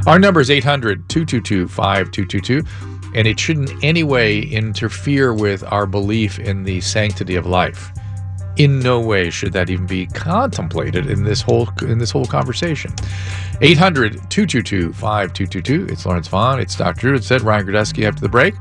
Our 0.05 0.19
number 0.19 0.41
is 0.41 0.49
800 0.49 1.07
222 1.07 1.67
5222, 1.69 2.94
and 3.15 3.27
it 3.27 3.39
shouldn't 3.39 3.71
in 3.71 3.83
any 3.83 4.03
way 4.03 4.41
interfere 4.41 5.33
with 5.33 5.63
our 5.63 5.87
belief 5.87 6.37
in 6.37 6.63
the 6.63 6.81
sanctity 6.81 7.35
of 7.35 7.47
life. 7.47 7.91
In 8.57 8.79
no 8.79 8.99
way 8.99 9.29
should 9.29 9.53
that 9.53 9.69
even 9.69 9.87
be 9.87 10.07
contemplated 10.07 11.09
in 11.09 11.23
this 11.23 11.41
whole 11.41 11.69
in 11.81 11.97
this 11.97 12.11
whole 12.11 12.25
conversation. 12.25 12.91
800-222-5222. 13.61 15.91
It's 15.91 16.05
Lauren 16.05 16.23
Sivan. 16.23 16.61
It's 16.61 16.75
Dr. 16.75 16.99
Drew. 16.99 17.15
It 17.15 17.23
said 17.23 17.41
Ryan 17.41 17.65
Girdusky 17.65 18.05
after 18.05 18.21
the 18.21 18.29
break. 18.29 18.53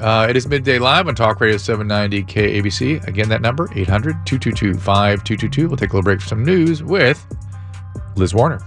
Uh, 0.00 0.26
it 0.28 0.36
is 0.36 0.46
midday 0.46 0.78
live 0.78 1.08
on 1.08 1.14
Talk 1.14 1.40
Radio 1.40 1.56
790 1.56 2.24
KABC. 2.24 3.06
Again, 3.06 3.30
that 3.30 3.40
number, 3.40 3.70
800 3.74 4.26
222 4.26 4.74
5222. 4.74 5.68
We'll 5.68 5.76
take 5.76 5.90
a 5.90 5.92
little 5.94 6.02
break 6.02 6.20
for 6.20 6.28
some 6.28 6.44
news 6.44 6.82
with 6.82 7.24
Liz 8.16 8.34
Warner. 8.34 8.60